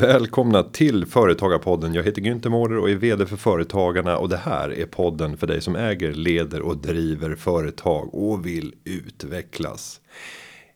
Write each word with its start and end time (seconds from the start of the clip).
Välkomna 0.00 0.62
till 0.62 1.06
Företagarpodden. 1.06 1.94
Jag 1.94 2.02
heter 2.02 2.22
Günther 2.22 2.48
Mårder 2.48 2.78
och 2.78 2.90
är 2.90 2.94
vd 2.94 3.26
för 3.26 3.36
Företagarna 3.36 4.18
och 4.18 4.28
det 4.28 4.36
här 4.36 4.72
är 4.72 4.86
podden 4.86 5.36
för 5.36 5.46
dig 5.46 5.60
som 5.60 5.76
äger, 5.76 6.12
leder 6.12 6.60
och 6.60 6.76
driver 6.76 7.34
företag 7.34 8.14
och 8.14 8.46
vill 8.46 8.74
utvecklas. 8.84 10.00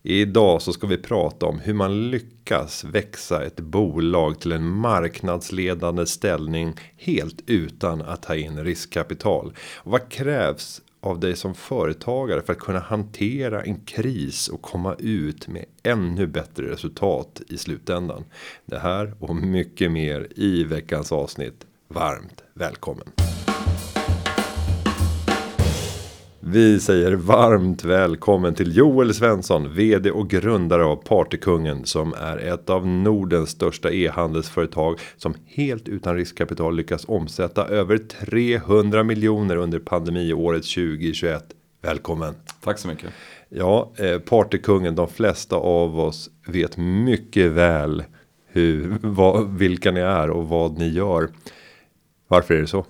Idag 0.03 0.63
så 0.63 0.73
ska 0.73 0.87
vi 0.87 0.99
prata 0.99 1.47
om 1.47 1.59
hur 1.59 1.75
man 1.75 2.11
lyckas 2.11 2.85
växa 2.85 3.45
ett 3.45 3.61
bolag 3.61 4.41
till 4.41 4.53
en 4.53 4.67
marknadsledande 4.67 6.07
ställning 6.07 6.75
helt 6.97 7.43
utan 7.47 8.03
att 8.03 8.23
ta 8.23 8.37
in 8.37 8.65
riskkapital. 8.65 9.53
Och 9.77 9.93
vad 9.93 10.09
krävs 10.09 10.81
av 11.03 11.21
dig 11.21 11.37
som 11.37 11.55
företagare 11.55 12.43
för 12.43 12.53
att 12.53 12.59
kunna 12.59 12.81
hantera 12.81 13.63
en 13.63 13.81
kris 13.81 14.49
och 14.49 14.63
komma 14.63 14.95
ut 14.99 15.49
med 15.49 15.65
ännu 15.83 16.27
bättre 16.27 16.71
resultat 16.71 17.43
i 17.49 17.59
slutändan. 17.59 18.25
Det 18.65 18.79
här 18.79 19.15
och 19.21 19.37
mycket 19.37 19.93
mer 19.93 20.29
i 20.37 20.65
veckans 20.65 21.13
avsnitt. 21.13 21.67
Varmt 21.89 22.43
välkommen. 22.55 23.07
Vi 26.45 26.81
säger 26.81 27.13
varmt 27.13 27.85
välkommen 27.85 28.55
till 28.55 28.77
Joel 28.77 29.15
Svensson, 29.15 29.75
vd 29.75 30.11
och 30.11 30.31
grundare 30.31 30.85
av 30.85 30.97
Partykungen 30.97 31.85
som 31.85 32.15
är 32.15 32.37
ett 32.37 32.71
av 32.71 32.87
Nordens 32.87 33.51
största 33.51 33.91
e-handelsföretag 33.91 34.99
som 35.17 35.35
helt 35.47 35.89
utan 35.89 36.17
riskkapital 36.17 36.77
lyckas 36.77 37.05
omsätta 37.09 37.67
över 37.67 37.99
300 37.99 39.03
miljoner 39.03 39.57
under 39.57 39.79
pandemiåret 39.79 40.63
2021. 40.63 41.45
Välkommen! 41.83 42.35
Tack 42.65 42.79
så 42.79 42.89
mycket! 42.89 43.11
Ja, 43.49 43.93
eh, 43.97 44.19
Partykungen, 44.19 44.95
de 44.95 45.09
flesta 45.09 45.57
av 45.57 46.01
oss 46.01 46.31
vet 46.47 46.77
mycket 46.77 47.53
väl 47.53 48.05
hur, 48.47 48.99
vad, 49.01 49.59
vilka 49.59 49.91
ni 49.91 50.01
är 50.01 50.31
och 50.31 50.49
vad 50.49 50.79
ni 50.79 50.89
gör. 50.89 51.29
Varför 52.29 52.55
är 52.55 52.61
det 52.61 52.67
så? 52.67 52.87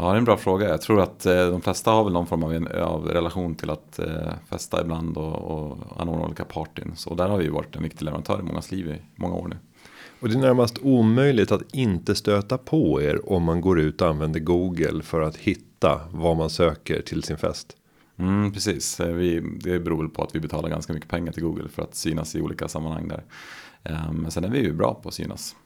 Ja, 0.00 0.06
det 0.06 0.12
är 0.12 0.18
en 0.18 0.24
bra 0.24 0.36
fråga. 0.36 0.68
Jag 0.68 0.82
tror 0.82 1.00
att 1.00 1.26
eh, 1.26 1.50
de 1.50 1.60
flesta 1.60 1.90
har 1.90 2.04
väl 2.04 2.12
någon 2.12 2.26
form 2.26 2.42
av, 2.44 2.66
av 2.82 3.06
relation 3.06 3.54
till 3.54 3.70
att 3.70 3.98
eh, 3.98 4.32
festa 4.48 4.80
ibland 4.80 5.16
och, 5.16 5.34
och 5.34 5.78
anordna 5.96 6.24
olika 6.24 6.44
partyn. 6.44 6.92
Så 6.96 7.14
där 7.14 7.28
har 7.28 7.38
vi 7.38 7.48
varit 7.48 7.76
en 7.76 7.82
viktig 7.82 8.04
leverantör 8.04 8.40
i 8.40 8.42
mångas 8.42 8.70
liv 8.70 8.88
i 8.88 9.02
många 9.16 9.34
år 9.34 9.48
nu. 9.48 9.56
Och 10.20 10.28
det 10.28 10.34
är 10.34 10.38
närmast 10.38 10.78
omöjligt 10.82 11.52
att 11.52 11.74
inte 11.74 12.14
stöta 12.14 12.58
på 12.58 13.02
er 13.02 13.32
om 13.32 13.42
man 13.42 13.60
går 13.60 13.80
ut 13.80 14.00
och 14.02 14.08
använder 14.08 14.40
Google 14.40 15.02
för 15.02 15.20
att 15.20 15.36
hitta 15.36 16.00
vad 16.12 16.36
man 16.36 16.50
söker 16.50 17.02
till 17.02 17.22
sin 17.22 17.36
fest. 17.36 17.76
Mm, 18.16 18.52
precis, 18.52 19.00
eh, 19.00 19.12
vi, 19.12 19.40
det 19.40 19.80
beror 19.80 20.08
på 20.08 20.22
att 20.22 20.34
vi 20.34 20.40
betalar 20.40 20.68
ganska 20.68 20.92
mycket 20.92 21.10
pengar 21.10 21.32
till 21.32 21.42
Google 21.42 21.68
för 21.68 21.82
att 21.82 21.94
synas 21.94 22.34
i 22.34 22.40
olika 22.40 22.68
sammanhang 22.68 23.08
där. 23.08 23.24
Men 24.12 24.30
sen 24.30 24.44
är 24.44 24.48
vi 24.48 24.58
ju 24.58 24.72
bra 24.72 24.94
på 24.94 25.08
att 25.08 25.14
synas. 25.14 25.56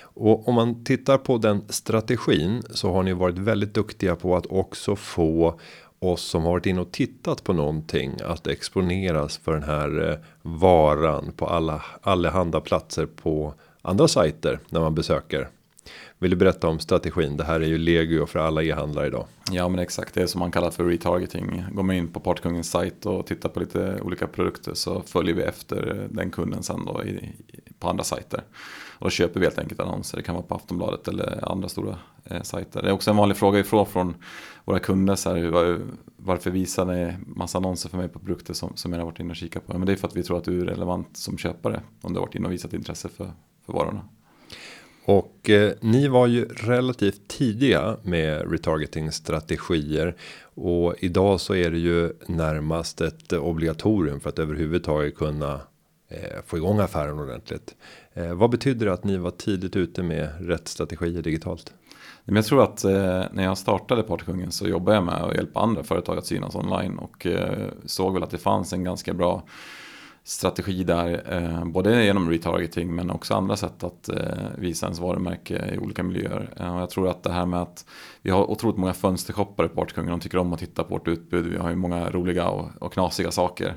Och 0.00 0.48
om 0.48 0.54
man 0.54 0.84
tittar 0.84 1.18
på 1.18 1.38
den 1.38 1.62
strategin 1.68 2.62
så 2.70 2.92
har 2.92 3.02
ni 3.02 3.12
varit 3.12 3.38
väldigt 3.38 3.74
duktiga 3.74 4.16
på 4.16 4.36
att 4.36 4.46
också 4.46 4.96
få 4.96 5.60
oss 5.98 6.22
som 6.22 6.42
har 6.42 6.50
varit 6.50 6.66
inne 6.66 6.80
och 6.80 6.92
tittat 6.92 7.44
på 7.44 7.52
någonting 7.52 8.12
att 8.24 8.46
exponeras 8.46 9.38
för 9.38 9.52
den 9.52 9.62
här 9.62 10.10
eh, 10.10 10.18
varan 10.42 11.32
på 11.36 11.46
alla 11.46 11.84
allehanda 12.02 12.60
platser 12.60 13.06
på 13.06 13.54
andra 13.82 14.08
sajter 14.08 14.58
när 14.68 14.80
man 14.80 14.94
besöker. 14.94 15.48
Vill 16.18 16.30
du 16.30 16.36
berätta 16.36 16.68
om 16.68 16.78
strategin? 16.78 17.36
Det 17.36 17.44
här 17.44 17.60
är 17.60 17.66
ju 17.66 17.78
legio 17.78 18.26
för 18.26 18.38
alla 18.38 18.62
e-handlare 18.62 19.06
idag. 19.06 19.26
Ja 19.50 19.68
men 19.68 19.78
exakt, 19.78 20.14
det 20.14 20.22
är 20.22 20.26
som 20.26 20.38
man 20.38 20.50
kallar 20.50 20.70
för 20.70 20.84
retargeting. 20.84 21.64
Går 21.72 21.82
man 21.82 21.96
in 21.96 22.08
på 22.08 22.20
Partkungens 22.20 22.70
sajt 22.70 23.06
och 23.06 23.26
tittar 23.26 23.48
på 23.48 23.60
lite 23.60 24.00
olika 24.02 24.26
produkter 24.26 24.74
så 24.74 25.02
följer 25.06 25.34
vi 25.34 25.42
efter 25.42 26.00
eh, 26.00 26.10
den 26.10 26.30
kunden 26.30 26.62
sen 26.62 26.84
då 26.84 27.04
i, 27.04 27.32
på 27.78 27.88
andra 27.88 28.04
sajter. 28.04 28.42
Och 28.94 29.06
då 29.06 29.10
köper 29.10 29.40
vi 29.40 29.46
helt 29.46 29.58
enkelt 29.58 29.80
annonser. 29.80 30.16
Det 30.16 30.22
kan 30.22 30.34
vara 30.34 30.44
på 30.44 30.54
Aftonbladet 30.54 31.08
eller 31.08 31.52
andra 31.52 31.68
stora 31.68 31.98
eh, 32.24 32.42
sajter. 32.42 32.82
Det 32.82 32.88
är 32.88 32.92
också 32.92 33.10
en 33.10 33.16
vanlig 33.16 33.36
fråga 33.36 33.58
ifrån 33.58 33.86
från 33.86 34.14
våra 34.64 34.78
kunder. 34.78 35.14
Så 35.14 35.34
här, 35.34 35.46
var, 35.48 35.80
varför 36.16 36.50
visar 36.50 36.84
ni 36.84 37.14
massa 37.26 37.58
annonser 37.58 37.88
för 37.88 37.98
mig 37.98 38.08
på 38.08 38.18
produkter 38.18 38.54
som, 38.54 38.72
som 38.76 38.92
jag 38.92 39.00
har 39.00 39.06
varit 39.06 39.20
inne 39.20 39.30
och 39.30 39.36
kikat 39.36 39.66
på? 39.66 39.78
Men 39.78 39.86
det 39.86 39.92
är 39.92 39.96
för 39.96 40.08
att 40.08 40.16
vi 40.16 40.22
tror 40.22 40.38
att 40.38 40.44
du 40.44 40.60
är 40.60 40.66
relevant 40.66 41.16
som 41.16 41.38
köpare. 41.38 41.82
Om 42.00 42.12
du 42.12 42.18
har 42.18 42.26
varit 42.26 42.34
inne 42.34 42.46
och 42.46 42.52
visat 42.52 42.72
intresse 42.72 43.08
för, 43.08 43.32
för 43.66 43.72
varorna. 43.72 44.00
Och 45.04 45.50
eh, 45.50 45.72
ni 45.80 46.08
var 46.08 46.26
ju 46.26 46.44
relativt 46.44 47.28
tidiga 47.28 47.96
med 48.02 48.50
retargeting 48.52 49.12
strategier. 49.12 50.16
Och 50.54 50.94
idag 50.98 51.40
så 51.40 51.54
är 51.54 51.70
det 51.70 51.78
ju 51.78 52.12
närmast 52.26 53.00
ett 53.00 53.32
obligatorium 53.32 54.20
för 54.20 54.28
att 54.28 54.38
överhuvudtaget 54.38 55.16
kunna 55.16 55.60
eh, 56.08 56.42
få 56.46 56.56
igång 56.56 56.78
affären 56.78 57.18
ordentligt. 57.18 57.74
Eh, 58.14 58.34
vad 58.34 58.50
betyder 58.50 58.86
det 58.86 58.92
att 58.92 59.04
ni 59.04 59.16
var 59.16 59.30
tidigt 59.30 59.76
ute 59.76 60.02
med 60.02 60.28
rätt 60.40 60.68
strategier 60.68 61.22
digitalt? 61.22 61.72
Men 62.24 62.36
jag 62.36 62.44
tror 62.44 62.62
att 62.62 62.84
eh, 62.84 63.24
när 63.32 63.44
jag 63.44 63.58
startade 63.58 64.02
Partykungen 64.02 64.52
så 64.52 64.68
jobbade 64.68 64.96
jag 64.96 65.04
med 65.04 65.14
att 65.14 65.34
hjälpa 65.34 65.60
andra 65.60 65.82
företag 65.82 66.18
att 66.18 66.26
synas 66.26 66.54
online 66.54 66.98
och 66.98 67.26
eh, 67.26 67.68
såg 67.84 68.14
väl 68.14 68.22
att 68.22 68.30
det 68.30 68.38
fanns 68.38 68.72
en 68.72 68.84
ganska 68.84 69.14
bra 69.14 69.42
strategi 70.24 70.84
där, 70.84 71.22
eh, 71.32 71.64
både 71.64 72.04
genom 72.04 72.30
retargeting 72.30 72.94
men 72.94 73.10
också 73.10 73.34
andra 73.34 73.56
sätt 73.56 73.84
att 73.84 74.08
eh, 74.08 74.16
visa 74.58 74.86
ens 74.86 75.00
varumärke 75.00 75.74
i 75.74 75.78
olika 75.78 76.02
miljöer. 76.02 76.54
Eh, 76.56 76.74
och 76.74 76.80
jag 76.80 76.90
tror 76.90 77.08
att 77.08 77.22
det 77.22 77.32
här 77.32 77.46
med 77.46 77.62
att 77.62 77.86
vi 78.22 78.30
har 78.30 78.50
otroligt 78.50 78.78
många 78.78 78.94
fönstershoppare 78.94 79.68
på 79.68 79.74
Partykungen, 79.74 80.10
de 80.10 80.20
tycker 80.20 80.38
om 80.38 80.52
att 80.52 80.58
titta 80.58 80.84
på 80.84 80.94
vårt 80.94 81.08
utbud, 81.08 81.46
vi 81.46 81.56
har 81.56 81.70
ju 81.70 81.76
många 81.76 82.10
roliga 82.10 82.48
och, 82.48 82.68
och 82.78 82.92
knasiga 82.92 83.30
saker. 83.30 83.76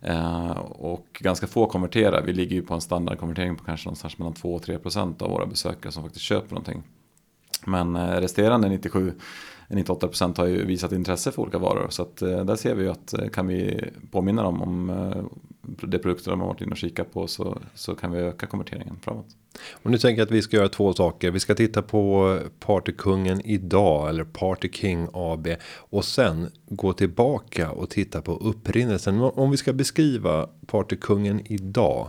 Eh, 0.00 0.50
och 0.60 1.06
ganska 1.20 1.46
få 1.46 1.66
konverterar. 1.66 2.22
Vi 2.22 2.32
ligger 2.32 2.56
ju 2.56 2.62
på 2.62 2.74
en 2.74 2.80
standardkonvertering 2.80 3.56
på 3.56 3.64
kanske 3.64 3.86
någonstans 3.86 4.18
mellan 4.18 4.34
2 4.34 4.54
och 4.54 4.62
3 4.62 4.78
procent 4.78 5.22
av 5.22 5.30
våra 5.30 5.46
besökare 5.46 5.92
som 5.92 6.02
faktiskt 6.02 6.24
köper 6.24 6.50
någonting. 6.50 6.82
Men 7.64 7.96
eh, 7.96 8.20
resterande 8.20 8.68
97 8.68 9.12
98 9.68 10.08
procent 10.08 10.38
har 10.38 10.46
ju 10.46 10.64
visat 10.64 10.92
intresse 10.92 11.32
för 11.32 11.42
olika 11.42 11.58
varor. 11.58 11.86
Så 11.90 12.02
att, 12.02 12.22
eh, 12.22 12.44
där 12.44 12.56
ser 12.56 12.74
vi 12.74 12.82
ju 12.82 12.90
att 12.90 13.12
eh, 13.12 13.28
kan 13.28 13.46
vi 13.46 13.84
påminna 14.10 14.42
dem 14.42 14.62
om 14.62 14.90
eh, 14.90 15.24
det 15.88 15.98
produkter 15.98 16.30
de 16.30 16.40
har 16.40 16.46
varit 16.46 16.60
inne 16.60 16.70
och 16.70 16.76
kikat 16.76 17.12
på 17.12 17.26
så, 17.26 17.58
så 17.74 17.94
kan 17.94 18.12
vi 18.12 18.18
öka 18.18 18.46
konverteringen 18.46 18.96
framåt. 19.02 19.26
Och 19.72 19.90
nu 19.90 19.98
tänker 19.98 20.20
jag 20.20 20.26
att 20.26 20.32
vi 20.32 20.42
ska 20.42 20.56
göra 20.56 20.68
två 20.68 20.92
saker. 20.92 21.30
Vi 21.30 21.40
ska 21.40 21.54
titta 21.54 21.82
på 21.82 22.38
Partykungen 22.60 23.40
idag 23.44 24.08
eller 24.08 24.24
Party 24.24 24.68
King 24.72 25.08
AB 25.12 25.48
och 25.76 26.04
sen 26.04 26.50
gå 26.68 26.92
tillbaka 26.92 27.70
och 27.70 27.90
titta 27.90 28.22
på 28.22 28.36
upprinnelsen. 28.36 29.20
Om 29.20 29.50
vi 29.50 29.56
ska 29.56 29.72
beskriva 29.72 30.48
Partykungen 30.66 31.52
idag. 31.52 32.08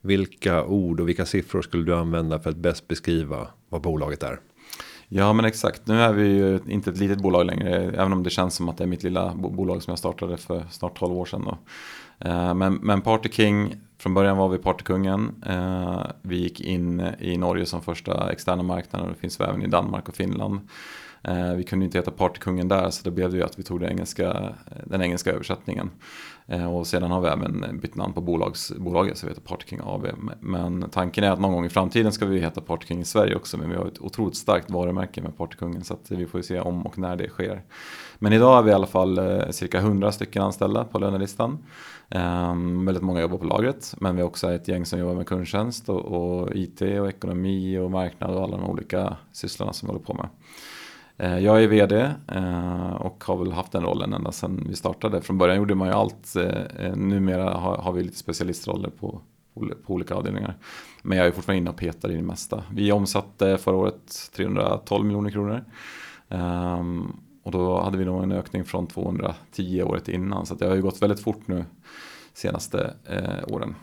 Vilka 0.00 0.64
ord 0.64 1.00
och 1.00 1.08
vilka 1.08 1.26
siffror 1.26 1.62
skulle 1.62 1.84
du 1.84 1.94
använda 1.94 2.38
för 2.38 2.50
att 2.50 2.56
bäst 2.56 2.88
beskriva 2.88 3.48
vad 3.68 3.80
bolaget 3.80 4.22
är? 4.22 4.40
Ja 5.16 5.32
men 5.32 5.44
exakt, 5.44 5.86
nu 5.86 6.00
är 6.00 6.12
vi 6.12 6.28
ju 6.28 6.60
inte 6.68 6.90
ett 6.90 6.98
litet 6.98 7.18
bolag 7.18 7.46
längre. 7.46 7.74
Även 7.74 8.12
om 8.12 8.22
det 8.22 8.30
känns 8.30 8.54
som 8.54 8.68
att 8.68 8.76
det 8.76 8.84
är 8.84 8.88
mitt 8.88 9.02
lilla 9.02 9.34
bolag 9.34 9.82
som 9.82 9.90
jag 9.90 9.98
startade 9.98 10.36
för 10.36 10.64
snart 10.70 10.98
12 10.98 11.16
år 11.16 11.24
sedan. 11.24 11.44
Då. 11.44 11.58
Eh, 12.28 12.54
men, 12.54 12.74
men 12.74 13.00
Party 13.00 13.28
King, 13.28 13.74
från 13.98 14.14
början 14.14 14.36
var 14.36 14.48
vi 14.48 14.58
Partykungen. 14.58 15.42
Eh, 15.46 16.02
vi 16.22 16.36
gick 16.36 16.60
in 16.60 17.06
i 17.18 17.36
Norge 17.36 17.66
som 17.66 17.82
första 17.82 18.32
externa 18.32 18.62
marknaden 18.62 19.06
och 19.06 19.14
det 19.14 19.20
finns 19.20 19.40
vi 19.40 19.44
även 19.44 19.62
i 19.62 19.66
Danmark 19.66 20.08
och 20.08 20.16
Finland. 20.16 20.60
Eh, 21.22 21.54
vi 21.54 21.64
kunde 21.64 21.84
inte 21.84 21.98
heta 21.98 22.10
Partykungen 22.10 22.68
där 22.68 22.90
så 22.90 23.04
då 23.04 23.10
blev 23.10 23.30
det 23.30 23.36
ju 23.36 23.42
att 23.42 23.58
vi 23.58 23.62
tog 23.62 23.80
den 23.80 23.90
engelska, 23.90 24.54
den 24.84 25.02
engelska 25.02 25.30
översättningen. 25.30 25.90
Eh, 26.46 26.76
och 26.76 26.86
sedan 26.86 27.10
har 27.10 27.20
vi 27.20 27.28
även 27.28 27.78
bytt 27.82 27.94
namn 27.94 28.12
på 28.12 28.20
bolags, 28.20 28.72
bolaget 28.76 29.18
så 29.18 29.26
vi 29.26 29.30
heter 29.30 29.42
Partyking 29.42 29.80
AB. 29.84 30.06
Men 30.40 30.90
tanken 30.90 31.24
är 31.24 31.30
att 31.30 31.40
någon 31.40 31.52
gång 31.52 31.64
i 31.64 31.68
framtiden 31.68 32.12
ska 32.12 32.26
vi 32.26 32.40
heta 32.40 32.60
Partyking 32.60 33.00
i 33.00 33.04
Sverige 33.04 33.36
också. 33.36 33.56
Men 33.56 33.70
vi 33.70 33.76
har 33.76 33.86
ett 33.86 34.00
otroligt 34.00 34.36
starkt 34.36 34.70
varumärke 34.70 35.22
med 35.22 35.36
Partykungen 35.36 35.84
så 35.84 35.94
att 35.94 36.10
vi 36.10 36.26
får 36.26 36.42
se 36.42 36.60
om 36.60 36.86
och 36.86 36.98
när 36.98 37.16
det 37.16 37.28
sker. 37.28 37.62
Men 38.18 38.32
idag 38.32 38.58
är 38.58 38.62
vi 38.62 38.70
i 38.70 38.74
alla 38.74 38.86
fall 38.86 39.18
eh, 39.18 39.50
cirka 39.50 39.78
100 39.78 40.12
stycken 40.12 40.42
anställda 40.42 40.84
på 40.84 40.98
lönelistan. 40.98 41.58
Ehm, 42.08 42.86
väldigt 42.86 43.04
många 43.04 43.20
jobbar 43.20 43.38
på 43.38 43.44
lagret 43.44 43.94
men 43.98 44.16
vi 44.16 44.22
har 44.22 44.28
också 44.28 44.52
ett 44.52 44.68
gäng 44.68 44.86
som 44.86 44.98
jobbar 44.98 45.14
med 45.14 45.26
kundtjänst 45.26 45.88
och, 45.88 46.04
och 46.04 46.56
IT 46.56 46.80
och 46.80 47.08
ekonomi 47.08 47.78
och 47.78 47.90
marknad 47.90 48.30
och 48.30 48.42
alla 48.42 48.56
de 48.56 48.66
olika 48.66 49.16
sysslorna 49.32 49.72
som 49.72 49.86
vi 49.86 49.92
håller 49.92 50.04
på 50.04 50.14
med. 50.14 50.28
Eh, 51.16 51.38
jag 51.38 51.62
är 51.62 51.68
vd 51.68 52.14
eh, 52.28 52.92
och 52.92 53.24
har 53.24 53.36
väl 53.36 53.52
haft 53.52 53.72
den 53.72 53.82
rollen 53.82 54.12
ända 54.12 54.32
sedan 54.32 54.66
vi 54.68 54.76
startade. 54.76 55.22
Från 55.22 55.38
början 55.38 55.56
gjorde 55.56 55.74
man 55.74 55.88
ju 55.88 55.94
allt. 55.94 56.36
Eh, 56.36 56.96
numera 56.96 57.50
har, 57.54 57.92
vi 57.92 58.02
lite 58.02 58.18
specialistroller 58.18 58.90
på, 58.90 59.20
på 59.54 59.94
olika 59.94 60.14
avdelningar. 60.14 60.56
Men 61.02 61.18
jag 61.18 61.26
är 61.26 61.30
fortfarande 61.30 61.58
inne 61.58 61.70
och 61.70 61.76
petar 61.76 62.10
i 62.10 62.16
det 62.16 62.22
mesta. 62.22 62.62
Vi 62.72 62.92
omsatte 62.92 63.58
förra 63.58 63.76
året 63.76 64.30
312 64.36 65.04
miljoner 65.04 65.30
kronor. 65.30 65.64
Ehm, 66.28 67.16
och 67.42 67.52
då 67.52 67.80
hade 67.80 67.98
vi 67.98 68.04
nog 68.04 68.22
en 68.22 68.32
ökning 68.32 68.64
från 68.64 68.86
210 68.86 69.82
året 69.82 70.08
innan. 70.08 70.46
Så 70.46 70.54
det 70.54 70.66
har 70.66 70.74
ju 70.74 70.82
gått 70.82 71.02
väldigt 71.02 71.20
fort 71.20 71.48
nu 71.48 71.64
senaste 72.32 72.94
åren. 73.48 73.74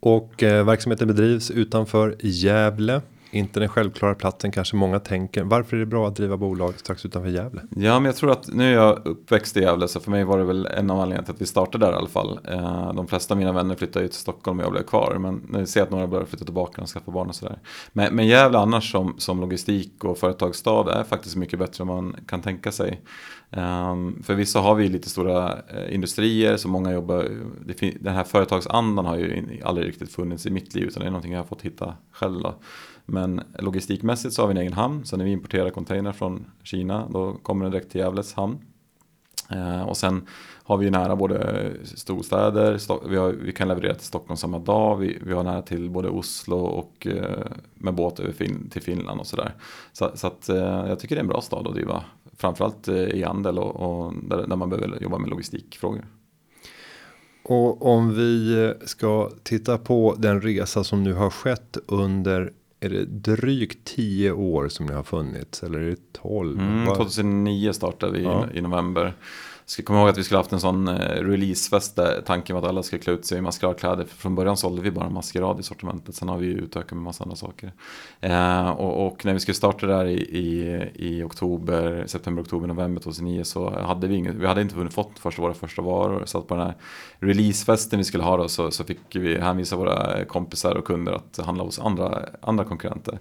Och 0.00 0.34
verksamheten 0.38 1.08
bedrivs 1.08 1.50
utanför 1.50 2.16
Gävle 2.20 3.02
inte 3.32 3.60
den 3.60 3.68
självklara 3.68 4.14
platsen 4.14 4.52
kanske 4.52 4.76
många 4.76 5.00
tänker. 5.00 5.44
Varför 5.44 5.76
är 5.76 5.80
det 5.80 5.86
bra 5.86 6.08
att 6.08 6.16
driva 6.16 6.36
bolag 6.36 6.74
strax 6.76 7.06
utanför 7.06 7.30
Gävle? 7.30 7.62
Ja, 7.76 8.00
men 8.00 8.04
jag 8.04 8.16
tror 8.16 8.30
att 8.30 8.48
nu 8.48 8.68
är 8.68 8.74
jag 8.74 9.06
uppväxt 9.06 9.56
i 9.56 9.60
Gävle 9.60 9.88
så 9.88 10.00
för 10.00 10.10
mig 10.10 10.24
var 10.24 10.38
det 10.38 10.44
väl 10.44 10.66
en 10.66 10.90
av 10.90 11.00
anledningarna 11.00 11.24
till 11.24 11.34
att 11.34 11.40
vi 11.40 11.46
startade 11.46 11.86
där 11.86 11.92
i 11.92 11.96
alla 11.96 12.08
fall. 12.08 12.38
Eh, 12.48 12.92
de 12.94 13.06
flesta 13.06 13.34
av 13.34 13.38
mina 13.38 13.52
vänner 13.52 13.74
flyttade 13.74 14.04
ju 14.04 14.08
till 14.08 14.18
Stockholm 14.18 14.58
och 14.58 14.64
jag 14.64 14.72
blev 14.72 14.82
kvar. 14.82 15.16
Men 15.18 15.46
nu 15.48 15.66
ser 15.66 15.80
jag 15.80 15.84
att 15.84 15.90
några 15.90 16.06
börjar 16.06 16.24
flytta 16.24 16.44
tillbaka 16.44 16.82
och 16.82 16.88
skaffa 16.88 17.10
barn 17.10 17.28
och 17.28 17.34
sådär. 17.34 17.58
Men, 17.92 18.14
men 18.14 18.26
Gävle 18.26 18.58
annars 18.58 18.92
som, 18.92 19.14
som 19.18 19.40
logistik 19.40 20.04
och 20.04 20.18
företagsstad 20.18 21.00
är 21.00 21.04
faktiskt 21.04 21.36
mycket 21.36 21.58
bättre 21.58 21.82
än 21.82 21.88
man 21.88 22.16
kan 22.26 22.42
tänka 22.42 22.72
sig. 22.72 23.00
Um, 23.50 24.22
för 24.22 24.34
vissa 24.34 24.60
har 24.60 24.74
vi 24.74 24.88
lite 24.88 25.10
stora 25.10 25.54
uh, 25.54 25.94
industrier 25.94 26.56
som 26.56 26.70
många 26.70 26.92
jobbar, 26.92 27.28
det, 27.66 27.94
den 28.00 28.14
här 28.14 28.24
företagsandan 28.24 29.06
har 29.06 29.16
ju 29.16 29.60
aldrig 29.64 29.88
riktigt 29.88 30.12
funnits 30.12 30.46
i 30.46 30.50
mitt 30.50 30.74
liv 30.74 30.84
utan 30.84 31.00
det 31.00 31.06
är 31.06 31.10
någonting 31.10 31.32
jag 31.32 31.40
har 31.40 31.46
fått 31.46 31.62
hitta 31.62 31.94
själv. 32.12 32.40
Då. 32.40 32.54
Men 33.04 33.40
logistikmässigt 33.58 34.34
så 34.34 34.42
har 34.42 34.48
vi 34.48 34.52
en 34.52 34.60
egen 34.60 34.72
hamn, 34.72 35.04
så 35.04 35.16
när 35.16 35.24
vi 35.24 35.30
importerar 35.30 35.70
container 35.70 36.12
från 36.12 36.44
Kina 36.62 37.08
då 37.08 37.32
kommer 37.32 37.64
den 37.64 37.72
direkt 37.72 37.90
till 37.90 38.00
Gävles 38.00 38.34
hamn. 38.34 38.58
Eh, 39.50 39.82
och 39.82 39.96
sen 39.96 40.26
har 40.64 40.76
vi 40.76 40.90
nära 40.90 41.16
både 41.16 41.70
storstäder, 41.84 43.08
vi, 43.08 43.16
har, 43.16 43.32
vi, 43.32 43.52
kan 43.52 43.68
leverera 43.68 43.94
till 43.94 44.06
Stockholm 44.06 44.36
samma 44.36 44.58
dag, 44.58 44.96
vi, 44.96 45.18
vi 45.22 45.32
har 45.32 45.44
nära 45.44 45.62
till 45.62 45.90
både 45.90 46.08
Oslo 46.08 46.56
och 46.56 47.06
eh, 47.06 47.46
med 47.74 47.94
båt 47.94 48.20
över 48.20 48.32
fin, 48.32 48.70
till 48.70 48.82
Finland 48.82 49.20
och 49.20 49.26
sådär. 49.26 49.54
Så, 49.92 50.10
så 50.14 50.26
att, 50.26 50.48
eh, 50.48 50.56
jag 50.56 50.98
tycker 50.98 51.14
det 51.14 51.18
är 51.18 51.22
en 51.22 51.28
bra 51.28 51.40
stad 51.40 51.66
att 51.66 51.74
driva 51.74 52.04
framförallt 52.36 52.88
eh, 52.88 52.96
i 52.96 53.22
handel 53.22 53.58
och, 53.58 53.76
och 53.76 54.12
där, 54.22 54.46
där, 54.46 54.56
man 54.56 54.70
behöver 54.70 55.02
jobba 55.02 55.18
med 55.18 55.30
logistikfrågor. 55.30 56.04
Och 57.44 57.86
om 57.86 58.14
vi 58.14 58.74
ska 58.84 59.30
titta 59.42 59.78
på 59.78 60.14
den 60.18 60.40
resa 60.40 60.84
som 60.84 61.02
nu 61.02 61.12
har 61.12 61.30
skett 61.30 61.76
under 61.86 62.52
är 62.82 62.88
det 62.88 63.04
drygt 63.04 63.84
tio 63.84 64.32
år 64.32 64.68
som 64.68 64.86
ni 64.86 64.92
har 64.92 65.02
funnits 65.02 65.62
eller 65.62 65.78
är 65.78 65.90
det 65.90 66.12
12? 66.12 66.60
Mm, 66.60 66.86
2009 66.86 67.72
startade 67.72 68.18
vi 68.18 68.24
ja. 68.24 68.46
i 68.54 68.60
november 68.60 69.14
ska 69.72 69.82
komma 69.82 69.98
ihåg 69.98 70.08
att 70.08 70.18
vi 70.18 70.24
skulle 70.24 70.38
haft 70.38 70.52
en 70.52 70.60
sån 70.60 70.88
eh, 70.88 71.24
releasefest 71.24 71.96
där 71.96 72.22
tanken 72.26 72.56
var 72.56 72.62
att 72.62 72.68
alla 72.68 72.82
skulle 72.82 73.02
klä 73.02 73.12
ut 73.12 73.26
sig 73.26 73.38
i 73.38 73.40
maskeradkläder. 73.40 74.04
Från 74.04 74.34
början 74.34 74.56
sålde 74.56 74.82
vi 74.82 74.90
bara 74.90 75.10
maskerad 75.10 75.60
i 75.60 75.62
sortimentet, 75.62 76.14
sen 76.14 76.28
har 76.28 76.38
vi 76.38 76.46
utökat 76.46 76.92
med 76.92 77.02
massa 77.02 77.24
andra 77.24 77.36
saker. 77.36 77.72
Eh, 78.20 78.70
och, 78.70 79.06
och, 79.06 79.24
när 79.24 79.32
vi 79.32 79.40
skulle 79.40 79.54
starta 79.54 79.86
där 79.86 80.04
i, 80.04 80.18
i, 80.20 80.82
i, 80.94 81.22
oktober, 81.22 82.04
september, 82.06 82.42
oktober, 82.42 82.68
november 82.68 83.02
2009 83.02 83.44
så 83.44 83.80
hade 83.80 84.06
vi 84.06 84.14
inget, 84.14 84.34
vi 84.34 84.46
hade 84.46 84.62
inte 84.62 84.74
hunnit 84.74 84.94
fått 84.94 85.18
första, 85.18 85.42
våra 85.42 85.54
första 85.54 85.82
varor. 85.82 86.22
Så 86.26 86.38
att 86.38 86.46
på 86.46 86.54
den 86.54 86.66
här 86.66 86.74
releasefesten 87.18 87.98
vi 87.98 88.04
skulle 88.04 88.24
ha 88.24 88.36
då 88.36 88.48
så, 88.48 88.70
så 88.70 88.84
fick 88.84 89.16
vi 89.16 89.38
hänvisa 89.38 89.76
våra 89.76 90.24
kompisar 90.24 90.74
och 90.74 90.84
kunder 90.84 91.12
att 91.12 91.46
handla 91.46 91.64
hos 91.64 91.78
andra, 91.78 92.28
andra 92.40 92.64
konkurrenter. 92.64 93.18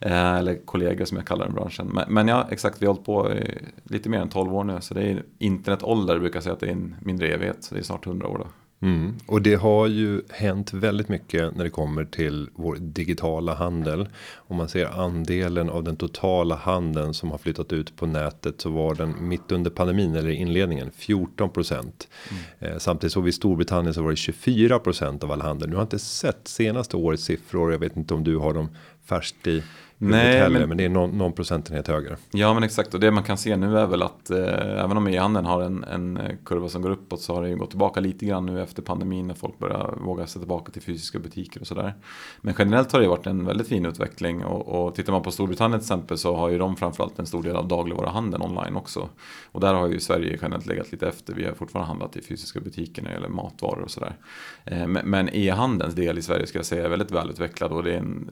Eh, 0.00 0.34
eller 0.34 0.54
kollegor 0.64 1.04
som 1.04 1.16
jag 1.16 1.26
kallar 1.26 1.46
den 1.46 1.54
branschen. 1.54 1.86
Men, 1.86 2.14
men 2.14 2.28
ja, 2.28 2.48
exakt, 2.50 2.82
vi 2.82 2.86
har 2.86 2.94
hållit 2.94 3.06
på 3.06 3.32
i 3.32 3.58
lite 3.84 4.08
mer 4.08 4.18
än 4.18 4.28
12 4.28 4.54
år 4.54 4.64
nu. 4.64 4.80
Så 4.80 4.94
det 4.94 5.02
är 5.02 5.22
internetålder, 5.38 6.18
brukar 6.18 6.36
jag 6.36 6.42
säga 6.42 6.52
att 6.52 6.60
det 6.60 6.66
är 6.66 6.72
en 6.72 6.94
mindre 7.00 7.28
evighet. 7.28 7.64
Så 7.64 7.74
det 7.74 7.80
är 7.80 7.84
snart 7.84 8.06
100 8.06 8.28
år 8.28 8.38
då. 8.38 8.46
Mm. 8.82 9.14
Och 9.26 9.42
det 9.42 9.54
har 9.54 9.86
ju 9.86 10.22
hänt 10.30 10.72
väldigt 10.72 11.08
mycket 11.08 11.56
när 11.56 11.64
det 11.64 11.70
kommer 11.70 12.04
till 12.04 12.48
vår 12.54 12.76
digitala 12.76 13.54
handel. 13.54 14.08
Om 14.36 14.56
man 14.56 14.68
ser 14.68 14.86
andelen 14.86 15.70
av 15.70 15.84
den 15.84 15.96
totala 15.96 16.54
handeln 16.54 17.14
som 17.14 17.30
har 17.30 17.38
flyttat 17.38 17.72
ut 17.72 17.96
på 17.96 18.06
nätet 18.06 18.60
så 18.60 18.70
var 18.70 18.94
den 18.94 19.28
mitt 19.28 19.52
under 19.52 19.70
pandemin 19.70 20.14
eller 20.14 20.30
inledningen 20.30 20.90
14 20.94 21.50
procent. 21.50 22.08
Mm. 22.30 22.72
Eh, 22.72 22.78
samtidigt 22.78 23.12
såg 23.12 23.24
vi 23.24 23.28
i 23.28 23.32
Storbritannien 23.32 23.94
så 23.94 24.02
var 24.02 24.10
det 24.10 24.16
24 24.16 24.78
procent 24.78 25.24
av 25.24 25.32
all 25.32 25.42
handel. 25.42 25.68
Nu 25.68 25.74
har 25.74 25.80
jag 25.80 25.86
inte 25.86 25.98
sett 25.98 26.48
senaste 26.48 26.96
årets 26.96 27.24
siffror. 27.24 27.72
Jag 27.72 27.78
vet 27.78 27.96
inte 27.96 28.14
om 28.14 28.24
du 28.24 28.36
har 28.36 28.54
dem 28.54 28.68
färskt 29.04 29.46
i 29.46 29.62
Nej, 30.02 30.38
heller, 30.38 30.58
men, 30.60 30.68
men 30.68 30.78
det 30.78 30.84
är 30.84 30.88
någon, 30.88 31.18
någon 31.18 31.32
procentenhet 31.32 31.88
högre. 31.88 32.16
Ja 32.30 32.54
men 32.54 32.62
exakt 32.62 32.94
och 32.94 33.00
det 33.00 33.10
man 33.10 33.22
kan 33.22 33.38
se 33.38 33.56
nu 33.56 33.78
är 33.78 33.86
väl 33.86 34.02
att 34.02 34.30
eh, 34.30 34.84
även 34.84 34.96
om 34.96 35.08
e-handeln 35.08 35.46
har 35.46 35.62
en, 35.62 35.84
en 35.84 36.18
kurva 36.44 36.68
som 36.68 36.82
går 36.82 36.90
uppåt 36.90 37.20
så 37.20 37.34
har 37.34 37.42
det 37.42 37.48
ju 37.48 37.56
gått 37.56 37.70
tillbaka 37.70 38.00
lite 38.00 38.26
grann 38.26 38.46
nu 38.46 38.62
efter 38.62 38.82
pandemin 38.82 39.26
när 39.26 39.34
folk 39.34 39.58
börjar 39.58 39.94
våga 40.04 40.26
sig 40.26 40.40
tillbaka 40.40 40.72
till 40.72 40.82
fysiska 40.82 41.18
butiker 41.18 41.60
och 41.60 41.66
sådär. 41.66 41.94
Men 42.40 42.54
generellt 42.58 42.92
har 42.92 43.00
det 43.00 43.08
varit 43.08 43.26
en 43.26 43.44
väldigt 43.44 43.68
fin 43.68 43.86
utveckling 43.86 44.44
och, 44.44 44.86
och 44.86 44.94
tittar 44.94 45.12
man 45.12 45.22
på 45.22 45.30
Storbritannien 45.30 45.80
till 45.80 45.84
exempel 45.84 46.18
så 46.18 46.36
har 46.36 46.48
ju 46.48 46.58
de 46.58 46.76
framförallt 46.76 47.18
en 47.18 47.26
stor 47.26 47.42
del 47.42 47.56
av 47.56 47.68
dagligvaruhandeln 47.68 48.42
online 48.42 48.76
också. 48.76 49.08
Och 49.52 49.60
där 49.60 49.74
har 49.74 49.88
ju 49.88 50.00
Sverige 50.00 50.38
generellt 50.42 50.66
legat 50.66 50.92
lite 50.92 51.08
efter. 51.08 51.34
Vi 51.34 51.44
har 51.44 51.52
fortfarande 51.52 51.88
handlat 51.88 52.16
i 52.16 52.22
fysiska 52.22 52.60
butiker 52.60 53.02
när 53.02 53.10
det 53.10 53.14
gäller 53.14 53.28
matvaror 53.28 53.80
och 53.80 53.90
sådär. 53.90 54.16
Eh, 54.64 54.86
men 54.86 55.28
e-handelns 55.32 55.94
del 55.94 56.18
i 56.18 56.22
Sverige 56.22 56.46
ska 56.46 56.58
jag 56.58 56.66
säga 56.66 56.84
är 56.84 56.88
väldigt 56.88 57.10
välutvecklad 57.10 57.72
och 57.72 57.82
det 57.82 57.92
är 57.92 57.98
en 57.98 58.30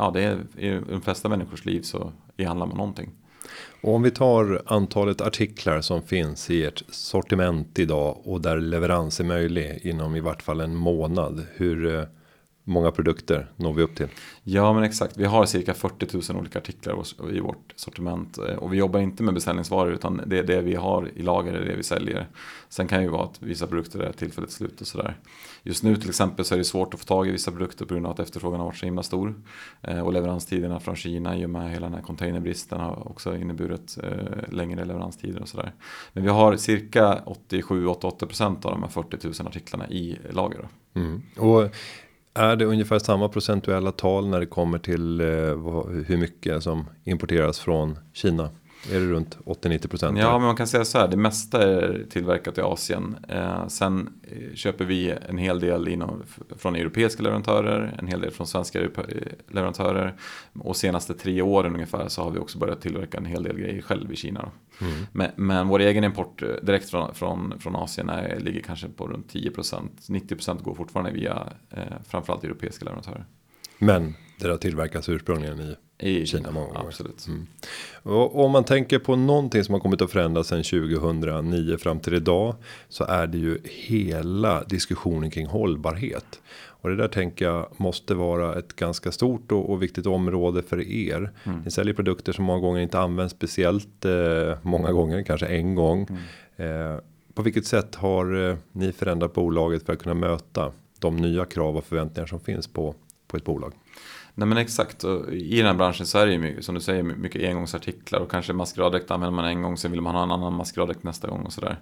ja, 0.00 0.10
det 0.10 0.22
är, 0.22 0.38
de 0.90 1.00
flesta 1.00 1.28
människors 1.28 1.64
liv 1.64 1.82
så 1.82 2.12
e-handlar 2.36 2.66
man 2.66 2.76
någonting. 2.76 3.10
Och 3.82 3.94
om 3.94 4.02
vi 4.02 4.10
tar 4.10 4.62
antalet 4.66 5.20
artiklar 5.20 5.80
som 5.80 6.02
finns 6.02 6.50
i 6.50 6.64
ert 6.64 6.82
sortiment 6.88 7.78
idag 7.78 8.20
och 8.24 8.40
där 8.40 8.60
leverans 8.60 9.20
är 9.20 9.24
möjlig 9.24 9.80
inom 9.82 10.16
i 10.16 10.20
vart 10.20 10.42
fall 10.42 10.60
en 10.60 10.74
månad. 10.74 11.46
Hur 11.54 11.94
eh, 11.94 12.04
många 12.70 12.90
produkter 12.90 13.50
når 13.56 13.72
vi 13.72 13.82
upp 13.82 13.96
till? 13.96 14.08
Ja 14.42 14.72
men 14.72 14.82
exakt, 14.82 15.16
vi 15.16 15.24
har 15.24 15.46
cirka 15.46 15.74
40 15.74 16.32
000 16.32 16.40
olika 16.40 16.58
artiklar 16.58 17.04
i 17.32 17.40
vårt 17.40 17.72
sortiment. 17.76 18.38
Eh, 18.38 18.54
och 18.54 18.72
vi 18.72 18.76
jobbar 18.76 19.00
inte 19.00 19.22
med 19.22 19.34
beställningsvaror 19.34 19.92
utan 19.92 20.22
det 20.26 20.38
är 20.38 20.42
det 20.42 20.60
vi 20.60 20.74
har 20.74 21.10
i 21.14 21.22
lager, 21.22 21.52
är 21.52 21.64
det 21.64 21.76
vi 21.76 21.82
säljer. 21.82 22.26
Sen 22.68 22.88
kan 22.88 22.98
det 22.98 23.04
ju 23.04 23.10
vara 23.10 23.24
att 23.24 23.42
vissa 23.42 23.66
produkter 23.66 24.00
är 24.00 24.12
tillfälligt 24.12 24.52
slut 24.52 24.80
och 24.80 24.86
sådär. 24.86 25.16
Just 25.62 25.82
nu 25.82 25.96
till 25.96 26.08
exempel 26.08 26.44
så 26.44 26.54
är 26.54 26.58
det 26.58 26.64
svårt 26.64 26.94
att 26.94 27.00
få 27.00 27.06
tag 27.06 27.28
i 27.28 27.30
vissa 27.30 27.50
produkter 27.50 27.84
på 27.84 27.94
grund 27.94 28.06
av 28.06 28.12
att 28.12 28.20
efterfrågan 28.20 28.60
har 28.60 28.66
varit 28.66 28.76
så 28.76 28.86
himla 28.86 29.02
stor. 29.02 29.34
Eh, 29.82 30.00
och 30.00 30.12
leveranstiderna 30.12 30.80
från 30.80 30.96
Kina 30.96 31.36
i 31.36 31.46
och 31.46 31.50
med 31.50 31.70
hela 31.70 31.86
den 31.86 31.94
här 31.94 32.02
containerbristen 32.02 32.80
har 32.80 33.08
också 33.10 33.36
inneburit 33.36 33.98
eh, 34.02 34.52
längre 34.52 34.84
leveranstider 34.84 35.42
och 35.42 35.48
sådär. 35.48 35.72
Men 36.12 36.22
vi 36.22 36.30
har 36.30 36.56
cirka 36.56 37.22
87-88% 37.48 38.66
av 38.66 38.72
de 38.72 38.82
här 38.82 38.90
40 38.90 39.26
000 39.26 39.48
artiklarna 39.48 39.88
i 39.88 40.18
lager. 40.30 40.68
Mm. 40.94 41.22
Och 41.36 41.74
är 42.34 42.56
det 42.56 42.64
ungefär 42.64 42.98
samma 42.98 43.28
procentuella 43.28 43.92
tal 43.92 44.28
när 44.28 44.40
det 44.40 44.46
kommer 44.46 44.78
till 44.78 45.20
eh, 45.20 45.26
hur 46.06 46.16
mycket 46.16 46.62
som 46.62 46.86
importeras 47.04 47.58
från 47.58 47.98
Kina? 48.12 48.50
Är 48.88 49.00
det 49.00 49.06
runt 49.06 49.38
80-90 49.44 49.88
procent? 49.88 50.18
Ja, 50.18 50.32
men 50.38 50.46
man 50.46 50.56
kan 50.56 50.66
säga 50.66 50.84
så 50.84 50.98
här. 50.98 51.08
Det 51.08 51.16
mesta 51.16 51.62
är 51.62 52.06
tillverkat 52.10 52.58
i 52.58 52.60
Asien. 52.60 53.16
Eh, 53.28 53.66
sen 53.68 54.20
eh, 54.22 54.54
köper 54.54 54.84
vi 54.84 55.14
en 55.28 55.38
hel 55.38 55.60
del 55.60 55.88
inom, 55.88 56.22
från 56.56 56.76
europeiska 56.76 57.22
leverantörer, 57.22 57.96
en 57.98 58.06
hel 58.06 58.20
del 58.20 58.30
från 58.30 58.46
svenska 58.46 58.80
leverantörer. 59.48 60.16
Och 60.52 60.76
senaste 60.76 61.14
tre 61.14 61.42
åren 61.42 61.74
ungefär 61.74 62.08
så 62.08 62.22
har 62.22 62.30
vi 62.30 62.38
också 62.38 62.58
börjat 62.58 62.80
tillverka 62.80 63.18
en 63.18 63.26
hel 63.26 63.42
del 63.42 63.58
grejer 63.58 63.82
själv 63.82 64.12
i 64.12 64.16
Kina. 64.16 64.50
Mm. 64.80 64.92
Men, 65.12 65.30
men 65.36 65.68
vår 65.68 65.80
egen 65.80 66.04
import 66.04 66.42
eh, 66.42 66.48
direkt 66.62 66.90
från, 66.90 67.14
från, 67.14 67.60
från 67.60 67.76
Asien 67.76 68.08
är, 68.08 68.40
ligger 68.40 68.60
kanske 68.60 68.88
på 68.88 69.06
runt 69.06 69.30
10 69.30 69.50
procent. 69.50 70.08
90 70.08 70.34
procent 70.34 70.62
går 70.62 70.74
fortfarande 70.74 71.12
via 71.12 71.52
eh, 71.70 71.82
framförallt 72.08 72.44
europeiska 72.44 72.84
leverantörer. 72.84 73.24
Men 73.78 74.14
det 74.38 74.48
har 74.48 74.56
tillverkats 74.56 75.08
ursprungligen 75.08 75.60
i 75.60 75.76
i 76.00 76.26
Kina 76.26 76.50
många 76.50 76.66
gånger. 76.66 76.86
Absolut. 76.86 77.26
Mm. 77.26 77.46
Och 78.02 78.44
om 78.44 78.50
man 78.50 78.64
tänker 78.64 78.98
på 78.98 79.16
någonting 79.16 79.64
som 79.64 79.74
har 79.74 79.80
kommit 79.80 80.02
att 80.02 80.10
förändras 80.10 80.46
sedan 80.46 80.62
2009 80.62 81.76
fram 81.76 82.00
till 82.00 82.14
idag. 82.14 82.54
Så 82.88 83.04
är 83.04 83.26
det 83.26 83.38
ju 83.38 83.58
hela 83.64 84.64
diskussionen 84.64 85.30
kring 85.30 85.46
hållbarhet. 85.46 86.40
Och 86.82 86.88
det 86.88 86.96
där 86.96 87.08
tänker 87.08 87.44
jag 87.44 87.68
måste 87.76 88.14
vara 88.14 88.58
ett 88.58 88.76
ganska 88.76 89.12
stort 89.12 89.52
och, 89.52 89.70
och 89.70 89.82
viktigt 89.82 90.06
område 90.06 90.62
för 90.62 90.80
er. 90.80 91.30
Mm. 91.44 91.60
Ni 91.64 91.70
säljer 91.70 91.94
produkter 91.94 92.32
som 92.32 92.44
många 92.44 92.60
gånger 92.60 92.80
inte 92.80 92.98
används 92.98 93.34
speciellt 93.34 94.04
eh, 94.04 94.58
många 94.62 94.92
gånger, 94.92 95.22
kanske 95.22 95.46
en 95.46 95.74
gång. 95.74 96.06
Mm. 96.56 96.92
Eh, 96.92 97.00
på 97.34 97.42
vilket 97.42 97.66
sätt 97.66 97.94
har 97.94 98.48
eh, 98.48 98.56
ni 98.72 98.92
förändrat 98.92 99.32
bolaget 99.32 99.86
för 99.86 99.92
att 99.92 100.02
kunna 100.02 100.14
möta 100.14 100.72
de 100.98 101.16
nya 101.16 101.44
krav 101.44 101.76
och 101.76 101.84
förväntningar 101.84 102.26
som 102.26 102.40
finns 102.40 102.68
på 102.68 102.94
på 103.30 103.36
ett 103.36 103.44
bolag? 103.44 103.72
Nej 104.34 104.48
men 104.48 104.58
exakt, 104.58 105.04
och 105.04 105.32
i 105.32 105.56
den 105.56 105.66
här 105.66 105.74
branschen 105.74 106.06
så 106.06 106.18
är 106.18 106.26
det 106.26 106.32
ju 106.32 106.38
mycket, 106.38 106.64
som 106.64 106.74
du 106.74 106.80
säger 106.80 107.02
mycket 107.02 107.48
engångsartiklar 107.48 108.20
och 108.20 108.30
kanske 108.30 108.52
maskeraddräkt 108.52 109.10
använder 109.10 109.36
man 109.36 109.44
en 109.44 109.62
gång 109.62 109.76
sen 109.76 109.90
vill 109.90 110.00
man 110.00 110.14
ha 110.14 110.22
en 110.22 110.30
annan 110.30 110.54
maskeraddräkt 110.54 111.02
nästa 111.02 111.28
gång 111.28 111.42
och 111.42 111.52
sådär. 111.52 111.78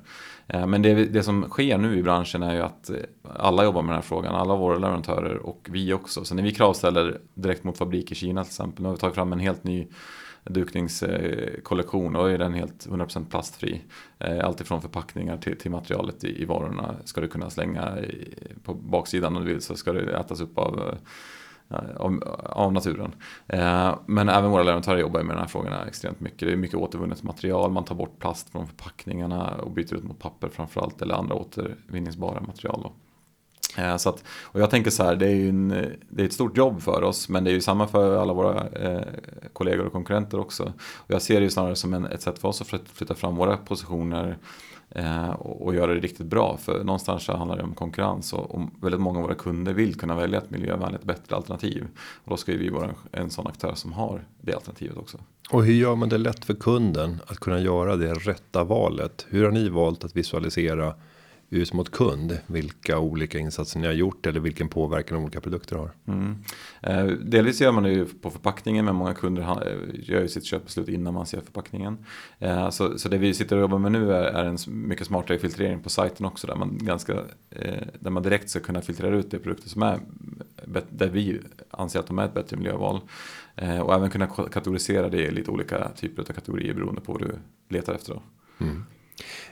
Eh, 0.46 0.66
men 0.66 0.82
det, 0.82 0.94
det 0.94 1.22
som 1.22 1.48
sker 1.48 1.78
nu 1.78 1.98
i 1.98 2.02
branschen 2.02 2.42
är 2.42 2.54
ju 2.54 2.60
att 2.60 2.90
eh, 2.90 2.96
alla 3.36 3.64
jobbar 3.64 3.82
med 3.82 3.88
den 3.88 3.94
här 3.94 4.02
frågan, 4.02 4.34
alla 4.34 4.56
våra 4.56 4.78
leverantörer 4.78 5.36
och 5.36 5.68
vi 5.70 5.92
också. 5.92 6.24
Så 6.24 6.34
när 6.34 6.42
vi 6.42 6.54
kravställer 6.54 7.20
direkt 7.34 7.64
mot 7.64 7.78
fabrik 7.78 8.12
i 8.12 8.14
Kina 8.14 8.44
till 8.44 8.50
exempel, 8.50 8.82
nu 8.82 8.88
har 8.88 8.94
vi 8.94 9.00
tagit 9.00 9.14
fram 9.14 9.32
en 9.32 9.40
helt 9.40 9.64
ny 9.64 9.88
dukningskollektion 10.44 12.14
eh, 12.14 12.20
och 12.20 12.30
är 12.30 12.38
den 12.38 12.54
helt 12.54 12.86
100% 12.86 13.30
plastfri. 13.30 13.82
Alltifrån 14.18 14.44
allt 14.44 14.60
ifrån 14.60 14.82
förpackningar 14.82 15.36
till, 15.36 15.58
till 15.58 15.70
materialet 15.70 16.24
i, 16.24 16.42
i 16.42 16.44
varorna 16.44 16.94
ska 17.04 17.20
du 17.20 17.28
kunna 17.28 17.50
slänga 17.50 18.00
i, 18.00 18.34
på 18.64 18.74
baksidan 18.74 19.36
om 19.36 19.44
du 19.44 19.52
vill 19.52 19.62
så 19.62 19.76
ska 19.76 19.92
det 19.92 20.16
ätas 20.16 20.40
upp 20.40 20.58
av 20.58 20.98
Eh, 21.70 21.96
av, 21.96 22.38
av 22.42 22.72
naturen. 22.72 23.14
Eh, 23.46 23.94
men 24.06 24.28
även 24.28 24.50
våra 24.50 24.62
leverantörer 24.62 24.98
jobbar 24.98 25.22
med 25.22 25.36
de 25.36 25.40
här 25.40 25.46
frågorna 25.46 25.86
extremt 25.86 26.20
mycket. 26.20 26.48
Det 26.48 26.52
är 26.52 26.56
mycket 26.56 26.76
återvunnet 26.76 27.22
material, 27.22 27.70
man 27.70 27.84
tar 27.84 27.94
bort 27.94 28.18
plast 28.18 28.50
från 28.50 28.66
förpackningarna 28.66 29.54
och 29.54 29.70
byter 29.70 29.94
ut 29.94 30.04
mot 30.04 30.18
papper 30.18 30.48
framförallt 30.48 31.02
eller 31.02 31.14
andra 31.14 31.34
återvinningsbara 31.34 32.40
material. 32.40 32.80
Då. 32.82 32.92
Eh, 33.78 33.96
så 33.96 34.08
att, 34.08 34.24
och 34.42 34.60
jag 34.60 34.70
tänker 34.70 34.90
så 34.90 35.02
här, 35.02 35.16
det 35.16 35.26
är 35.26 35.34
ju 35.34 35.48
en, 35.48 35.68
det 36.08 36.22
är 36.22 36.26
ett 36.26 36.32
stort 36.32 36.56
jobb 36.56 36.82
för 36.82 37.02
oss, 37.02 37.28
men 37.28 37.44
det 37.44 37.50
är 37.50 37.52
ju 37.52 37.60
samma 37.60 37.86
för 37.86 38.16
alla 38.16 38.32
våra 38.32 38.68
eh, 38.68 39.02
kollegor 39.52 39.86
och 39.86 39.92
konkurrenter 39.92 40.40
också. 40.40 40.72
Och 40.96 41.10
jag 41.10 41.22
ser 41.22 41.40
det 41.40 41.44
ju 41.44 41.50
snarare 41.50 41.76
som 41.76 41.94
en, 41.94 42.04
ett 42.04 42.22
sätt 42.22 42.38
för 42.38 42.48
oss 42.48 42.60
att 42.60 42.88
flytta 42.92 43.14
fram 43.14 43.36
våra 43.36 43.56
positioner 43.56 44.36
eh, 44.90 45.30
och, 45.30 45.66
och, 45.66 45.74
göra 45.74 45.94
det 45.94 46.00
riktigt 46.00 46.26
bra. 46.26 46.56
För 46.56 46.84
någonstans 46.84 47.24
så 47.24 47.36
handlar 47.36 47.56
det 47.56 47.62
om 47.62 47.74
konkurrens 47.74 48.32
och, 48.32 48.54
och, 48.54 48.60
väldigt 48.80 49.00
många 49.00 49.18
av 49.18 49.24
våra 49.24 49.34
kunder 49.34 49.72
vill 49.72 49.94
kunna 49.94 50.14
välja 50.14 50.38
ett 50.38 50.50
miljövänligt 50.50 51.04
bättre 51.04 51.36
alternativ. 51.36 51.86
Och 52.24 52.30
då 52.30 52.36
ska 52.36 52.52
ju 52.52 52.58
vi 52.58 52.68
vara 52.68 52.84
en, 52.84 52.94
en 53.22 53.30
sån 53.30 53.46
aktör 53.46 53.74
som 53.74 53.92
har 53.92 54.24
det 54.40 54.54
alternativet 54.54 54.96
också. 54.96 55.18
Och 55.50 55.64
hur 55.64 55.74
gör 55.74 55.96
man 55.96 56.08
det 56.08 56.18
lätt 56.18 56.44
för 56.44 56.54
kunden 56.54 57.20
att 57.26 57.38
kunna 57.38 57.60
göra 57.60 57.96
det 57.96 58.14
rätta 58.14 58.64
valet? 58.64 59.26
Hur 59.28 59.44
har 59.44 59.50
ni 59.50 59.68
valt 59.68 60.04
att 60.04 60.16
visualisera 60.16 60.94
ut 61.50 61.72
mot 61.72 61.90
kund 61.90 62.38
vilka 62.46 62.98
olika 62.98 63.38
insatser 63.38 63.80
ni 63.80 63.86
har 63.86 63.94
gjort 63.94 64.26
eller 64.26 64.40
vilken 64.40 64.68
påverkan 64.68 65.18
olika 65.18 65.40
produkter 65.40 65.76
har. 65.76 65.90
Mm. 66.06 66.36
Eh, 66.82 67.04
delvis 67.06 67.60
gör 67.60 67.72
man 67.72 67.82
det 67.82 67.90
ju 67.90 68.04
på 68.04 68.30
förpackningen 68.30 68.84
men 68.84 68.94
många 68.94 69.14
kunder 69.14 69.42
eh, 69.42 70.10
gör 70.10 70.20
ju 70.20 70.28
sitt 70.28 70.44
köpbeslut 70.44 70.88
innan 70.88 71.14
man 71.14 71.26
ser 71.26 71.40
förpackningen. 71.40 71.98
Eh, 72.38 72.70
så, 72.70 72.98
så 72.98 73.08
det 73.08 73.18
vi 73.18 73.34
sitter 73.34 73.56
och 73.56 73.62
jobbar 73.62 73.78
med 73.78 73.92
nu 73.92 74.12
är, 74.12 74.22
är 74.22 74.44
en 74.44 74.58
mycket 74.66 75.06
smartare 75.06 75.38
filtrering 75.38 75.82
på 75.82 75.90
sajten 75.90 76.26
också 76.26 76.46
där 76.46 76.56
man, 76.56 76.78
ganska, 76.80 77.12
eh, 77.50 77.86
där 78.00 78.10
man 78.10 78.22
direkt 78.22 78.50
ska 78.50 78.60
kunna 78.60 78.80
filtrera 78.80 79.16
ut 79.16 79.30
de 79.30 79.38
produkter 79.38 79.68
som 79.68 79.82
är 79.82 80.00
där 80.90 81.08
vi 81.08 81.40
anser 81.70 82.00
att 82.00 82.06
de 82.06 82.18
är 82.18 82.24
ett 82.24 82.34
bättre 82.34 82.56
miljöval. 82.56 83.00
Eh, 83.56 83.80
och 83.80 83.94
även 83.94 84.10
kunna 84.10 84.26
kategorisera 84.26 85.08
det 85.08 85.22
i 85.22 85.30
lite 85.30 85.50
olika 85.50 85.88
typer 85.88 86.22
av 86.22 86.26
kategorier 86.26 86.74
beroende 86.74 87.00
på 87.00 87.12
vad 87.12 87.22
du 87.22 87.38
letar 87.68 87.94
efter. 87.94 88.14
Då. 88.14 88.22
Mm. 88.64 88.84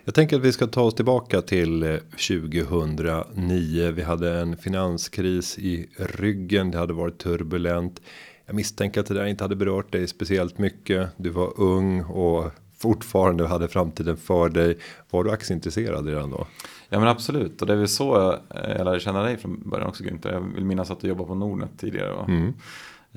Jag 0.05 0.15
tänker 0.15 0.37
att 0.37 0.43
vi 0.43 0.53
ska 0.53 0.67
ta 0.67 0.83
oss 0.83 0.95
tillbaka 0.95 1.43
till 1.43 2.01
2009. 2.11 3.87
Eh, 3.87 3.93
vi 3.93 4.03
hade 4.03 4.39
en 4.39 4.57
finanskris 4.57 5.59
i 5.59 5.89
ryggen. 5.97 6.71
Det 6.71 6.79
hade 6.79 6.93
varit 6.93 7.19
turbulent. 7.19 8.01
Jag 8.47 8.57
misstänker 8.57 9.01
att 9.01 9.07
det 9.07 9.15
där 9.15 9.27
inte 9.27 9.45
hade 9.45 9.57
berört 9.57 9.93
dig 9.93 10.09
speciellt 10.09 10.59
mycket. 10.59 11.09
Du 11.17 11.31
var 11.31 11.61
ung 11.61 12.05
och 12.05 12.53
fortfarande 12.79 13.47
hade 13.47 13.69
framtiden 13.69 14.17
för 14.17 14.49
dig. 14.49 14.79
Var 15.11 15.25
du 15.25 15.31
aktieintresserad 15.31 16.07
redan 16.07 16.31
då? 16.31 16.47
Ja 16.89 16.99
men 16.99 17.09
absolut 17.09 17.61
och 17.61 17.67
det 17.67 17.73
är 17.73 17.77
väl 17.77 17.89
så 17.89 18.39
jag 18.55 18.85
lärde 18.85 19.01
känna 19.01 19.23
dig 19.23 19.37
från 19.37 19.71
början 19.71 19.89
också 19.89 20.05
Günther. 20.05 20.33
Jag 20.33 20.41
vill 20.41 20.65
minnas 20.65 20.91
att 20.91 21.01
du 21.01 21.09
jobbade 21.09 21.29
på 21.29 21.35
Nordnet 21.35 21.71
tidigare. 21.79 22.25
Mm. 22.29 22.53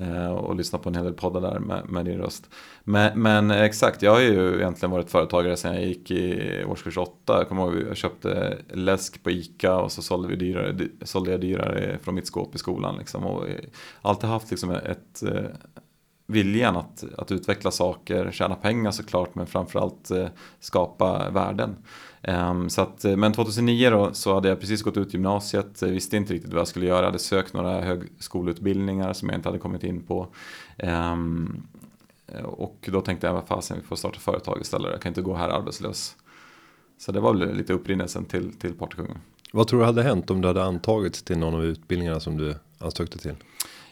Eh, 0.00 0.30
och 0.30 0.56
lyssna 0.56 0.78
på 0.78 0.88
en 0.88 0.94
hel 0.94 1.04
del 1.04 1.14
poddar 1.14 1.40
där 1.40 1.58
med, 1.58 1.88
med 1.88 2.04
din 2.04 2.18
röst. 2.18 2.50
Men, 2.84 3.22
men, 3.22 3.50
eh, 3.50 3.62
exakt, 3.62 4.02
jag 4.02 4.12
har 4.12 4.20
ju 4.20 4.56
egentligen 4.56 4.90
varit 4.90 5.10
företagare 5.10 5.56
sedan 5.56 5.74
jag 5.74 5.84
gick 5.84 6.10
i 6.10 6.64
årskurs 6.64 6.98
8. 6.98 7.12
Jag 7.26 7.48
kommer 7.48 7.62
ihåg 7.62 7.82
jag 7.88 7.96
köpte 7.96 8.58
läsk 8.68 9.22
på 9.22 9.30
ICA 9.30 9.76
och 9.76 9.92
så 9.92 10.02
sålde, 10.02 10.28
vi 10.28 10.36
dyrare, 10.36 10.88
sålde 11.02 11.30
jag 11.30 11.40
dyrare 11.40 11.98
från 12.02 12.14
mitt 12.14 12.26
skåp 12.26 12.54
i 12.54 12.58
skolan. 12.58 12.96
Liksom. 12.98 13.26
Och 13.26 13.48
eh, 13.48 13.56
alltid 14.02 14.30
haft 14.30 14.50
liksom 14.50 14.70
ett, 14.70 15.22
viljan 16.26 16.76
att, 16.76 17.04
att 17.18 17.32
utveckla 17.32 17.70
saker, 17.70 18.30
tjäna 18.32 18.54
pengar 18.54 18.90
såklart 18.90 19.34
men 19.34 19.46
framförallt 19.46 20.10
skapa 20.60 21.30
värden. 21.30 21.76
Um, 22.28 22.70
så 22.70 22.82
att, 22.82 23.04
men 23.04 23.32
2009 23.32 23.90
då, 23.90 24.10
så 24.12 24.34
hade 24.34 24.48
jag 24.48 24.60
precis 24.60 24.82
gått 24.82 24.96
ut 24.96 25.14
gymnasiet, 25.14 25.82
visste 25.82 26.16
inte 26.16 26.34
riktigt 26.34 26.52
vad 26.52 26.60
jag 26.60 26.68
skulle 26.68 26.86
göra, 26.86 26.98
jag 26.98 27.04
hade 27.04 27.18
sökt 27.18 27.54
några 27.54 27.80
högskoleutbildningar 27.80 29.12
som 29.12 29.28
jag 29.28 29.38
inte 29.38 29.48
hade 29.48 29.58
kommit 29.58 29.84
in 29.84 30.02
på. 30.02 30.28
Um, 30.78 31.62
och 32.44 32.88
då 32.92 33.00
tänkte 33.00 33.26
jag, 33.26 33.34
vad 33.34 33.46
fasen, 33.46 33.76
vi 33.80 33.86
får 33.86 33.96
starta 33.96 34.18
företag 34.18 34.58
istället, 34.60 34.92
jag 34.92 35.00
kan 35.00 35.10
inte 35.10 35.22
gå 35.22 35.34
här 35.34 35.48
arbetslös. 35.48 36.16
Så 36.98 37.12
det 37.12 37.20
var 37.20 37.34
väl 37.34 37.56
lite 37.56 37.72
upprinnelsen 37.72 38.24
till, 38.24 38.52
till 38.52 38.74
Partykungen. 38.74 39.18
Vad 39.52 39.68
tror 39.68 39.80
du 39.80 39.86
hade 39.86 40.02
hänt 40.02 40.30
om 40.30 40.40
du 40.40 40.48
hade 40.48 40.64
antagits 40.64 41.22
till 41.22 41.38
någon 41.38 41.54
av 41.54 41.64
utbildningarna 41.64 42.20
som 42.20 42.36
du 42.36 42.54
ansökte 42.78 43.18
till? 43.18 43.34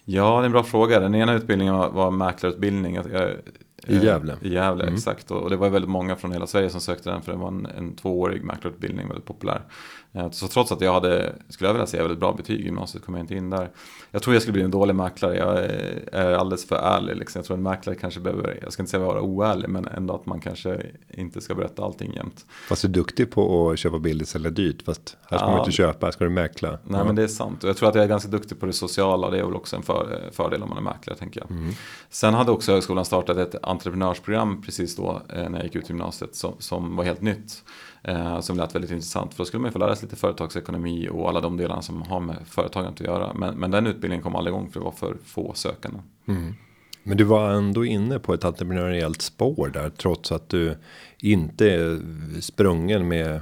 Ja, 0.04 0.36
det 0.36 0.42
är 0.42 0.46
en 0.46 0.52
bra 0.52 0.62
fråga. 0.62 1.00
Den 1.00 1.14
ena 1.14 1.34
utbildningen 1.34 1.74
var, 1.74 1.90
var 1.90 2.10
mäklarutbildning. 2.10 2.94
Jag, 2.94 3.36
i 3.86 3.98
Gävle? 3.98 4.36
I 4.40 4.54
Gävle, 4.54 4.82
mm. 4.82 4.94
exakt. 4.94 5.30
Och 5.30 5.50
det 5.50 5.56
var 5.56 5.68
väldigt 5.68 5.90
många 5.90 6.16
från 6.16 6.32
hela 6.32 6.46
Sverige 6.46 6.70
som 6.70 6.80
sökte 6.80 7.10
den 7.10 7.22
för 7.22 7.32
det 7.32 7.38
var 7.38 7.48
en, 7.48 7.66
en 7.66 7.96
tvåårig 7.96 8.44
mäklarutbildning, 8.44 9.08
väldigt 9.08 9.26
populär. 9.26 9.62
Eh, 10.12 10.30
så 10.30 10.48
trots 10.48 10.72
att 10.72 10.80
jag 10.80 10.92
hade, 10.92 11.34
skulle 11.48 11.68
jag 11.68 11.74
vilja 11.74 11.86
säga, 11.86 12.02
väldigt 12.02 12.20
bra 12.20 12.32
betyg 12.32 12.60
i 12.60 12.64
gymnasiet 12.64 13.04
kom 13.04 13.14
jag 13.14 13.22
inte 13.22 13.34
in 13.34 13.50
där. 13.50 13.70
Jag 14.10 14.22
tror 14.22 14.34
jag 14.34 14.42
skulle 14.42 14.52
bli 14.52 14.62
en 14.62 14.70
dålig 14.70 14.94
mäklare, 14.94 15.36
jag 15.36 15.58
är 16.12 16.32
alldeles 16.32 16.66
för 16.66 16.76
ärlig. 16.76 17.16
Liksom. 17.16 17.38
Jag 17.38 17.46
tror 17.46 17.56
en 17.56 17.62
mäklare 17.62 17.96
kanske 17.96 18.20
behöver, 18.20 18.58
jag 18.62 18.72
ska 18.72 18.82
inte 18.82 18.90
säga 18.90 19.04
vara 19.04 19.20
oärlig, 19.20 19.68
men 19.68 19.88
ändå 19.88 20.14
att 20.14 20.26
man 20.26 20.40
kanske 20.40 20.82
inte 21.08 21.40
ska 21.40 21.54
berätta 21.54 21.84
allting 21.84 22.12
jämt. 22.14 22.46
Fast 22.68 22.82
du 22.82 22.88
är 22.88 22.92
duktig 22.92 23.30
på 23.30 23.70
att 23.70 23.78
köpa 23.78 23.98
billigt 23.98 24.34
eller 24.34 24.50
dyrt, 24.50 24.82
fast 24.82 25.16
här 25.30 25.38
ska 25.38 25.46
ja. 25.46 25.50
man 25.50 25.60
inte 25.60 25.72
köpa, 25.72 26.06
här 26.06 26.12
ska 26.12 26.24
du 26.24 26.30
mäkla. 26.30 26.70
Nej 26.70 26.78
ja. 27.00 27.04
men 27.04 27.16
det 27.16 27.22
är 27.22 27.28
sant, 27.28 27.64
och 27.64 27.70
jag 27.70 27.76
tror 27.76 27.88
att 27.88 27.94
jag 27.94 28.04
är 28.04 28.08
ganska 28.08 28.30
duktig 28.30 28.60
på 28.60 28.66
det 28.66 28.72
sociala, 28.72 29.30
det 29.30 29.38
är 29.38 29.44
väl 29.44 29.56
också 29.56 29.76
en 29.76 29.82
för, 29.82 30.20
fördel 30.32 30.62
om 30.62 30.68
man 30.68 30.78
är 30.78 30.82
mäklare 30.82 31.18
tänker 31.18 31.40
jag. 31.40 31.50
Mm. 31.50 31.72
Sen 32.10 32.34
hade 32.34 32.50
också 32.50 32.72
högskolan 32.72 33.04
startat 33.04 33.36
ett 33.36 33.64
entreprenörsprogram 33.64 34.62
precis 34.62 34.96
då 34.96 35.22
eh, 35.28 35.48
när 35.48 35.58
jag 35.58 35.64
gick 35.64 35.76
ut 35.76 35.88
gymnasiet 35.88 36.34
som, 36.34 36.54
som 36.58 36.96
var 36.96 37.04
helt 37.04 37.20
nytt. 37.20 37.62
Eh, 38.08 38.40
som 38.40 38.56
lät 38.56 38.74
väldigt 38.74 38.90
intressant 38.90 39.34
för 39.34 39.38
då 39.38 39.44
skulle 39.44 39.62
man 39.62 39.72
få 39.72 39.78
lära 39.78 39.96
sig 39.96 40.06
lite 40.06 40.16
företagsekonomi 40.16 41.08
och 41.08 41.28
alla 41.28 41.40
de 41.40 41.56
delarna 41.56 41.82
som 41.82 42.02
har 42.02 42.20
med 42.20 42.36
företagandet 42.46 43.00
att 43.00 43.06
göra. 43.06 43.34
Men, 43.34 43.54
men 43.54 43.70
den 43.70 43.86
utbildningen 43.86 44.22
kom 44.22 44.36
aldrig 44.36 44.54
igång 44.54 44.70
för 44.70 44.80
det 44.80 44.84
var 44.84 44.92
för 44.92 45.16
få 45.24 45.52
sökande. 45.54 46.00
Mm. 46.28 46.54
Men 47.02 47.16
du 47.16 47.24
var 47.24 47.50
ändå 47.50 47.84
inne 47.84 48.18
på 48.18 48.34
ett 48.34 48.44
entreprenöriellt 48.44 49.22
spår 49.22 49.70
där 49.72 49.90
trots 49.90 50.32
att 50.32 50.48
du 50.48 50.76
inte 51.18 51.72
är 51.72 52.00
sprungen 52.40 53.08
med 53.08 53.40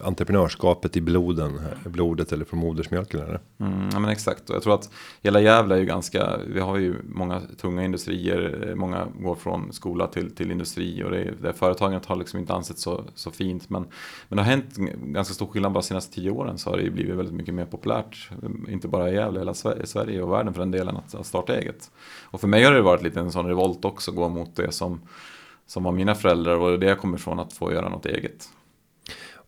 entreprenörskapet 0.00 0.96
i 0.96 1.00
bloden, 1.00 1.60
blodet 1.84 2.32
eller 2.32 2.44
från 2.44 2.60
modersmjölken 2.60 3.20
eller? 3.20 3.40
Mm, 3.60 3.88
ja 3.92 3.98
men 3.98 4.10
exakt 4.10 4.50
och 4.50 4.56
jag 4.56 4.62
tror 4.62 4.74
att 4.74 4.90
hela 5.22 5.40
Gävle 5.40 5.74
är 5.74 5.78
ju 5.78 5.84
ganska, 5.84 6.36
vi 6.46 6.60
har 6.60 6.76
ju 6.76 6.94
många 7.04 7.40
tunga 7.60 7.84
industrier, 7.84 8.68
eh, 8.68 8.74
många 8.74 9.06
går 9.18 9.34
från 9.34 9.72
skola 9.72 10.06
till, 10.06 10.34
till 10.34 10.50
industri 10.50 11.04
och 11.04 11.10
det, 11.10 11.34
det 11.42 11.52
företagandet 11.52 12.06
har 12.06 12.16
liksom 12.16 12.40
inte 12.40 12.54
ansetts 12.54 12.82
så, 12.82 13.04
så 13.14 13.30
fint 13.30 13.70
men, 13.70 13.86
men 14.28 14.36
det 14.36 14.42
har 14.42 14.50
hänt 14.50 14.76
ganska 14.96 15.34
stor 15.34 15.46
skillnad 15.46 15.72
bara 15.72 15.80
de 15.80 15.86
senaste 15.86 16.14
tio 16.14 16.30
åren 16.30 16.58
så 16.58 16.70
har 16.70 16.76
det 16.76 16.82
ju 16.82 16.90
blivit 16.90 17.16
väldigt 17.16 17.34
mycket 17.34 17.54
mer 17.54 17.66
populärt, 17.66 18.30
inte 18.68 18.88
bara 18.88 19.10
i 19.10 19.14
Gävle, 19.14 19.38
hela 19.38 19.54
Sverige 19.54 20.22
och 20.22 20.32
världen 20.32 20.54
för 20.54 20.60
den 20.60 20.70
delen 20.70 20.96
att, 20.96 21.14
att 21.14 21.26
starta 21.26 21.56
eget. 21.56 21.90
Och 22.22 22.40
för 22.40 22.48
mig 22.48 22.64
har 22.64 22.72
det 22.72 22.82
varit 22.82 23.02
lite 23.02 23.20
en 23.20 23.32
sån 23.32 23.46
revolt 23.46 23.84
också, 23.84 24.12
gå 24.12 24.28
mot 24.28 24.56
det 24.56 24.72
som 24.72 25.00
som 25.66 25.84
var 25.84 25.92
mina 25.92 26.14
föräldrar 26.14 26.56
och 26.56 26.78
det 26.78 26.86
jag 26.86 26.98
kommer 26.98 27.18
ifrån 27.18 27.40
att 27.40 27.52
få 27.52 27.72
göra 27.72 27.88
något 27.88 28.06
eget. 28.06 28.48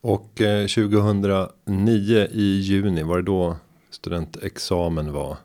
Och 0.01 0.35
2009 0.35 2.19
eh, 2.19 2.25
i 2.33 2.61
juni 2.63 3.03
var 3.03 3.17
det 3.17 3.23
då 3.23 3.57
studentexamen 3.91 5.13
var. 5.13 5.37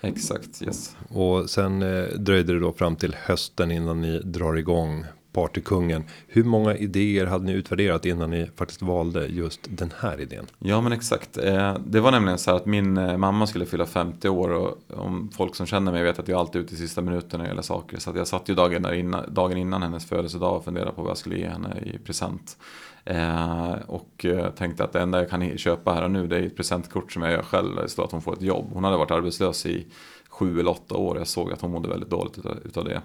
Exakt, 0.00 0.62
yes. 0.62 0.96
Och 1.08 1.50
sen 1.50 1.82
eh, 1.82 2.04
dröjde 2.04 2.52
det 2.52 2.60
då 2.60 2.72
fram 2.72 2.96
till 2.96 3.16
hösten 3.24 3.70
innan 3.70 4.00
ni 4.00 4.18
drar 4.18 4.54
igång 4.54 5.04
Partykungen. 5.32 6.04
Hur 6.26 6.44
många 6.44 6.76
idéer 6.76 7.26
hade 7.26 7.44
ni 7.44 7.52
utvärderat 7.52 8.06
innan 8.06 8.30
ni 8.30 8.50
faktiskt 8.56 8.82
valde 8.82 9.26
just 9.26 9.60
den 9.68 9.92
här 9.98 10.20
idén? 10.20 10.46
Ja 10.58 10.80
men 10.80 10.92
exakt. 10.92 11.36
Eh, 11.38 11.76
det 11.86 12.00
var 12.00 12.10
nämligen 12.10 12.38
så 12.38 12.50
här 12.50 12.56
att 12.56 12.66
min 12.66 13.20
mamma 13.20 13.46
skulle 13.46 13.66
fylla 13.66 13.86
50 13.86 14.28
år 14.28 14.50
och 14.50 14.78
om 14.94 15.30
folk 15.36 15.54
som 15.54 15.66
känner 15.66 15.92
mig 15.92 16.02
vet 16.02 16.18
att 16.18 16.28
jag 16.28 16.40
alltid 16.40 16.60
är 16.60 16.64
ute 16.64 16.74
i 16.74 16.76
sista 16.76 17.00
minuten 17.00 17.38
när 17.38 17.44
det 17.44 17.48
gäller 17.48 17.62
saker. 17.62 17.98
Så 17.98 18.12
jag 18.14 18.28
satt 18.28 18.48
ju 18.48 18.54
dagen 18.54 18.94
innan, 18.94 19.34
dagen 19.34 19.56
innan 19.56 19.82
hennes 19.82 20.06
födelsedag 20.06 20.56
och 20.56 20.64
funderade 20.64 20.92
på 20.92 21.02
vad 21.02 21.10
jag 21.10 21.18
skulle 21.18 21.38
ge 21.38 21.48
henne 21.48 21.82
i 21.82 21.98
present. 21.98 22.56
Eh, 23.04 23.72
och 23.86 24.24
eh, 24.24 24.50
tänkte 24.50 24.84
att 24.84 24.92
det 24.92 25.00
enda 25.00 25.18
jag 25.18 25.30
kan 25.30 25.58
köpa 25.58 25.92
här 25.92 26.02
och 26.02 26.10
nu 26.10 26.26
det 26.26 26.36
är 26.36 26.42
ett 26.42 26.56
presentkort 26.56 27.12
som 27.12 27.22
jag 27.22 27.32
gör 27.32 27.42
själv. 27.42 27.76
Det 27.76 27.88
står 27.88 28.04
att 28.04 28.12
hon 28.12 28.22
får 28.22 28.32
ett 28.32 28.42
jobb. 28.42 28.70
Hon 28.72 28.84
hade 28.84 28.96
varit 28.96 29.10
arbetslös 29.10 29.66
i 29.66 29.86
sju 30.28 30.60
eller 30.60 30.70
åtta 30.70 30.96
år. 30.96 31.18
Jag 31.18 31.26
såg 31.26 31.52
att 31.52 31.60
hon 31.60 31.70
mådde 31.70 31.88
väldigt 31.88 32.10
dåligt 32.10 32.38
utav, 32.38 32.58
utav 32.64 32.84
det. 32.84 33.00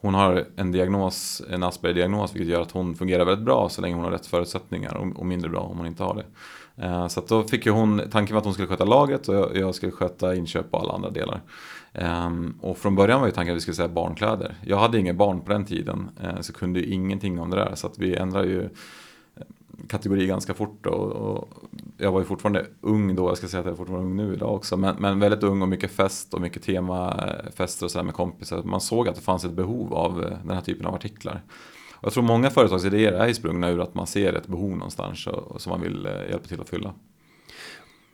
Hon 0.00 0.14
har 0.14 0.44
en 0.56 0.72
diagnos, 0.72 1.42
en 1.50 1.62
Asperger-diagnos, 1.62 2.34
vilket 2.34 2.48
gör 2.48 2.62
att 2.62 2.70
hon 2.70 2.94
fungerar 2.94 3.24
väldigt 3.24 3.44
bra 3.44 3.68
så 3.68 3.82
länge 3.82 3.94
hon 3.94 4.04
har 4.04 4.10
rätt 4.10 4.26
förutsättningar 4.26 4.94
och, 4.94 5.18
och 5.18 5.26
mindre 5.26 5.50
bra 5.50 5.60
om 5.60 5.78
hon 5.78 5.86
inte 5.86 6.02
har 6.02 6.14
det. 6.14 6.24
Eh, 6.76 7.08
så 7.08 7.20
då 7.28 7.42
fick 7.42 7.66
ju 7.66 7.72
hon, 7.72 8.02
tanken 8.10 8.34
var 8.34 8.38
att 8.38 8.44
hon 8.44 8.54
skulle 8.54 8.68
sköta 8.68 8.84
lagret 8.84 9.28
och 9.28 9.34
jag, 9.34 9.56
jag 9.56 9.74
skulle 9.74 9.92
sköta 9.92 10.34
inköp 10.34 10.66
och 10.70 10.80
alla 10.80 10.92
andra 10.92 11.10
delar. 11.10 11.40
Ehm, 11.92 12.58
och 12.60 12.78
från 12.78 12.94
början 12.94 13.20
var 13.20 13.26
ju 13.26 13.32
tanken 13.32 13.52
att 13.52 13.56
vi 13.56 13.60
skulle 13.60 13.74
säga 13.74 13.88
barnkläder. 13.88 14.54
Jag 14.64 14.78
hade 14.78 14.98
inga 14.98 15.14
barn 15.14 15.40
på 15.40 15.52
den 15.52 15.64
tiden 15.64 16.10
eh, 16.22 16.40
så 16.40 16.52
kunde 16.52 16.80
ju 16.80 16.86
ingenting 16.86 17.40
om 17.40 17.50
det 17.50 17.56
där. 17.56 17.74
Så 17.74 17.86
att 17.86 17.98
vi 17.98 18.16
ändrade 18.16 18.48
ju 18.48 18.68
kategori 19.88 20.26
ganska 20.26 20.54
fort. 20.54 20.86
Och, 20.86 21.12
och, 21.12 21.48
jag 21.96 22.12
var 22.12 22.20
ju 22.20 22.26
fortfarande 22.26 22.66
ung 22.80 23.14
då, 23.14 23.28
jag 23.28 23.38
ska 23.38 23.48
säga 23.48 23.60
att 23.60 23.66
jag 23.66 23.72
är 23.72 23.76
fortfarande 23.76 24.06
ung 24.06 24.16
nu 24.16 24.34
idag 24.34 24.54
också. 24.54 24.76
Men, 24.76 24.96
men 24.98 25.18
väldigt 25.18 25.42
ung 25.42 25.62
och 25.62 25.68
mycket 25.68 25.90
fest 25.90 26.34
och 26.34 26.40
mycket 26.40 26.62
temafester 26.62 27.86
och 27.86 27.90
sådär 27.90 28.04
med 28.04 28.14
kompisar. 28.14 28.62
Man 28.62 28.80
såg 28.80 29.08
att 29.08 29.14
det 29.14 29.20
fanns 29.20 29.44
ett 29.44 29.52
behov 29.52 29.94
av 29.94 30.22
eh, 30.22 30.38
den 30.44 30.54
här 30.54 30.60
typen 30.60 30.86
av 30.86 30.94
artiklar. 30.94 31.42
Och 31.94 32.04
jag 32.04 32.12
tror 32.12 32.24
många 32.24 32.50
företagsidéer 32.50 33.12
är 33.12 33.32
sprungna 33.32 33.70
ur 33.70 33.80
att 33.80 33.94
man 33.94 34.06
ser 34.06 34.32
ett 34.32 34.46
behov 34.46 34.70
någonstans 34.70 35.26
och, 35.26 35.34
och 35.34 35.60
som 35.60 35.70
man 35.70 35.80
vill 35.80 36.06
eh, 36.06 36.12
hjälpa 36.12 36.48
till 36.48 36.60
att 36.60 36.68
fylla. 36.68 36.94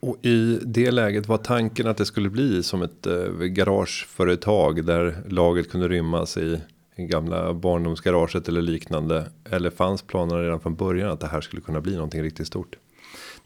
Och 0.01 0.25
i 0.27 0.59
det 0.63 0.91
läget 0.91 1.29
var 1.29 1.39
tanken 1.39 1.87
att 1.87 1.97
det 1.97 2.07
skulle 2.07 2.31
bli 2.31 2.63
som 2.63 2.83
ett 2.83 3.07
eh, 3.07 3.29
garageföretag 3.31 4.85
där 4.85 5.25
laget 5.29 5.71
kunde 5.71 5.89
rymmas 5.89 6.37
i 6.37 6.61
gamla 7.07 7.55
barndomsgaraget 7.55 8.49
eller 8.49 8.63
liknande? 8.63 9.27
Eller 9.51 9.71
fanns 9.71 10.03
planerna 10.03 10.43
redan 10.43 10.61
från 10.61 10.75
början 10.75 11.11
att 11.11 11.21
det 11.21 11.27
här 11.27 11.41
skulle 11.41 11.63
kunna 11.63 11.81
bli 11.81 11.95
någonting 11.95 12.23
riktigt 12.23 12.47
stort? 12.47 12.77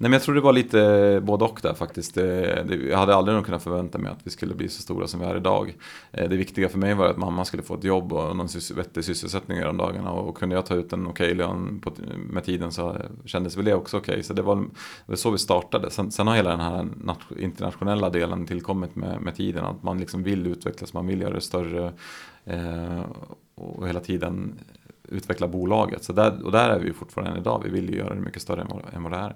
Nej, 0.03 0.11
men 0.11 0.13
jag 0.13 0.23
tror 0.23 0.35
det 0.35 0.41
var 0.41 0.53
lite 0.53 1.21
både 1.25 1.45
och 1.45 1.59
där 1.63 1.75
faktiskt. 1.75 2.15
Det, 2.15 2.65
det, 2.69 2.75
jag 2.75 2.99
hade 2.99 3.15
aldrig 3.15 3.35
nog 3.35 3.45
kunnat 3.45 3.63
förvänta 3.63 3.99
mig 3.99 4.13
att 4.13 4.27
vi 4.27 4.31
skulle 4.31 4.55
bli 4.55 4.69
så 4.69 4.83
stora 4.83 5.07
som 5.07 5.21
vi 5.21 5.27
är 5.27 5.37
idag. 5.37 5.77
Eh, 6.13 6.29
det 6.29 6.37
viktiga 6.37 6.69
för 6.69 6.79
mig 6.79 6.95
var 6.95 7.07
att 7.07 7.17
mamma 7.17 7.45
skulle 7.45 7.63
få 7.63 7.75
ett 7.75 7.85
jobb 7.85 8.13
och 8.13 8.37
någon 8.37 8.49
vettig 8.75 9.05
sysselsättning 9.05 9.59
i 9.59 9.63
de 9.63 9.77
dagarna. 9.77 10.11
Och 10.11 10.37
kunde 10.37 10.55
jag 10.55 10.67
ta 10.67 10.75
ut 10.75 10.93
en 10.93 11.07
okej 11.07 11.35
lön 11.35 11.83
med 12.17 12.45
tiden 12.45 12.73
så 12.73 12.97
kändes 13.25 13.57
väl 13.57 13.65
det 13.65 13.75
också 13.75 13.97
okej. 13.97 14.13
Okay. 14.13 14.23
Så 14.23 14.33
det 14.33 14.43
var, 14.43 14.57
det 14.57 14.63
var 15.07 15.17
så 15.17 15.31
vi 15.31 15.39
startade. 15.39 15.91
Sen, 15.91 16.11
sen, 16.11 16.27
har 16.27 16.37
hela 16.37 16.51
den 16.51 16.61
här 16.61 16.89
internationella 17.39 18.11
delen 18.11 18.47
tillkommit 18.47 18.97
med, 18.97 19.21
med 19.21 19.35
tiden. 19.35 19.65
Att 19.65 19.83
man 19.83 19.99
liksom 19.99 20.23
vill 20.23 20.47
utvecklas, 20.47 20.95
man 20.95 21.07
vill 21.07 21.21
göra 21.21 21.35
det 21.35 21.41
större. 21.41 21.93
Eh, 22.45 23.03
och 23.55 23.89
hela 23.89 24.01
tiden 24.01 24.59
utveckla 25.09 25.49
bolaget. 25.49 26.05
Så 26.05 26.13
där, 26.13 26.45
och 26.45 26.53
där 26.53 26.71
är 26.71 26.79
vi 26.79 26.93
fortfarande 26.93 27.41
idag. 27.41 27.63
Vi 27.65 27.71
vill 27.71 27.91
ju 27.91 27.97
göra 27.97 28.15
det 28.15 28.21
mycket 28.21 28.43
större 28.43 28.61
än 28.61 28.69
vad, 28.69 28.95
än 28.95 29.03
vad 29.03 29.13
det 29.13 29.19
är. 29.19 29.35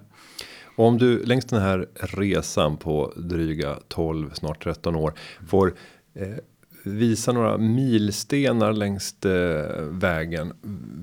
Och 0.75 0.85
om 0.85 0.97
du 0.97 1.25
längs 1.25 1.45
den 1.45 1.61
här 1.61 1.87
resan 1.93 2.77
på 2.77 3.13
dryga 3.15 3.79
12, 3.87 4.31
snart 4.33 4.63
13 4.63 4.95
år 4.95 5.13
får 5.47 5.73
eh, 6.13 6.27
visa 6.83 7.31
några 7.31 7.57
milstenar 7.57 8.73
längs 8.73 9.25
eh, 9.25 9.83
vägen. 9.83 10.53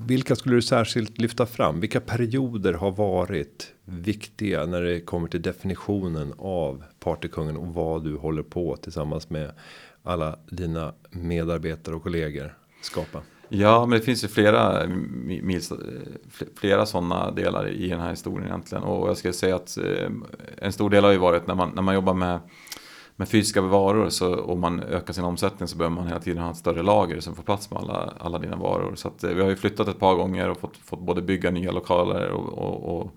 Vilka 0.07 0.35
skulle 0.35 0.55
du 0.55 0.61
särskilt 0.61 1.17
lyfta 1.17 1.45
fram? 1.45 1.79
Vilka 1.79 1.99
perioder 1.99 2.73
har 2.73 2.91
varit 2.91 3.73
viktiga 3.85 4.65
när 4.65 4.81
det 4.81 4.99
kommer 4.99 5.27
till 5.27 5.41
definitionen 5.41 6.33
av 6.37 6.83
partykungen 6.99 7.57
och 7.57 7.67
vad 7.67 8.03
du 8.03 8.15
håller 8.15 8.43
på 8.43 8.75
tillsammans 8.75 9.29
med 9.29 9.51
alla 10.03 10.39
dina 10.49 10.93
medarbetare 11.09 11.95
och 11.95 12.03
kollegor 12.03 12.53
skapa? 12.85 13.21
Ja, 13.49 13.85
men 13.85 13.99
det 13.99 14.05
finns 14.05 14.23
ju 14.23 14.27
flera, 14.27 14.89
flera 16.55 16.85
sådana 16.85 17.31
delar 17.31 17.67
i 17.67 17.87
den 17.87 17.99
här 17.99 18.09
historien 18.09 18.47
egentligen. 18.47 18.83
Och 18.83 19.09
jag 19.09 19.17
skulle 19.17 19.33
säga 19.33 19.55
att 19.55 19.77
eh, 19.77 20.09
en 20.57 20.73
stor 20.73 20.89
del 20.89 21.03
har 21.03 21.11
ju 21.11 21.17
varit 21.17 21.47
när 21.47 21.55
man, 21.55 21.71
när 21.75 21.81
man 21.81 21.95
jobbar 21.95 22.13
med, 22.13 22.39
med 23.15 23.29
fysiska 23.29 23.61
varor 23.61 24.09
så, 24.09 24.33
och 24.35 24.57
man 24.57 24.79
ökar 24.79 25.13
sin 25.13 25.23
omsättning 25.23 25.67
så 25.67 25.77
behöver 25.77 25.95
man 25.95 26.07
hela 26.07 26.19
tiden 26.19 26.43
ha 26.43 26.51
ett 26.51 26.57
större 26.57 26.83
lager 26.83 27.19
som 27.19 27.35
får 27.35 27.43
plats 27.43 27.71
med 27.71 27.79
alla, 27.79 28.13
alla 28.19 28.39
dina 28.39 28.55
varor. 28.55 28.95
Så 28.95 29.07
att, 29.07 29.23
eh, 29.23 29.31
vi 29.31 29.41
har 29.41 29.49
ju 29.49 29.55
flyttat 29.55 29.87
ett 29.87 29.99
par 29.99 30.15
gånger 30.15 30.49
och 30.49 30.59
fått, 30.59 30.77
fått 30.77 31.01
både 31.01 31.21
bygga 31.21 31.51
nya 31.51 31.71
lokaler 31.71 32.29
och, 32.29 32.57
och, 32.57 32.99
och 32.99 33.11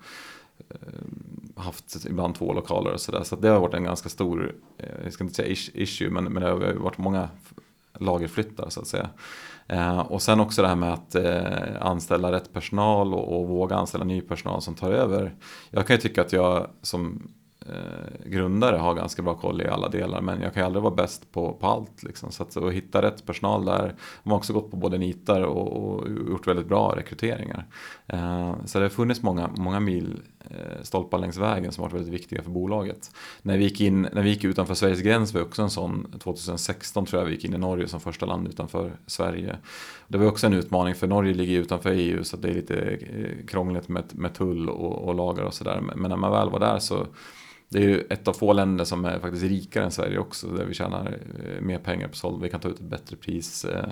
eh, 0.71 1.63
haft 1.63 2.07
ibland 2.07 2.35
två 2.35 2.53
lokaler 2.53 2.93
och 2.93 3.01
sådär. 3.01 3.19
Så, 3.19 3.25
så 3.25 3.37
det 3.37 3.49
har 3.49 3.61
varit 3.61 3.75
en 3.75 3.85
ganska 3.85 4.09
stor, 4.09 4.55
jag 5.05 5.13
ska 5.13 5.25
inte 5.25 5.37
säga 5.37 5.57
issue, 5.75 6.11
men, 6.11 6.25
men 6.25 6.43
det 6.43 6.49
har 6.49 6.75
varit 6.75 6.99
många 6.99 7.29
lagerflyttar 7.99 8.71
så 8.71 8.81
att 8.81 8.87
säga. 8.87 9.09
Eh, 9.69 9.99
och 9.99 10.23
sen 10.23 10.41
också 10.41 10.63
det 10.63 10.69
här 10.69 10.77
med 10.77 10.93
att 10.93 11.15
eh, 11.15 11.71
anställa 11.81 12.33
rätt 12.33 12.53
personal 12.53 13.15
och, 13.15 13.41
och, 13.41 13.49
våga 13.49 13.77
anställa 13.77 14.05
ny 14.05 14.21
personal 14.21 14.63
som 14.63 14.75
tar 14.75 14.91
över. 14.91 15.35
Jag 15.71 15.87
kan 15.87 15.97
ju 15.97 16.01
tycka 16.01 16.23
att 16.23 16.33
jag 16.33 16.67
som 16.83 17.33
eh, 17.69 18.31
grundare 18.31 18.77
har 18.77 18.95
ganska 18.95 19.23
bra 19.23 19.35
koll 19.35 19.63
i 19.63 19.69
alla 19.69 19.89
delar 19.89 20.21
men 20.21 20.41
jag 20.41 20.55
kan 20.55 20.63
ju 20.63 20.67
aldrig 20.67 20.83
vara 20.83 20.95
bäst 20.95 21.33
på, 21.33 21.53
på 21.53 21.67
allt. 21.67 22.03
Liksom. 22.03 22.31
Så 22.31 22.43
att 22.43 22.57
att 22.57 22.73
hitta 22.73 23.03
rätt 23.03 23.27
personal 23.27 23.65
där. 23.65 23.95
De 24.23 24.31
har 24.31 24.37
också 24.37 24.53
gått 24.53 24.71
på 24.71 24.77
både 24.77 24.99
nitar 24.99 25.43
och, 25.43 25.77
och 25.77 26.09
gjort 26.29 26.47
väldigt 26.47 26.67
bra 26.67 26.95
rekryteringar. 26.97 27.67
Eh, 28.07 28.55
så 28.65 28.79
det 28.79 28.85
har 28.85 28.91
funnits 28.91 29.23
många, 29.23 29.51
många 29.57 29.81
mil 29.81 30.23
eh, 30.41 30.83
stolpar 30.83 31.19
längs 31.19 31.37
vägen 31.37 31.73
som 31.73 31.83
varit 31.83 31.95
väldigt 31.95 32.15
viktiga 32.15 32.43
för 32.43 32.51
bolaget. 32.51 33.11
När 33.43 33.59
vi 33.59 33.65
gick, 33.65 33.81
in, 33.81 34.09
när 34.13 34.23
vi 34.23 34.31
gick 34.31 34.45
utanför 34.45 34.75
Sveriges 34.75 35.01
gräns 35.01 35.35
var 35.35 35.43
också 35.43 35.63
en 35.63 35.71
sån, 35.71 36.19
2016 36.19 37.07
tror 37.07 37.23
jag 37.23 37.27
vi 37.27 37.35
gick 37.35 37.45
in 37.45 37.55
i 37.55 37.59
Norge 37.59 37.89
som 37.89 38.01
första 38.01 38.27
land 38.27 38.49
utanför 38.49 38.93
Sverige. 39.07 39.57
Det 40.09 40.19
var 40.19 40.27
också 40.27 40.47
en 40.47 40.55
utmaning 40.55 40.95
för 40.95 41.07
Norge 41.07 41.35
ligger 41.35 41.59
utanför 41.61 41.91
EU 41.91 42.25
så 42.25 42.37
det 42.37 42.49
är 42.49 42.55
lite 42.55 42.81
eh, 42.81 43.47
krångligt 43.47 43.89
med, 43.89 44.05
med 44.13 44.35
tull 44.35 44.69
och, 44.69 45.09
och 45.09 45.15
lagar 45.15 45.45
och 45.45 45.55
sådär. 45.55 45.81
Men 45.81 46.11
när 46.11 46.17
man 46.17 46.33
väl 46.33 46.51
var 46.51 46.61
där 46.61 46.79
så 46.79 47.07
det 47.69 47.79
är 47.79 47.83
ju 47.83 48.01
ett 48.01 48.29
av 48.29 48.33
få 48.33 48.53
länder 48.53 48.85
som 48.85 49.05
är 49.05 49.19
faktiskt 49.19 49.45
rikare 49.45 49.85
än 49.85 49.91
Sverige 49.91 50.19
också. 50.19 50.47
Där 50.47 50.65
vi 50.65 50.75
tjänar 50.75 51.19
eh, 51.45 51.61
mer 51.61 51.79
pengar 51.79 52.09
på 52.09 52.17
såld. 52.17 52.43
Vi 52.43 52.51
kan 52.51 52.61
ta 52.61 52.69
ut 52.69 52.81
ett 52.81 52.91
bättre 52.91 53.17
pris. 53.17 53.65
Eh, 53.65 53.89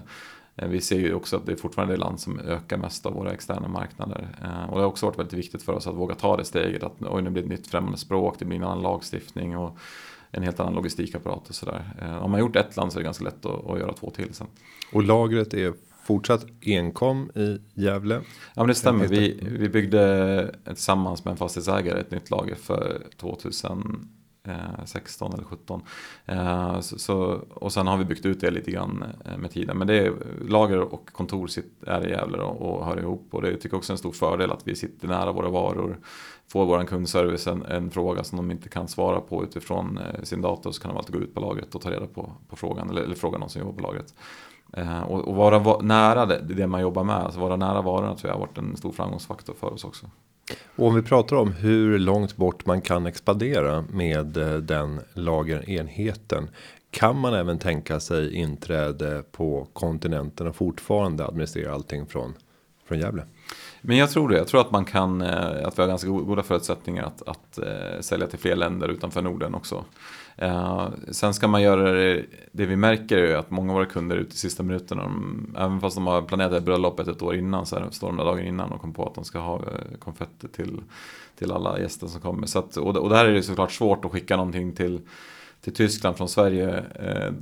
eh, 0.57 0.69
vi 0.69 0.81
ser 0.81 0.99
ju 0.99 1.15
också 1.15 1.37
att 1.37 1.47
det 1.47 1.53
är 1.53 1.57
fortfarande 1.57 1.95
det 1.95 2.01
land 2.01 2.21
som 2.21 2.41
ökar 2.41 2.77
mest 2.77 3.07
av 3.07 3.13
våra 3.13 3.33
externa 3.33 3.69
marknader. 3.69 4.29
Och 4.69 4.77
det 4.77 4.83
har 4.83 4.89
också 4.89 5.07
varit 5.07 5.19
väldigt 5.19 5.39
viktigt 5.39 5.63
för 5.63 5.73
oss 5.73 5.87
att 5.87 5.95
våga 5.95 6.15
ta 6.15 6.37
det 6.37 6.45
steget. 6.45 6.83
Att 6.83 6.93
oj, 7.01 7.23
nu 7.23 7.31
blir 7.31 7.43
det 7.43 7.47
ett 7.47 7.59
nytt 7.59 7.67
främmande 7.67 7.99
språk, 7.99 8.37
det 8.39 8.45
blir 8.45 8.57
en 8.57 8.65
annan 8.65 8.83
lagstiftning 8.83 9.57
och 9.57 9.79
en 10.31 10.43
helt 10.43 10.61
annan 10.61 10.75
logistikapparat 10.75 11.49
och 11.49 11.55
sådär. 11.55 11.85
Om 12.23 12.31
man 12.31 12.41
gjort 12.41 12.57
ett 12.57 12.77
land 12.77 12.93
så 12.93 12.99
är 12.99 13.01
det 13.01 13.05
ganska 13.05 13.25
lätt 13.25 13.47
att, 13.47 13.71
att 13.71 13.79
göra 13.79 13.93
två 13.93 14.11
till 14.11 14.35
sen. 14.35 14.47
Och 14.93 15.03
lagret 15.03 15.55
är 15.55 15.73
fortsatt 16.07 16.47
enkom 16.61 17.31
i 17.35 17.59
Gävle. 17.75 18.15
Ja 18.55 18.63
men 18.63 18.67
det 18.67 18.75
stämmer. 18.75 19.09
Vi, 19.09 19.41
vi 19.59 19.69
byggde 19.69 20.55
tillsammans 20.65 21.25
med 21.25 21.33
en 21.33 21.37
fastighetsägare 21.37 22.01
ett 22.01 22.11
nytt 22.11 22.31
lager 22.31 22.55
för 22.55 23.03
2016 23.17 25.35
eller 25.35 25.45
17. 25.45 25.83
Eh, 26.27 26.81
så, 26.81 26.99
så, 26.99 27.17
och 27.55 27.73
sen 27.73 27.87
har 27.87 27.97
vi 27.97 28.05
byggt 28.05 28.27
ut 28.27 28.41
det 28.41 28.51
lite 28.51 28.71
grann 28.71 29.05
eh, 29.25 29.39
med 29.39 29.51
tiden. 29.51 29.79
Men 29.79 29.87
det 29.87 29.95
är 29.95 30.13
lager 30.49 30.79
och 30.79 31.09
kontor 31.13 31.51
är 31.87 32.07
i 32.07 32.11
Gävle 32.11 32.39
och 32.39 32.87
hör 32.87 32.99
ihop. 32.99 33.29
Och 33.31 33.43
det 33.43 33.57
tycker 33.57 33.69
jag 33.69 33.79
också 33.79 33.93
är 33.93 33.95
en 33.95 33.99
stor 33.99 34.13
fördel 34.13 34.53
att 34.53 34.69
vi 34.69 34.75
sitter 34.75 35.09
nära 35.09 35.33
våra 35.33 35.49
varor. 35.49 35.99
Får 36.49 36.67
vår 36.67 36.85
kundservice 36.85 37.47
en, 37.47 37.63
en 37.63 37.91
fråga 37.91 38.25
som 38.25 38.37
de 38.37 38.51
inte 38.51 38.69
kan 38.69 38.89
svara 38.89 39.21
på 39.21 39.45
utifrån 39.45 39.99
eh, 39.99 40.23
sin 40.23 40.43
dator 40.43 40.73
så 40.73 40.83
kan 40.83 40.91
de 40.91 40.99
alltid 40.99 41.15
gå 41.15 41.21
ut 41.21 41.35
på 41.35 41.41
lagret 41.41 41.75
och 41.75 41.81
ta 41.81 41.91
reda 41.91 42.07
på, 42.07 42.33
på 42.49 42.57
frågan. 42.57 42.91
Eller, 42.91 43.03
eller 43.03 43.15
fråga 43.15 43.39
någon 43.39 43.51
som 43.51 43.61
jobbar 43.61 43.75
på 43.75 43.83
lagret. 43.83 44.15
Eh, 44.73 45.03
och, 45.03 45.29
och 45.29 45.35
vara 45.35 45.81
nära 45.81 46.27
det, 46.27 46.41
det 46.49 46.67
man 46.67 46.81
jobbar 46.81 47.05
med, 47.05 47.17
alltså 47.17 47.41
vara 47.41 47.57
nära 47.57 47.83
varorna 47.83 48.15
tror 48.17 48.29
jag 48.31 48.35
har 48.35 48.47
varit 48.47 48.59
en 48.59 48.77
stor 48.77 48.93
framgångsfaktor 48.93 49.55
för 49.55 49.73
oss 49.73 49.85
också. 49.85 50.07
Och 50.77 50.87
om 50.87 50.95
vi 50.95 51.03
pratar 51.03 51.37
om 51.37 51.53
hur 51.53 51.99
långt 51.99 52.37
bort 52.37 52.67
man 52.67 52.81
kan 52.81 53.07
expandera 53.07 53.85
med 53.91 54.37
eh, 54.37 54.55
den 54.55 55.01
lagerenheten. 55.15 56.51
Kan 56.91 57.19
man 57.19 57.35
även 57.35 57.59
tänka 57.59 58.01
sig 58.01 58.35
inträde 58.35 59.23
på 59.33 59.69
kontinenten 59.73 60.47
och 60.47 60.57
fortfarande 60.57 61.27
administrera 61.27 61.75
allting 61.75 62.07
från 62.07 62.35
från 62.89 62.99
Gävle? 62.99 63.23
Men 63.81 63.97
jag 63.97 64.11
tror 64.11 64.29
det. 64.29 64.37
Jag 64.37 64.47
tror 64.49 64.61
att 64.61 64.71
man 64.71 64.85
kan, 64.85 65.23
eh, 65.23 65.67
att 65.67 65.79
vi 65.79 65.83
har 65.83 65.89
ganska 65.89 66.09
goda 66.09 66.43
förutsättningar 66.43 67.05
att, 67.05 67.23
att 67.29 67.59
sälja 68.05 68.27
till 68.27 68.39
fler 68.39 68.57
länder 68.57 68.89
utanför 68.89 69.23
Norden 69.23 69.55
också. 69.55 69.85
Eh, 70.37 70.89
sen 71.11 71.35
ska 71.35 71.49
man 71.49 71.63
göra 71.63 71.93
det, 71.93 72.25
det 72.53 72.67
vi 72.67 72.77
märker 72.77 73.19
är 73.19 73.37
att 73.37 73.51
många 73.51 73.73
av 73.73 73.75
våra 73.75 73.87
kunder 73.87 74.17
är 74.17 74.21
ute 74.21 74.35
i 74.35 74.39
sista 74.39 74.63
minuten. 74.63 74.99
De, 74.99 75.55
även 75.59 75.81
fast 75.81 75.97
de 75.97 76.07
har 76.07 76.23
planerat 76.23 76.53
det 76.53 76.61
bröllopet 76.61 77.09
ett 77.09 77.23
år 77.23 77.37
innan 77.37 77.67
så 77.67 77.79
här, 77.79 77.91
står 77.91 78.07
de 78.07 78.17
där 78.17 78.25
dagen 78.25 78.47
innan 78.47 78.73
och 78.73 78.81
kommer 78.81 78.95
på 78.95 79.07
att 79.07 79.15
de 79.15 79.25
ska 79.25 79.39
ha 79.39 79.57
eh, 79.57 79.99
konfetti 79.99 80.49
till, 80.49 80.81
till 81.39 81.53
alla 81.53 81.81
gäster 81.81 82.07
som 82.07 82.21
kommer. 82.21 82.47
Så 82.47 82.59
att, 82.59 82.77
och, 82.77 82.97
och 82.97 83.11
där 83.11 83.25
är 83.25 83.33
det 83.33 83.43
såklart 83.43 83.73
svårt 83.73 84.05
att 84.05 84.13
skicka 84.13 84.37
någonting 84.37 84.73
till 84.73 85.01
till 85.61 85.75
Tyskland 85.75 86.17
från 86.17 86.29
Sverige 86.29 86.85
eh, 86.95 87.33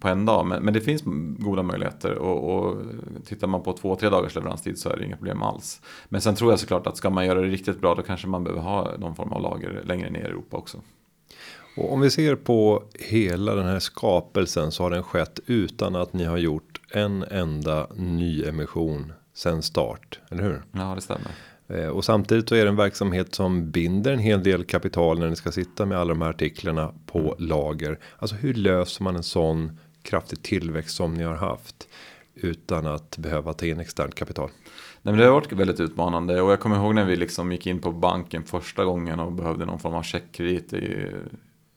på 0.00 0.08
en 0.08 0.26
dag. 0.26 0.46
Men, 0.46 0.62
men, 0.62 0.74
det 0.74 0.80
finns 0.80 1.02
goda 1.38 1.62
möjligheter 1.62 2.14
och, 2.14 2.54
och 2.54 2.82
tittar 3.24 3.46
man 3.46 3.62
på 3.62 3.72
två, 3.72 3.96
tre 3.96 4.08
dagars 4.08 4.34
leveranstid 4.34 4.78
så 4.78 4.88
är 4.90 4.96
det 4.96 5.04
inga 5.04 5.16
problem 5.16 5.42
alls. 5.42 5.80
Men 6.08 6.20
sen 6.20 6.34
tror 6.34 6.52
jag 6.52 6.60
såklart 6.60 6.86
att 6.86 6.96
ska 6.96 7.10
man 7.10 7.26
göra 7.26 7.40
det 7.40 7.46
riktigt 7.46 7.80
bra 7.80 7.94
då 7.94 8.02
kanske 8.02 8.26
man 8.26 8.44
behöver 8.44 8.62
ha 8.62 8.96
någon 8.98 9.14
form 9.14 9.32
av 9.32 9.42
lager 9.42 9.82
längre 9.84 10.10
ner 10.10 10.20
i 10.20 10.24
Europa 10.24 10.56
också. 10.56 10.78
Och 11.76 11.92
om 11.92 12.00
vi 12.00 12.10
ser 12.10 12.36
på 12.36 12.82
hela 12.94 13.54
den 13.54 13.66
här 13.66 13.78
skapelsen 13.78 14.72
så 14.72 14.82
har 14.82 14.90
den 14.90 15.02
skett 15.02 15.40
utan 15.46 15.96
att 15.96 16.12
ni 16.12 16.24
har 16.24 16.38
gjort 16.38 16.80
en 16.90 17.22
enda 17.22 17.86
ny 17.96 18.44
emission 18.44 19.12
sen 19.34 19.62
start, 19.62 20.20
eller 20.30 20.42
hur? 20.42 20.62
Ja, 20.72 20.94
det 20.94 21.00
stämmer. 21.00 21.30
Eh, 21.68 21.86
och 21.86 22.04
samtidigt 22.04 22.48
så 22.48 22.54
är 22.54 22.64
det 22.64 22.68
en 22.68 22.76
verksamhet 22.76 23.34
som 23.34 23.70
binder 23.70 24.12
en 24.12 24.18
hel 24.18 24.42
del 24.42 24.64
kapital 24.64 25.18
när 25.18 25.30
ni 25.30 25.36
ska 25.36 25.52
sitta 25.52 25.86
med 25.86 25.98
alla 25.98 26.08
de 26.08 26.22
här 26.22 26.28
artiklarna 26.28 26.92
på 27.06 27.18
mm. 27.18 27.34
lager. 27.38 27.98
Alltså 28.18 28.36
hur 28.36 28.54
löser 28.54 29.04
man 29.04 29.16
en 29.16 29.22
sån 29.22 29.78
kraftig 30.02 30.42
tillväxt 30.42 30.96
som 30.96 31.14
ni 31.14 31.24
har 31.24 31.34
haft 31.34 31.88
utan 32.34 32.86
att 32.86 33.16
behöva 33.18 33.52
ta 33.52 33.66
in 33.66 33.80
externt 33.80 34.14
kapital? 34.14 34.50
Nej, 35.02 35.12
men 35.12 35.16
det 35.16 35.24
har 35.24 35.32
varit 35.32 35.52
väldigt 35.52 35.80
utmanande 35.80 36.42
och 36.42 36.52
jag 36.52 36.60
kommer 36.60 36.76
ihåg 36.76 36.94
när 36.94 37.04
vi 37.04 37.16
liksom 37.16 37.52
gick 37.52 37.66
in 37.66 37.80
på 37.80 37.92
banken 37.92 38.44
första 38.44 38.84
gången 38.84 39.20
och 39.20 39.32
behövde 39.32 39.64
någon 39.64 39.78
form 39.78 39.94
av 39.94 40.02
checkkredit 40.02 40.72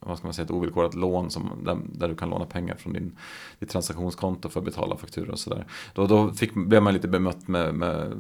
vad 0.06 0.18
ska 0.18 0.28
man 0.28 0.34
säga, 0.34 0.46
ett 0.46 0.52
ovillkorat 0.52 0.96
lån 0.96 1.32
som, 1.32 1.50
där, 1.64 1.78
där, 1.94 2.08
du 2.08 2.16
kan 2.16 2.30
låna 2.30 2.46
pengar 2.46 2.76
från 2.76 2.94
din, 2.94 3.18
ditt 3.60 3.70
transaktionskonto 3.70 4.50
för 4.50 4.60
att 4.60 4.66
betala 4.66 4.98
fakturor 4.98 5.30
och 5.30 5.40
sådär. 5.40 5.66
Då, 5.94 6.08
då 6.08 6.32
fick, 6.32 6.54
blev 6.54 6.84
man 6.84 6.94
lite 6.94 7.08
bemött 7.08 7.48
med, 7.48 7.76
med 7.76 8.14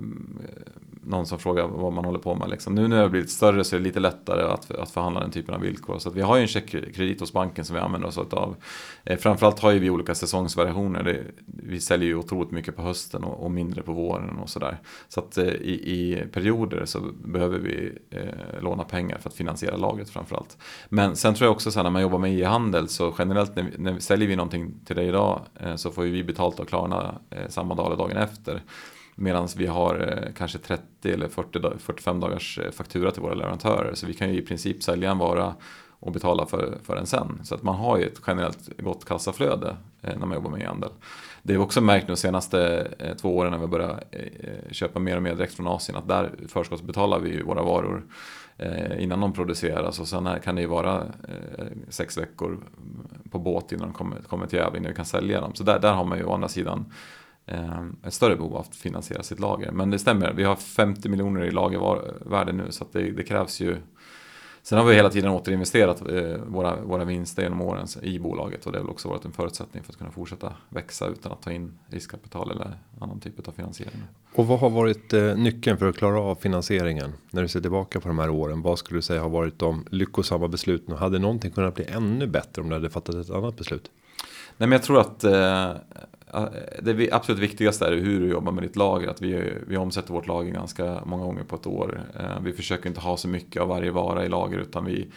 någon 1.05 1.25
som 1.25 1.39
frågar 1.39 1.67
vad 1.67 1.93
man 1.93 2.05
håller 2.05 2.19
på 2.19 2.35
med. 2.35 2.49
Liksom. 2.49 2.75
Nu 2.75 2.87
när 2.87 2.95
det 2.95 3.01
har 3.01 3.09
blivit 3.09 3.29
större 3.29 3.63
så 3.63 3.75
är 3.75 3.79
det 3.79 3.83
lite 3.83 3.99
lättare 3.99 4.43
att, 4.43 4.71
att 4.71 4.91
förhandla 4.91 5.19
den 5.19 5.31
typen 5.31 5.55
av 5.55 5.61
villkor. 5.61 5.99
Så 5.99 6.09
vi 6.09 6.21
har 6.21 6.35
ju 6.35 6.41
en 6.41 6.47
checkkredit 6.47 7.19
hos 7.19 7.33
banken 7.33 7.65
som 7.65 7.75
vi 7.75 7.81
använder 7.81 8.07
oss 8.07 8.17
av. 8.17 8.55
Eh, 9.03 9.17
framförallt 9.17 9.59
har 9.59 9.71
ju 9.71 9.79
vi 9.79 9.89
olika 9.89 10.15
säsongsvariationer. 10.15 11.03
Det, 11.03 11.23
vi 11.45 11.79
säljer 11.79 12.07
ju 12.07 12.15
otroligt 12.15 12.51
mycket 12.51 12.75
på 12.75 12.81
hösten 12.81 13.23
och, 13.23 13.43
och 13.43 13.51
mindre 13.51 13.81
på 13.81 13.91
våren 13.93 14.37
och 14.39 14.49
sådär. 14.49 14.77
Så 15.07 15.19
att 15.19 15.37
eh, 15.37 15.47
i, 15.47 15.73
i, 15.73 16.23
perioder 16.31 16.85
så 16.85 16.99
behöver 17.23 17.59
vi 17.59 17.97
eh, 18.09 18.61
låna 18.61 18.83
pengar 18.83 19.17
för 19.17 19.29
att 19.29 19.35
finansiera 19.35 19.77
lagret 19.77 20.09
framförallt. 20.09 20.57
Men 20.89 21.15
sen 21.15 21.33
tror 21.33 21.45
jag 21.45 21.53
också 21.53 21.71
så 21.71 21.79
här, 21.79 21.83
när 21.83 21.91
man 21.91 22.01
jobbar 22.01 22.19
med 22.19 22.39
e-handel 22.39 22.87
så 22.87 23.13
generellt 23.17 23.55
när 23.55 23.63
vi, 23.63 23.77
när 23.77 23.93
vi 23.93 24.01
säljer 24.01 24.27
vi 24.27 24.35
någonting 24.35 24.73
till 24.85 24.95
dig 24.95 25.07
idag 25.07 25.41
eh, 25.59 25.75
så 25.75 25.91
får 25.91 26.05
ju 26.05 26.11
vi 26.11 26.23
betalt 26.23 26.59
av 26.59 26.65
Klarna 26.65 27.15
eh, 27.29 27.47
samma 27.49 27.75
dag 27.75 27.85
eller 27.85 27.97
dagen 27.97 28.17
efter. 28.17 28.61
Medan 29.15 29.47
vi 29.57 29.67
har 29.67 30.23
eh, 30.23 30.33
kanske 30.33 30.57
30 30.57 30.83
eller 31.03 31.27
40, 31.27 31.59
45 31.79 32.19
dagars 32.19 32.59
eh, 32.59 32.71
faktura 32.71 33.11
till 33.11 33.21
våra 33.21 33.33
leverantörer. 33.33 33.93
Så 33.93 34.07
vi 34.07 34.13
kan 34.13 34.33
ju 34.33 34.37
i 34.37 34.41
princip 34.41 34.83
sälja 34.83 35.11
en 35.11 35.17
vara 35.17 35.55
och 35.99 36.11
betala 36.11 36.45
för, 36.45 36.77
för 36.83 36.95
den 36.95 37.05
sen. 37.05 37.39
Så 37.43 37.55
att 37.55 37.63
man 37.63 37.75
har 37.75 37.97
ju 37.97 38.05
ett 38.05 38.21
generellt 38.27 38.77
gott 38.77 39.05
kassaflöde 39.05 39.77
eh, 40.01 40.19
när 40.19 40.25
man 40.25 40.35
jobbar 40.35 40.51
med 40.51 40.61
e-handel. 40.61 40.89
Det 41.43 41.53
är 41.53 41.57
också 41.57 41.81
märkt 41.81 42.07
nu 42.07 42.13
de 42.13 42.17
senaste 42.17 42.87
två 43.21 43.37
åren 43.37 43.51
när 43.51 43.57
vi 43.57 43.67
börjar 43.67 44.03
köpa 44.71 44.99
mer 44.99 45.15
och 45.15 45.23
mer 45.23 45.35
direkt 45.35 45.53
från 45.53 45.67
Asien 45.67 45.97
att 45.97 46.07
där 46.07 46.31
förskottsbetalar 46.47 47.19
vi 47.19 47.41
våra 47.41 47.63
varor 47.63 48.03
innan 48.97 49.19
de 49.19 49.33
produceras 49.33 49.99
och 49.99 50.07
sen 50.07 50.29
kan 50.43 50.55
det 50.55 50.61
ju 50.61 50.67
vara 50.67 51.03
sex 51.89 52.17
veckor 52.17 52.59
på 53.31 53.39
båt 53.39 53.71
innan 53.71 53.87
de 53.87 53.93
kommer, 53.93 54.21
kommer 54.21 54.47
till 54.47 54.59
Gävle 54.59 54.77
innan 54.77 54.89
vi 54.89 54.95
kan 54.95 55.05
sälja 55.05 55.41
dem. 55.41 55.55
Så 55.55 55.63
där, 55.63 55.79
där 55.79 55.93
har 55.93 56.03
man 56.03 56.17
ju 56.17 56.23
å 56.23 56.33
andra 56.33 56.47
sidan 56.47 56.85
ett 58.03 58.13
större 58.13 58.35
behov 58.35 58.55
av 58.55 58.61
att 58.61 58.75
finansiera 58.75 59.23
sitt 59.23 59.39
lager. 59.39 59.71
Men 59.71 59.91
det 59.91 59.99
stämmer, 59.99 60.33
vi 60.33 60.43
har 60.43 60.55
50 60.55 61.09
miljoner 61.09 61.43
i 61.43 61.51
lagervärde 61.51 62.51
nu 62.51 62.71
så 62.71 62.85
det, 62.91 63.11
det, 63.11 63.23
krävs 63.23 63.61
ju 63.61 63.77
Sen 64.63 64.77
har 64.77 64.85
vi 64.85 64.95
hela 64.95 65.09
tiden 65.09 65.31
återinvesterat 65.31 66.01
eh, 66.01 66.37
våra, 66.47 66.81
våra 66.81 67.05
vinster 67.05 67.43
genom 67.43 67.61
åren 67.61 67.87
i 68.01 68.19
bolaget 68.19 68.65
och 68.65 68.71
det 68.71 68.77
har 68.77 68.83
väl 68.83 68.91
också 68.91 69.09
varit 69.09 69.25
en 69.25 69.31
förutsättning 69.31 69.83
för 69.83 69.93
att 69.93 69.97
kunna 69.97 70.11
fortsätta 70.11 70.53
växa 70.69 71.07
utan 71.07 71.31
att 71.31 71.41
ta 71.41 71.51
in 71.51 71.77
riskkapital 71.89 72.51
eller 72.51 72.77
annan 72.99 73.19
typ 73.19 73.47
av 73.47 73.51
finansiering. 73.51 74.01
Och 74.35 74.47
vad 74.47 74.59
har 74.59 74.69
varit 74.69 75.13
eh, 75.13 75.37
nyckeln 75.37 75.77
för 75.77 75.89
att 75.89 75.97
klara 75.97 76.19
av 76.19 76.35
finansieringen? 76.35 77.13
När 77.31 77.41
du 77.41 77.47
ser 77.47 77.61
tillbaka 77.61 77.99
på 77.99 78.07
de 78.07 78.19
här 78.19 78.29
åren, 78.29 78.61
vad 78.61 78.79
skulle 78.79 78.97
du 78.97 79.01
säga 79.01 79.21
har 79.21 79.29
varit 79.29 79.59
de 79.59 79.85
lyckosamma 79.91 80.47
besluten? 80.47 80.93
Och 80.93 80.99
hade 80.99 81.19
någonting 81.19 81.51
kunnat 81.51 81.75
bli 81.75 81.85
ännu 81.85 82.27
bättre 82.27 82.61
om 82.61 82.69
du 82.69 82.75
hade 82.75 82.89
fattat 82.89 83.15
ett 83.15 83.29
annat 83.29 83.55
beslut? 83.55 83.91
Nej 84.57 84.69
men 84.69 84.71
jag 84.71 84.83
tror 84.83 84.99
att 84.99 85.23
eh, 85.23 85.71
det 86.81 87.11
absolut 87.11 87.41
viktigaste 87.41 87.85
är 87.85 87.91
hur 87.91 88.19
du 88.19 88.27
jobbar 88.27 88.51
med 88.51 88.63
ditt 88.63 88.75
lager. 88.75 89.07
Att 89.07 89.21
vi, 89.21 89.53
vi 89.67 89.77
omsätter 89.77 90.13
vårt 90.13 90.27
lager 90.27 90.51
ganska 90.51 91.01
många 91.05 91.23
gånger 91.23 91.43
på 91.43 91.55
ett 91.55 91.67
år. 91.67 92.01
Eh, 92.19 92.39
vi 92.43 92.53
försöker 92.53 92.89
inte 92.89 93.01
ha 93.01 93.17
så 93.17 93.27
mycket 93.27 93.61
av 93.61 93.67
varje 93.67 93.91
vara 93.91 94.25
i 94.25 94.29
lager 94.29 94.57
utan 94.57 94.85
vi 94.85 95.07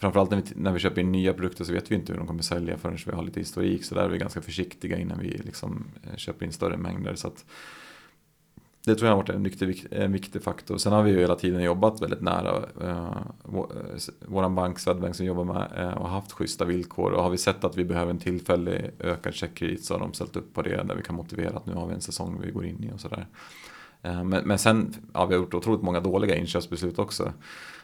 Framförallt 0.00 0.30
när 0.30 0.36
vi, 0.36 0.44
när 0.54 0.72
vi 0.72 0.78
köper 0.78 1.00
in 1.00 1.12
nya 1.12 1.34
produkter 1.34 1.64
så 1.64 1.72
vet 1.72 1.90
vi 1.90 1.94
inte 1.94 2.12
hur 2.12 2.18
de 2.18 2.26
kommer 2.26 2.42
sälja 2.42 2.78
förrän 2.78 2.98
vi 3.06 3.12
har 3.12 3.22
lite 3.22 3.40
historik. 3.40 3.84
Så 3.84 3.94
där 3.94 4.02
är 4.02 4.08
vi 4.08 4.18
ganska 4.18 4.42
försiktiga 4.42 4.98
innan 4.98 5.18
vi 5.18 5.28
liksom 5.28 5.84
eh, 6.02 6.16
köper 6.16 6.46
in 6.46 6.52
större 6.52 6.76
mängder. 6.76 7.14
Så 7.14 7.28
att 7.28 7.44
det 8.88 8.94
tror 8.94 9.08
jag 9.08 9.16
har 9.16 9.22
varit 9.22 9.30
en 9.30 9.42
viktig, 9.42 9.86
en 9.90 10.12
viktig 10.12 10.42
faktor. 10.42 10.78
Sen 10.78 10.92
har 10.92 11.02
vi 11.02 11.10
ju 11.10 11.20
hela 11.20 11.34
tiden 11.34 11.62
jobbat 11.62 12.02
väldigt 12.02 12.20
nära 12.20 12.62
eh, 12.82 12.88
eh 12.88 13.16
vår 14.26 14.48
bank 14.48 14.78
Swedbank 14.78 15.14
som 15.14 15.26
jobbar 15.26 15.44
med 15.44 15.68
eh, 15.76 15.98
och 15.98 16.08
haft 16.08 16.32
schyssta 16.32 16.64
villkor. 16.64 17.12
Och 17.12 17.22
har 17.22 17.30
vi 17.30 17.38
sett 17.38 17.64
att 17.64 17.76
vi 17.76 17.84
behöver 17.84 18.10
en 18.10 18.18
tillfällig 18.18 18.90
ökad 19.00 19.34
checkkredit 19.34 19.84
så 19.84 19.94
har 19.94 20.00
de 20.00 20.12
ställt 20.12 20.36
upp 20.36 20.54
på 20.54 20.62
det 20.62 20.82
där 20.82 20.94
vi 20.94 21.02
kan 21.02 21.16
motivera 21.16 21.56
att 21.56 21.66
nu 21.66 21.74
har 21.74 21.86
vi 21.86 21.94
en 21.94 22.00
säsong 22.00 22.40
vi 22.44 22.50
går 22.50 22.64
in 22.64 22.84
i 22.84 22.94
och 22.94 23.00
sådär. 23.00 23.26
Eh, 24.02 24.24
men, 24.24 24.44
men 24.44 24.58
sen 24.58 24.94
ja, 25.14 25.26
vi 25.26 25.34
har 25.34 25.42
gjort 25.42 25.54
otroligt 25.54 25.82
många 25.82 26.00
dåliga 26.00 26.36
inköpsbeslut 26.36 26.98
också. 26.98 27.32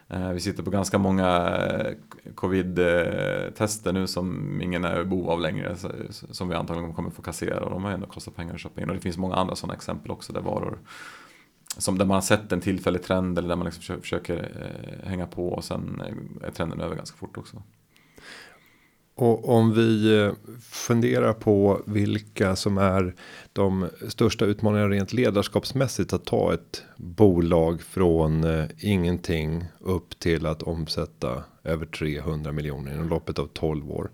Eh, 0.08 0.30
vi 0.30 0.40
sitter 0.40 0.62
på 0.62 0.70
ganska 0.70 0.98
många 0.98 1.56
eh, 1.56 1.94
covid-tester 2.34 3.92
nu 3.92 4.06
som 4.06 4.60
ingen 4.60 4.84
är 4.84 5.04
bov 5.04 5.30
av 5.30 5.40
längre. 5.40 5.76
Som 6.10 6.48
vi 6.48 6.54
antagligen 6.54 6.94
kommer 6.94 7.10
få 7.10 7.22
kassera 7.22 7.60
och 7.60 7.70
de 7.70 7.84
har 7.84 7.90
ändå 7.90 8.06
kostat 8.06 8.36
pengar 8.36 8.54
att 8.54 8.60
köpa 8.60 8.80
in. 8.80 8.88
Och 8.88 8.94
det 8.94 9.00
finns 9.00 9.18
många 9.18 9.34
andra 9.34 9.56
sådana 9.56 9.74
exempel 9.74 10.10
också 10.10 10.32
där 10.32 10.40
varor 10.40 10.78
som 11.76 11.98
där 11.98 12.04
man 12.04 12.14
har 12.14 12.22
sett 12.22 12.52
en 12.52 12.60
tillfällig 12.60 13.02
trend 13.02 13.38
eller 13.38 13.48
där 13.48 13.56
man 13.56 13.64
liksom 13.66 14.00
försöker 14.00 14.36
eh, 14.36 15.08
hänga 15.08 15.26
på 15.26 15.48
och 15.48 15.64
sen 15.64 16.02
är 16.42 16.50
trenden 16.50 16.80
över 16.80 16.96
ganska 16.96 17.16
fort 17.16 17.36
också. 17.36 17.62
Och 19.16 19.48
om 19.48 19.74
vi 19.74 20.18
eh, 20.20 20.32
funderar 20.60 21.32
på 21.32 21.80
vilka 21.86 22.56
som 22.56 22.78
är 22.78 23.14
de 23.52 23.88
största 24.08 24.44
utmaningarna 24.44 24.90
rent 24.90 25.12
ledarskapsmässigt 25.12 26.12
att 26.12 26.24
ta 26.24 26.54
ett 26.54 26.82
bolag 26.96 27.82
från 27.82 28.44
eh, 28.44 28.64
ingenting 28.78 29.64
upp 29.80 30.18
till 30.18 30.46
att 30.46 30.62
omsätta 30.62 31.44
över 31.64 31.86
300 31.86 32.52
miljoner 32.52 32.94
inom 32.94 33.08
loppet 33.08 33.38
av 33.38 33.46
12 33.46 33.90
år. 33.90 34.10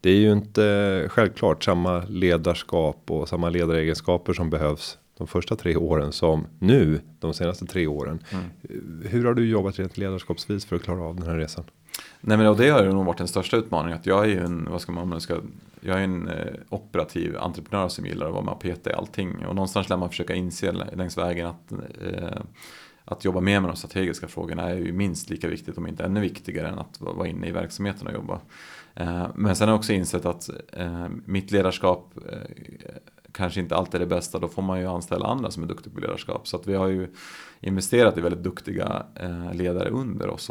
Det 0.00 0.10
är 0.10 0.20
ju 0.20 0.32
inte 0.32 1.06
självklart 1.10 1.64
samma 1.64 2.04
ledarskap 2.08 3.10
och 3.10 3.28
samma 3.28 3.50
ledaregenskaper 3.50 4.32
som 4.32 4.50
behövs 4.50 4.98
de 5.18 5.26
första 5.26 5.56
tre 5.56 5.76
åren 5.76 6.12
som 6.12 6.46
nu 6.58 7.00
de 7.18 7.34
senaste 7.34 7.66
tre 7.66 7.86
åren. 7.86 8.22
Mm. 8.30 8.44
Hur 9.04 9.24
har 9.24 9.34
du 9.34 9.48
jobbat 9.48 9.78
rent 9.78 9.98
ledarskapsvis 9.98 10.64
för 10.64 10.76
att 10.76 10.82
klara 10.82 11.02
av 11.02 11.16
den 11.16 11.26
här 11.26 11.36
resan? 11.36 11.64
Nej 12.20 12.38
men 12.38 12.46
och 12.46 12.56
det 12.56 12.68
har 12.68 12.82
ju 12.82 12.92
nog 12.92 13.04
varit 13.04 13.18
den 13.18 13.28
största 13.28 13.56
utmaningen. 13.56 13.98
Att 13.98 14.06
jag 14.06 14.24
är 14.24 14.28
ju 14.28 14.40
en, 14.40 14.68
vad 14.70 14.80
ska 14.80 14.92
man, 14.92 15.20
ska, 15.20 15.40
jag 15.80 15.98
är 15.98 16.04
en 16.04 16.28
eh, 16.28 16.54
operativ 16.68 17.36
entreprenör 17.36 17.88
som 17.88 18.06
gillar 18.06 18.26
att 18.26 18.32
vara 18.32 18.44
med 18.44 18.54
och 18.54 18.60
peta 18.60 18.90
i 18.90 18.92
allting. 18.92 19.46
Och 19.46 19.54
någonstans 19.54 19.88
lär 19.88 19.96
man 19.96 20.08
försöka 20.08 20.34
inse 20.34 20.72
längs 20.72 21.18
vägen 21.18 21.46
att 21.46 21.72
eh, 21.72 22.40
att 23.04 23.24
jobba 23.24 23.40
mer 23.40 23.60
med 23.60 23.70
de 23.70 23.76
strategiska 23.76 24.28
frågorna 24.28 24.70
är 24.70 24.76
ju 24.76 24.92
minst 24.92 25.30
lika 25.30 25.48
viktigt 25.48 25.78
om 25.78 25.86
inte 25.86 26.04
ännu 26.04 26.20
viktigare 26.20 26.68
än 26.68 26.78
att 26.78 27.00
vara 27.00 27.28
inne 27.28 27.48
i 27.48 27.52
verksamheten 27.52 28.06
och 28.06 28.12
jobba. 28.12 28.40
Eh, 28.94 29.26
men 29.34 29.56
sen 29.56 29.68
har 29.68 29.72
jag 29.72 29.78
också 29.78 29.92
insett 29.92 30.26
att 30.26 30.50
eh, 30.72 31.08
mitt 31.24 31.50
ledarskap 31.50 32.14
eh, 32.28 32.38
kanske 33.32 33.60
inte 33.60 33.76
alltid 33.76 33.94
är 33.94 33.98
det 33.98 34.14
bästa. 34.14 34.38
Då 34.38 34.48
får 34.48 34.62
man 34.62 34.80
ju 34.80 34.86
anställa 34.86 35.26
andra 35.26 35.50
som 35.50 35.62
är 35.62 35.66
duktiga 35.66 35.94
på 35.94 36.00
ledarskap. 36.00 36.48
Så 36.48 36.56
att 36.56 36.66
vi 36.66 36.74
har 36.74 36.86
ju 36.86 37.08
investerat 37.60 38.18
i 38.18 38.20
väldigt 38.20 38.42
duktiga 38.42 39.06
eh, 39.14 39.54
ledare 39.54 39.88
under 39.88 40.28
oss, 40.28 40.50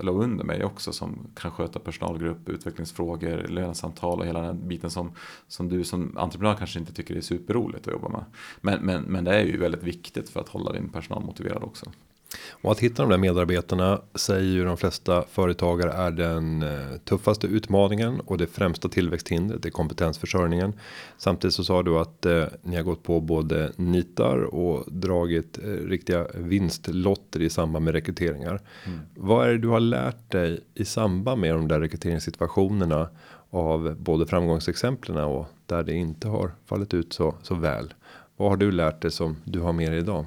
eller 0.00 0.12
under 0.12 0.44
mig 0.44 0.64
också, 0.64 0.92
som 0.92 1.26
kan 1.34 1.50
sköta 1.50 1.78
personalgrupp, 1.78 2.48
utvecklingsfrågor, 2.48 3.46
lönesamtal 3.48 4.20
och 4.20 4.26
hela 4.26 4.40
den 4.40 4.68
biten 4.68 4.90
som, 4.90 5.12
som 5.48 5.68
du 5.68 5.84
som 5.84 6.18
entreprenör 6.18 6.54
kanske 6.54 6.78
inte 6.78 6.92
tycker 6.92 7.16
är 7.16 7.20
superroligt 7.20 7.86
att 7.86 7.92
jobba 7.92 8.08
med. 8.08 8.24
Men, 8.60 8.80
men, 8.82 9.02
men 9.02 9.24
det 9.24 9.34
är 9.34 9.44
ju 9.44 9.56
väldigt 9.56 9.82
viktigt 9.82 10.28
för 10.28 10.40
att 10.40 10.48
hålla 10.48 10.72
din 10.72 10.88
personal 10.88 11.24
motiverad 11.24 11.62
också. 11.62 11.86
Och 12.50 12.72
att 12.72 12.80
hitta 12.80 13.02
de 13.02 13.10
där 13.10 13.18
medarbetarna 13.18 14.00
säger 14.14 14.52
ju 14.52 14.64
de 14.64 14.76
flesta 14.76 15.24
företagare 15.30 15.92
är 15.92 16.10
den 16.10 16.62
eh, 16.62 16.98
tuffaste 17.04 17.46
utmaningen 17.46 18.20
och 18.20 18.38
det 18.38 18.46
främsta 18.46 18.88
tillväxthindret 18.88 19.66
är 19.66 19.70
kompetensförsörjningen. 19.70 20.72
Samtidigt 21.18 21.54
så 21.54 21.64
sa 21.64 21.82
du 21.82 21.98
att 21.98 22.26
eh, 22.26 22.44
ni 22.62 22.76
har 22.76 22.82
gått 22.82 23.02
på 23.02 23.20
både 23.20 23.72
nitar 23.76 24.54
och 24.54 24.84
dragit 24.92 25.58
eh, 25.58 25.68
riktiga 25.68 26.26
vinstlotter 26.34 27.42
i 27.42 27.50
samband 27.50 27.84
med 27.84 27.94
rekryteringar. 27.94 28.60
Mm. 28.86 29.00
Vad 29.14 29.46
är 29.46 29.52
det 29.52 29.58
du 29.58 29.68
har 29.68 29.80
lärt 29.80 30.30
dig 30.30 30.60
i 30.74 30.84
samband 30.84 31.40
med 31.40 31.54
de 31.54 31.68
där 31.68 31.80
rekryteringssituationerna 31.80 33.08
av 33.50 33.96
både 33.98 34.26
framgångsexemplen 34.26 35.24
och 35.24 35.46
där 35.66 35.82
det 35.82 35.94
inte 35.94 36.28
har 36.28 36.50
fallit 36.66 36.94
ut 36.94 37.12
så 37.12 37.34
så 37.42 37.54
väl? 37.54 37.94
Vad 38.36 38.48
har 38.50 38.56
du 38.56 38.72
lärt 38.72 39.02
dig 39.02 39.10
som 39.10 39.36
du 39.44 39.60
har 39.60 39.72
med 39.72 39.92
dig 39.92 39.98
idag? 39.98 40.24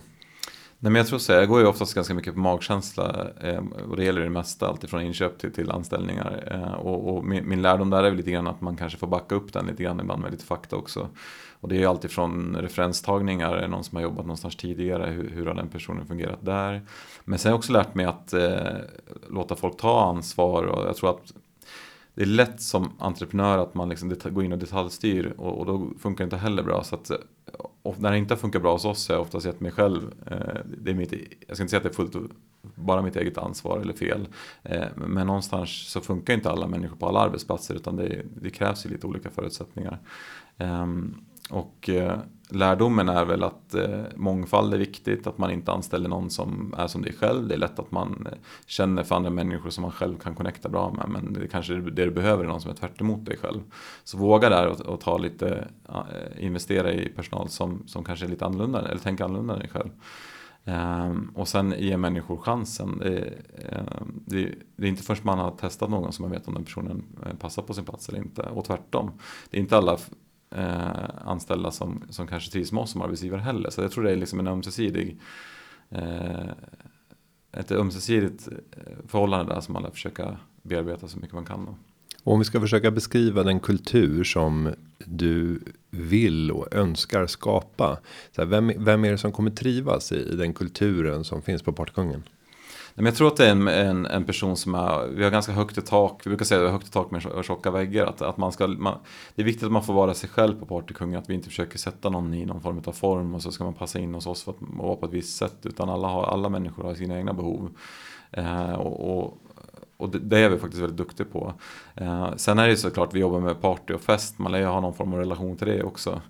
Nej, 0.79 0.91
men 0.91 0.99
jag 0.99 1.07
tror 1.07 1.19
så 1.19 1.31
jag 1.31 1.47
går 1.47 1.59
ju 1.59 1.67
oftast 1.67 1.93
ganska 1.93 2.13
mycket 2.13 2.33
på 2.33 2.39
magkänsla 2.39 3.27
eh, 3.41 3.63
och 3.89 3.97
det 3.97 4.03
gäller 4.03 4.21
det 4.21 4.29
mesta, 4.29 4.67
alltifrån 4.67 5.01
inköp 5.01 5.39
till, 5.39 5.53
till 5.53 5.71
anställningar. 5.71 6.43
Eh, 6.51 6.73
och, 6.73 7.17
och 7.17 7.25
min, 7.25 7.49
min 7.49 7.61
lärdom 7.61 7.89
där 7.89 8.03
är 8.03 8.09
väl 8.09 8.17
lite 8.17 8.31
grann 8.31 8.47
att 8.47 8.61
man 8.61 8.75
kanske 8.75 8.99
får 8.99 9.07
backa 9.07 9.35
upp 9.35 9.53
den 9.53 9.65
lite 9.65 9.83
grann 9.83 9.99
ibland 9.99 10.21
med 10.21 10.31
lite 10.31 10.45
fakta 10.45 10.75
också. 10.75 11.09
Och 11.59 11.69
det 11.69 11.75
är 11.75 11.79
ju 11.79 11.85
alltifrån 11.85 12.57
referenstagningar, 12.59 13.53
är 13.53 13.67
någon 13.67 13.83
som 13.83 13.95
har 13.95 14.03
jobbat 14.03 14.25
någonstans 14.25 14.55
tidigare, 14.55 15.09
hur, 15.09 15.29
hur 15.29 15.45
har 15.45 15.53
den 15.53 15.69
personen 15.69 16.05
fungerat 16.07 16.45
där? 16.45 16.81
Men 17.25 17.39
sen 17.39 17.49
har 17.49 17.53
jag 17.53 17.59
också 17.59 17.73
lärt 17.73 17.95
mig 17.95 18.05
att 18.05 18.33
eh, 18.33 18.67
låta 19.29 19.55
folk 19.55 19.77
ta 19.77 20.09
ansvar 20.09 20.63
och 20.63 20.87
jag 20.87 20.95
tror 20.95 21.09
att 21.09 21.33
det 22.13 22.21
är 22.21 22.25
lätt 22.25 22.61
som 22.61 22.91
entreprenör 22.99 23.57
att 23.57 23.73
man 23.73 23.89
liksom 23.89 24.15
går 24.23 24.43
in 24.43 24.51
och 24.51 24.57
detaljstyr 24.57 25.33
och, 25.37 25.59
och 25.59 25.65
då 25.65 25.89
funkar 25.99 26.23
det 26.23 26.25
inte 26.25 26.37
heller 26.37 26.63
bra. 26.63 26.83
Så 26.83 26.95
att, 26.95 27.11
och 27.81 27.99
när 28.01 28.12
det 28.12 28.17
inte 28.17 28.33
har 28.33 28.39
funkat 28.39 28.62
bra 28.62 28.73
hos 28.73 28.86
oss 28.86 29.03
så 29.03 29.13
har 29.13 29.17
jag 29.17 29.21
ofta 29.21 29.39
sett 29.39 29.60
mig 29.60 29.71
själv. 29.71 30.13
Eh, 30.31 30.62
det 30.77 30.91
är 30.91 30.95
mitt, 30.95 31.13
jag 31.47 31.57
ska 31.57 31.63
inte 31.63 31.69
säga 31.69 31.77
att 31.77 31.83
det 31.83 31.89
är 31.89 31.93
fullt 31.93 32.31
bara 32.75 33.01
mitt 33.01 33.15
eget 33.15 33.38
ansvar 33.38 33.79
eller 33.79 33.93
fel. 33.93 34.27
Eh, 34.63 34.86
men 34.95 35.27
någonstans 35.27 35.91
så 35.91 36.01
funkar 36.01 36.33
inte 36.33 36.49
alla 36.49 36.67
människor 36.67 36.95
på 36.95 37.07
alla 37.07 37.19
arbetsplatser 37.19 37.75
utan 37.75 37.95
det, 37.95 38.25
det 38.41 38.49
krävs 38.49 38.86
ju 38.86 38.89
lite 38.89 39.07
olika 39.07 39.29
förutsättningar. 39.29 39.99
Ehm, 40.57 41.15
och 41.49 41.89
eh, 41.89 42.19
lärdomen 42.49 43.10
är 43.10 43.25
väl 43.25 43.43
att 43.43 43.73
eh, 43.73 44.03
mångfald 44.15 44.73
är 44.73 44.77
viktigt, 44.77 45.27
att 45.27 45.38
man 45.38 45.51
inte 45.51 45.71
anställer 45.71 46.10
någon 46.10 46.29
som 46.29 46.73
är 46.77 46.88
som 46.88 47.01
dig 47.01 47.13
själv. 47.13 47.47
Det 47.47 47.53
är 47.53 47.57
lätt 47.57 47.79
att 47.79 47.91
man 47.91 48.27
eh, 48.31 48.38
känner 48.65 49.03
för 49.03 49.15
andra 49.15 49.29
människor 49.29 49.69
som 49.69 49.81
man 49.81 49.91
själv 49.91 50.17
kan 50.17 50.36
connecta 50.36 50.69
bra 50.69 50.93
med. 50.93 51.10
Men 51.10 51.33
det 51.33 51.47
kanske 51.47 51.73
det 51.73 52.05
du 52.05 52.12
behöver 52.12 52.43
är 52.43 52.47
någon 52.47 52.62
som 52.62 52.71
är 52.71 52.75
tvärt 52.75 53.01
emot 53.01 53.25
dig 53.25 53.38
själv. 53.38 53.62
Så 54.03 54.17
våga 54.17 54.49
där 54.49 54.67
och, 54.67 54.79
och 54.79 55.01
ta 55.01 55.17
lite, 55.17 55.67
eh, 55.89 56.45
investera 56.45 56.93
i 56.93 57.10
personal 57.10 57.49
som, 57.49 57.83
som 57.88 58.03
kanske 58.03 58.25
är 58.25 58.29
lite 58.29 58.45
annorlunda 58.45 58.89
eller 58.89 59.01
tänker 59.01 59.23
annorlunda 59.23 59.53
än 59.53 59.60
dig 59.60 59.69
själv. 59.69 59.89
Um, 60.67 61.31
och 61.36 61.47
sen 61.47 61.75
ge 61.77 61.97
människor 61.97 62.38
chansen. 62.38 62.97
Det, 62.97 63.33
um, 63.71 64.23
det, 64.25 64.55
det, 64.75 64.86
är 64.86 64.89
inte 64.89 65.03
först 65.03 65.23
man 65.23 65.39
har 65.39 65.51
testat 65.51 65.89
någon 65.89 66.13
som 66.13 66.23
man 66.23 66.31
vet 66.31 66.47
om 66.47 66.53
den 66.53 66.63
personen 66.63 67.03
eh, 67.25 67.33
passar 67.33 67.62
på 67.62 67.73
sin 67.73 67.86
plats 67.86 68.10
eller 68.10 68.19
inte. 68.19 68.41
Och 68.41 68.65
tvärtom. 68.65 69.12
Det 69.49 69.57
är 69.57 69.62
inte 69.62 69.77
alla 69.77 69.97
eh, 70.51 71.10
anställda 71.25 71.71
som, 71.71 72.03
som 72.10 72.27
kanske 72.27 72.51
trivs 72.51 72.71
med 72.71 72.83
oss 72.83 72.91
som 72.91 73.01
arbetsgivare 73.01 73.41
heller. 73.41 73.69
Så 73.69 73.81
jag 73.81 73.91
tror 73.91 74.03
det 74.03 74.12
är 74.12 74.15
liksom 74.15 74.39
en 74.39 74.47
ömsesidig 74.47 75.19
eh, 75.89 76.49
ett 77.51 77.71
ömsesidigt 77.71 78.47
eh, 78.47 78.93
förhållande 79.07 79.53
där 79.53 79.62
som 79.62 79.73
man 79.73 79.83
lär 79.83 79.89
försöka 79.89 80.38
bearbeta 80.62 81.07
så 81.07 81.19
mycket 81.19 81.33
man 81.33 81.45
kan. 81.45 81.65
Då. 81.65 81.75
Om 82.23 82.39
vi 82.39 82.45
ska 82.45 82.60
försöka 82.60 82.91
beskriva 82.91 83.43
den 83.43 83.60
kultur 83.60 84.23
som 84.23 84.73
du 85.05 85.60
vill 85.89 86.51
och 86.51 86.73
önskar 86.73 87.27
skapa. 87.27 87.97
Så 88.36 88.41
här, 88.41 88.49
vem, 88.49 88.71
vem 88.77 89.05
är 89.05 89.12
det 89.12 89.17
som 89.17 89.31
kommer 89.31 89.51
trivas 89.51 90.12
i, 90.12 90.15
i 90.15 90.36
den 90.36 90.53
kulturen 90.53 91.23
som 91.23 91.41
finns 91.41 91.62
på 91.62 91.73
Partykungen? 91.73 92.23
Men 92.97 93.05
jag 93.05 93.15
tror 93.15 93.27
att 93.27 93.38
det 93.38 93.45
är 93.45 93.51
en, 93.51 93.67
en, 93.67 94.05
en, 94.05 94.23
person 94.23 94.57
som 94.57 94.75
är, 94.75 95.07
vi 95.07 95.23
har 95.23 95.31
ganska 95.31 95.51
högt 95.51 95.77
i 95.77 95.81
tak, 95.81 96.21
vi 96.23 96.29
brukar 96.29 96.45
säga 96.45 96.60
att 96.60 96.63
vi 96.63 96.67
har 96.67 96.73
högt 96.73 96.88
i 96.88 96.91
tak 96.91 97.12
med 97.12 97.45
tjocka 97.45 97.71
väggar. 97.71 98.05
Att, 98.05 98.21
att 98.21 98.38
man 98.38 98.51
ska, 98.51 98.67
man, 98.67 98.97
det 99.36 99.41
är 99.41 99.45
viktigt 99.45 99.63
att 99.63 99.71
man 99.71 99.83
får 99.83 99.93
vara 99.93 100.13
sig 100.13 100.29
själv 100.29 100.60
på 100.60 100.65
Partykungen, 100.65 101.19
att 101.19 101.29
vi 101.29 101.33
inte 101.33 101.49
försöker 101.49 101.77
sätta 101.77 102.10
någon 102.10 102.33
i 102.33 102.45
någon 102.45 102.62
form 102.62 102.81
av 102.86 102.91
form 102.91 103.36
och 103.36 103.41
så 103.41 103.51
ska 103.51 103.63
man 103.63 103.73
passa 103.73 103.99
in 103.99 104.13
hos 104.13 104.27
oss 104.27 104.43
för 104.43 104.51
att 104.51 104.57
vara 104.60 104.95
på 104.95 105.05
ett 105.05 105.13
visst 105.13 105.38
sätt. 105.38 105.55
Utan 105.63 105.89
alla, 105.89 106.07
har, 106.07 106.23
alla 106.23 106.49
människor 106.49 106.83
har 106.83 106.95
sina 106.95 107.17
egna 107.17 107.33
behov. 107.33 107.69
Eh, 108.31 108.73
och, 108.73 109.17
och, 109.17 109.38
och 109.97 110.10
det, 110.10 110.19
det, 110.19 110.39
är 110.39 110.49
vi 110.49 110.57
faktiskt 110.57 110.81
väldigt 110.81 110.97
duktiga 110.97 111.27
på. 111.31 111.53
Eh, 111.95 112.36
sen 112.36 112.60
är 112.60 112.63
det 112.63 112.69
ju 112.69 112.77
såklart, 112.77 113.13
vi 113.13 113.19
jobbar 113.19 113.39
med 113.39 113.62
party 113.62 113.93
och 113.93 114.01
fest, 114.01 114.39
man 114.39 114.51
lär 114.51 114.60
ju 114.60 114.65
ha 114.65 114.81
någon 114.81 114.93
form 114.93 115.13
av 115.13 115.19
relation 115.19 115.57
till 115.57 115.67
det 115.67 115.83
också. 115.83 116.21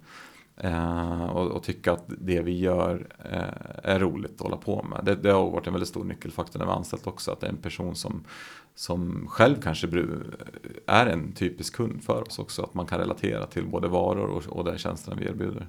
Eh, 0.57 1.25
och, 1.25 1.51
och, 1.51 1.63
tycka 1.63 1.91
att 1.91 2.03
det 2.07 2.41
vi 2.41 2.59
gör 2.59 3.07
eh, 3.31 3.91
är 3.91 3.99
roligt 3.99 4.31
att 4.35 4.41
hålla 4.41 4.57
på 4.57 4.85
med. 4.89 5.05
Det, 5.05 5.15
det, 5.15 5.31
har 5.31 5.51
varit 5.51 5.67
en 5.67 5.73
väldigt 5.73 5.89
stor 5.89 6.03
nyckelfaktor 6.03 6.59
när 6.59 6.65
vi 6.65 6.71
anställt 6.71 7.07
också. 7.07 7.31
Att 7.31 7.39
det 7.39 7.47
är 7.47 7.51
en 7.51 7.57
person 7.57 7.95
som, 7.95 8.23
som 8.75 9.27
själv 9.29 9.55
kanske 9.61 9.87
är 10.87 11.05
en 11.05 11.31
typisk 11.31 11.75
kund 11.75 12.03
för 12.03 12.27
oss 12.27 12.39
också. 12.39 12.63
Att 12.63 12.73
man 12.73 12.85
kan 12.85 12.99
relatera 12.99 13.45
till 13.45 13.65
både 13.65 13.87
varor 13.87 14.29
och, 14.29 14.57
och 14.57 14.65
den 14.65 14.77
tjänsten 14.77 15.17
vi 15.19 15.25
erbjuder. 15.25 15.67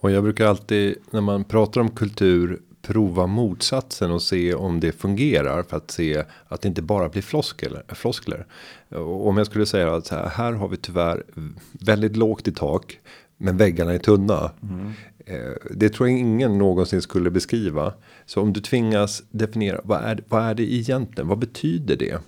Och 0.00 0.10
jag 0.10 0.22
brukar 0.22 0.46
alltid 0.46 0.96
när 1.10 1.20
man 1.20 1.44
pratar 1.44 1.80
om 1.80 1.90
kultur 1.90 2.62
prova 2.82 3.26
motsatsen 3.26 4.10
och 4.10 4.22
se 4.22 4.54
om 4.54 4.80
det 4.80 4.92
fungerar 4.92 5.62
för 5.62 5.76
att 5.76 5.90
se 5.90 6.24
att 6.48 6.60
det 6.60 6.68
inte 6.68 6.82
bara 6.82 7.08
blir 7.08 7.22
floskler. 7.22 7.82
floskler. 7.88 8.46
Och 8.88 9.28
om 9.28 9.38
jag 9.38 9.46
skulle 9.46 9.66
säga 9.66 9.94
att 9.94 10.08
här, 10.08 10.28
här 10.28 10.52
har 10.52 10.68
vi 10.68 10.76
tyvärr 10.76 11.24
väldigt 11.72 12.16
lågt 12.16 12.48
i 12.48 12.52
tak. 12.52 13.00
Men 13.38 13.56
väggarna 13.56 13.92
är 13.92 13.98
tunna. 13.98 14.52
Mm. 14.62 14.92
Det 15.70 15.88
tror 15.88 16.08
jag 16.08 16.18
ingen 16.18 16.58
någonsin 16.58 17.02
skulle 17.02 17.30
beskriva. 17.30 17.92
Så 18.26 18.42
om 18.42 18.52
du 18.52 18.60
tvingas 18.60 19.22
definiera 19.30 19.80
vad 19.84 20.00
är, 20.00 20.20
vad 20.28 20.42
är 20.42 20.54
det 20.54 20.72
egentligen? 20.72 21.28
Vad 21.28 21.38
betyder 21.38 21.96
det? 21.96 22.18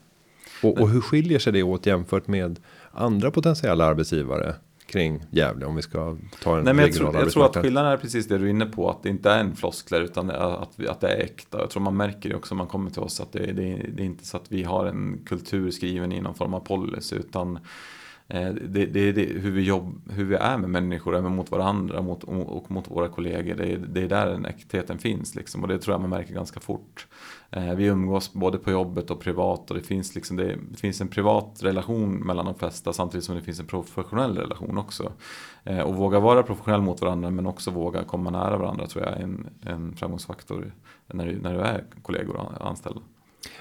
Och, 0.62 0.80
och 0.80 0.90
hur 0.90 1.00
skiljer 1.00 1.38
sig 1.38 1.52
det 1.52 1.62
åt 1.62 1.86
jämfört 1.86 2.26
med 2.26 2.58
andra 2.92 3.30
potentiella 3.30 3.84
arbetsgivare? 3.84 4.54
kring 4.86 5.24
Gävle 5.30 5.66
om 5.66 5.76
vi 5.76 5.82
ska 5.82 6.16
ta 6.42 6.58
en 6.58 6.64
Nej, 6.64 6.74
men 6.74 6.84
jag, 6.84 6.94
tror, 6.94 7.14
jag 7.14 7.30
tror 7.30 7.46
att 7.46 7.56
skillnaden 7.56 7.92
är 7.92 7.96
precis 7.96 8.28
det 8.28 8.38
du 8.38 8.46
är 8.46 8.50
inne 8.50 8.66
på 8.66 8.90
att 8.90 9.02
det 9.02 9.08
inte 9.08 9.30
är 9.30 9.38
en 9.38 9.56
floskler 9.56 10.00
utan 10.00 10.30
att, 10.30 10.80
att 10.88 11.00
det 11.00 11.08
är 11.08 11.20
äkta. 11.20 11.58
Jag 11.58 11.70
tror 11.70 11.82
man 11.82 11.96
märker 11.96 12.28
det 12.28 12.36
också 12.36 12.54
om 12.54 12.58
man 12.58 12.66
kommer 12.66 12.90
till 12.90 13.02
oss 13.02 13.20
att 13.20 13.32
det, 13.32 13.46
det, 13.46 13.86
det 13.94 14.02
är 14.02 14.06
inte 14.06 14.26
så 14.26 14.36
att 14.36 14.44
vi 14.48 14.62
har 14.62 14.86
en 14.86 15.20
kultur 15.26 15.70
skriven 15.70 16.12
i 16.12 16.20
någon 16.20 16.34
form 16.34 16.54
av 16.54 16.60
policy 16.60 17.16
utan 17.16 17.56
Eh, 17.56 17.60
Eh, 18.30 18.52
det, 18.54 18.86
det, 18.86 19.12
det, 19.12 19.24
hur, 19.24 19.50
vi 19.50 19.62
jobb, 19.62 20.00
hur 20.10 20.24
vi 20.24 20.34
är 20.34 20.58
med 20.58 20.70
människor, 20.70 21.16
även 21.16 21.36
mot 21.36 21.50
varandra 21.50 22.02
mot, 22.02 22.24
och 22.24 22.70
mot 22.70 22.90
våra 22.90 23.08
kollegor. 23.08 23.54
Det, 23.54 23.76
det 23.76 24.02
är 24.02 24.08
där 24.08 24.26
den 24.26 24.46
äktheten 24.46 24.98
finns 24.98 25.34
liksom, 25.34 25.62
och 25.62 25.68
det 25.68 25.78
tror 25.78 25.94
jag 25.94 26.00
man 26.00 26.10
märker 26.10 26.34
ganska 26.34 26.60
fort. 26.60 27.06
Eh, 27.50 27.74
vi 27.74 27.84
umgås 27.84 28.32
både 28.32 28.58
på 28.58 28.70
jobbet 28.70 29.10
och 29.10 29.20
privat 29.20 29.70
och 29.70 29.76
det 29.76 29.82
finns, 29.82 30.14
liksom, 30.14 30.36
det, 30.36 30.58
finns 30.76 31.00
en 31.00 31.08
privat 31.08 31.58
relation 31.62 32.14
mellan 32.14 32.44
de 32.44 32.54
flesta 32.54 32.92
samtidigt 32.92 33.24
som 33.24 33.34
det 33.34 33.42
finns 33.42 33.60
en 33.60 33.66
professionell 33.66 34.36
relation 34.38 34.78
också. 34.78 35.12
Eh, 35.64 35.80
och 35.80 35.94
våga 35.94 36.20
vara 36.20 36.42
professionell 36.42 36.82
mot 36.82 37.00
varandra 37.00 37.30
men 37.30 37.46
också 37.46 37.70
våga 37.70 38.04
komma 38.04 38.30
nära 38.30 38.56
varandra 38.56 38.86
tror 38.86 39.04
jag 39.04 39.12
är 39.12 39.22
en, 39.22 39.46
en 39.62 39.96
framgångsfaktor 39.96 40.72
när 41.06 41.26
du, 41.26 41.40
när 41.40 41.54
du 41.54 41.60
är 41.60 41.84
kollegor 42.02 42.36
och 42.36 42.66
anställda. 42.66 43.00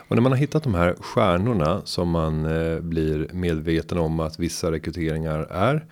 Och 0.10 0.15
när 0.15 0.22
man 0.22 0.32
har 0.32 0.39
hittat 0.39 0.63
de 0.63 0.76
här 0.76 0.95
stjärnorna 1.00 1.82
som 1.86 2.10
man 2.10 2.45
eh, 2.45 2.80
blir 2.80 3.30
medveten 3.34 3.98
om 3.98 4.19
att 4.19 4.39
vissa 4.39 4.72
rekryteringar 4.72 5.39
är. 5.39 5.86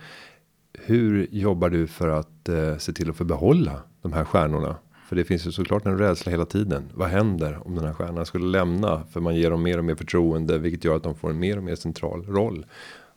Hur 0.78 1.26
jobbar 1.30 1.70
du 1.70 1.86
för 1.86 2.08
att 2.08 2.48
eh, 2.48 2.76
se 2.76 2.92
till 2.92 3.10
att 3.10 3.16
få 3.16 3.24
behålla 3.24 3.82
de 4.02 4.12
här 4.12 4.24
stjärnorna? 4.24 4.76
För 5.08 5.16
det 5.16 5.24
finns 5.24 5.46
ju 5.46 5.52
såklart 5.52 5.86
en 5.86 5.98
rädsla 5.98 6.32
hela 6.32 6.44
tiden. 6.44 6.90
Vad 6.94 7.08
händer 7.08 7.66
om 7.66 7.74
den 7.74 7.84
här 7.84 7.92
stjärnan 7.92 8.26
skulle 8.26 8.46
lämna? 8.46 9.02
För 9.12 9.20
man 9.20 9.36
ger 9.36 9.50
dem 9.50 9.62
mer 9.62 9.78
och 9.78 9.84
mer 9.84 9.94
förtroende, 9.94 10.58
vilket 10.58 10.84
gör 10.84 10.96
att 10.96 11.02
de 11.02 11.14
får 11.14 11.30
en 11.30 11.38
mer 11.38 11.56
och 11.56 11.64
mer 11.64 11.74
central 11.74 12.26
roll. 12.26 12.66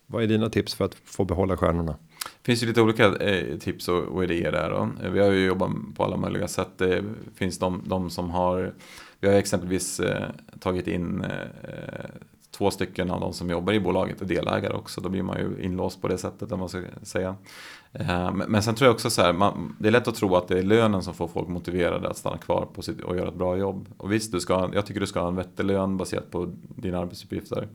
Vad 0.07 0.23
är 0.23 0.27
dina 0.27 0.49
tips 0.49 0.75
för 0.75 0.85
att 0.85 0.95
få 1.05 1.25
behålla 1.25 1.57
stjärnorna? 1.57 1.91
Det 1.91 2.45
finns 2.45 2.63
ju 2.63 2.67
lite 2.67 2.81
olika 2.81 3.15
eh, 3.15 3.57
tips 3.57 3.87
och, 3.87 4.03
och 4.03 4.23
idéer 4.23 4.51
där 4.51 4.69
då. 4.69 4.89
Vi 5.09 5.19
har 5.19 5.31
ju 5.31 5.45
jobbat 5.45 5.71
på 5.95 6.03
alla 6.03 6.17
möjliga 6.17 6.47
sätt. 6.47 6.69
Det 6.77 7.03
finns 7.35 7.59
de, 7.59 7.83
de 7.85 8.09
som 8.09 8.29
har 8.29 8.73
vi 9.21 9.27
har 9.27 9.35
exempelvis 9.35 9.99
eh, 9.99 10.29
tagit 10.59 10.87
in 10.87 11.23
eh, 11.23 12.09
två 12.51 12.71
stycken 12.71 13.11
av 13.11 13.19
de 13.19 13.33
som 13.33 13.49
jobbar 13.49 13.73
i 13.73 13.79
bolaget 13.79 14.21
är 14.21 14.25
delägare 14.25 14.73
också. 14.73 15.01
Då 15.01 15.09
blir 15.09 15.23
man 15.23 15.37
ju 15.37 15.63
inlåst 15.63 16.01
på 16.01 16.07
det 16.07 16.17
sättet 16.17 16.51
om 16.51 16.59
man 16.59 16.69
ska 16.69 16.81
säga. 17.01 17.35
Eh, 17.93 18.33
men 18.33 18.63
sen 18.63 18.75
tror 18.75 18.87
jag 18.87 18.93
också 18.93 19.09
så 19.09 19.21
här, 19.21 19.33
man, 19.33 19.75
det 19.79 19.87
är 19.87 19.91
lätt 19.91 20.07
att 20.07 20.15
tro 20.15 20.35
att 20.35 20.47
det 20.47 20.59
är 20.59 20.63
lönen 20.63 21.03
som 21.03 21.13
får 21.13 21.27
folk 21.27 21.47
motiverade 21.47 22.09
att 22.09 22.17
stanna 22.17 22.37
kvar 22.37 22.67
på 22.73 22.81
sitt, 22.81 23.01
och 23.01 23.17
göra 23.17 23.27
ett 23.27 23.35
bra 23.35 23.57
jobb. 23.57 23.87
Och 23.97 24.11
visst, 24.11 24.31
du 24.31 24.39
ska, 24.39 24.69
jag 24.73 24.85
tycker 24.85 24.99
du 24.99 25.07
ska 25.07 25.19
ha 25.19 25.27
en 25.27 25.35
vettig 25.35 25.65
lön 25.65 25.97
baserat 25.97 26.31
på 26.31 26.53
dina 26.75 26.99
arbetsuppgifter 26.99 27.67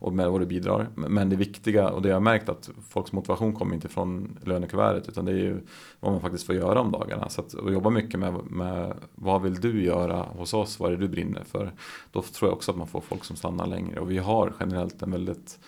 och 0.00 0.12
med 0.12 0.30
vad 0.30 0.40
du 0.40 0.46
bidrar. 0.46 0.88
Men 0.94 1.28
det 1.28 1.36
viktiga 1.36 1.88
och 1.88 2.02
det 2.02 2.08
jag 2.08 2.16
har 2.16 2.20
märkt 2.20 2.48
att 2.48 2.70
folks 2.88 3.12
motivation 3.12 3.52
kommer 3.54 3.74
inte 3.74 3.88
från 3.88 4.38
lönekuvertet 4.44 5.08
utan 5.08 5.24
det 5.24 5.32
är 5.32 5.36
ju 5.36 5.60
vad 6.00 6.12
man 6.12 6.20
faktiskt 6.20 6.46
får 6.46 6.54
göra 6.54 6.80
om 6.80 6.92
dagarna. 6.92 7.28
Så 7.28 7.40
att 7.40 7.54
och 7.54 7.72
jobba 7.72 7.90
mycket 7.90 8.20
med, 8.20 8.34
med 8.50 8.94
vad 9.14 9.42
vill 9.42 9.54
du 9.54 9.84
göra 9.84 10.22
hos 10.22 10.54
oss, 10.54 10.80
vad 10.80 10.92
är 10.92 10.96
det 10.96 11.02
du 11.02 11.08
brinner 11.08 11.44
för. 11.44 11.72
Då 12.12 12.22
tror 12.22 12.50
jag 12.50 12.56
också 12.56 12.70
att 12.70 12.78
man 12.78 12.86
får 12.86 13.00
folk 13.00 13.24
som 13.24 13.36
stannar 13.36 13.66
längre 13.66 14.00
och 14.00 14.10
vi 14.10 14.18
har 14.18 14.52
generellt 14.60 15.02
en 15.02 15.10
väldigt 15.10 15.58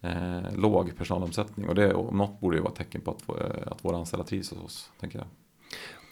eh, 0.00 0.56
låg 0.56 0.96
personalomsättning 0.96 1.68
och 1.68 1.74
det 1.74 1.94
om 1.94 2.18
något 2.18 2.40
borde 2.40 2.56
ju 2.56 2.62
vara 2.62 2.72
ett 2.72 2.78
tecken 2.78 3.00
på 3.00 3.10
att, 3.10 3.28
eh, 3.28 3.72
att 3.72 3.84
våra 3.84 3.96
anställda 3.96 4.24
trivs 4.26 4.50
hos 4.50 4.64
oss. 4.64 4.90
Tänker 5.00 5.18
jag. 5.18 5.26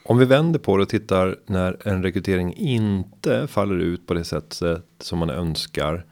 Om 0.06 0.18
vi 0.18 0.24
vänder 0.24 0.58
på 0.58 0.76
det 0.76 0.82
och 0.82 0.88
tittar 0.88 1.36
när 1.46 1.88
en 1.88 2.02
rekrytering 2.02 2.54
inte 2.54 3.46
faller 3.46 3.78
ut 3.78 4.06
på 4.06 4.14
det 4.14 4.24
sättet 4.24 4.84
som 4.98 5.18
man 5.18 5.30
önskar. 5.30 6.04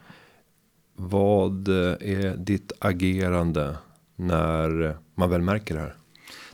Vad 0.95 1.67
är 1.67 2.37
ditt 2.37 2.71
agerande 2.79 3.77
när 4.15 4.97
man 5.15 5.29
väl 5.29 5.41
märker 5.41 5.75
det 5.75 5.81
här? 5.81 5.95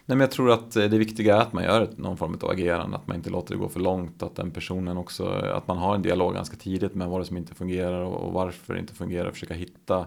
Nej, 0.05 0.17
men 0.17 0.19
jag 0.19 0.31
tror 0.31 0.51
att 0.51 0.75
eh, 0.75 0.85
det 0.85 0.97
viktiga 0.97 1.35
är 1.35 1.41
att 1.41 1.53
man 1.53 1.63
gör 1.63 1.89
någon 1.95 2.17
form 2.17 2.37
av 2.41 2.49
agerande, 2.49 2.97
att 2.97 3.07
man 3.07 3.17
inte 3.17 3.29
låter 3.29 3.53
det 3.53 3.59
gå 3.59 3.69
för 3.69 3.79
långt, 3.79 4.23
att 4.23 4.35
den 4.35 4.51
personen 4.51 4.97
också, 4.97 5.27
att 5.27 5.67
man 5.67 5.77
har 5.77 5.95
en 5.95 6.01
dialog 6.01 6.33
ganska 6.33 6.57
tidigt 6.57 6.95
med 6.95 7.07
vad 7.07 7.21
det 7.21 7.25
som 7.25 7.37
inte 7.37 7.55
fungerar 7.55 8.01
och 8.01 8.33
varför 8.33 8.73
det 8.73 8.79
inte 8.79 8.95
fungerar, 8.95 9.31
försöka 9.31 9.53
hitta 9.53 10.05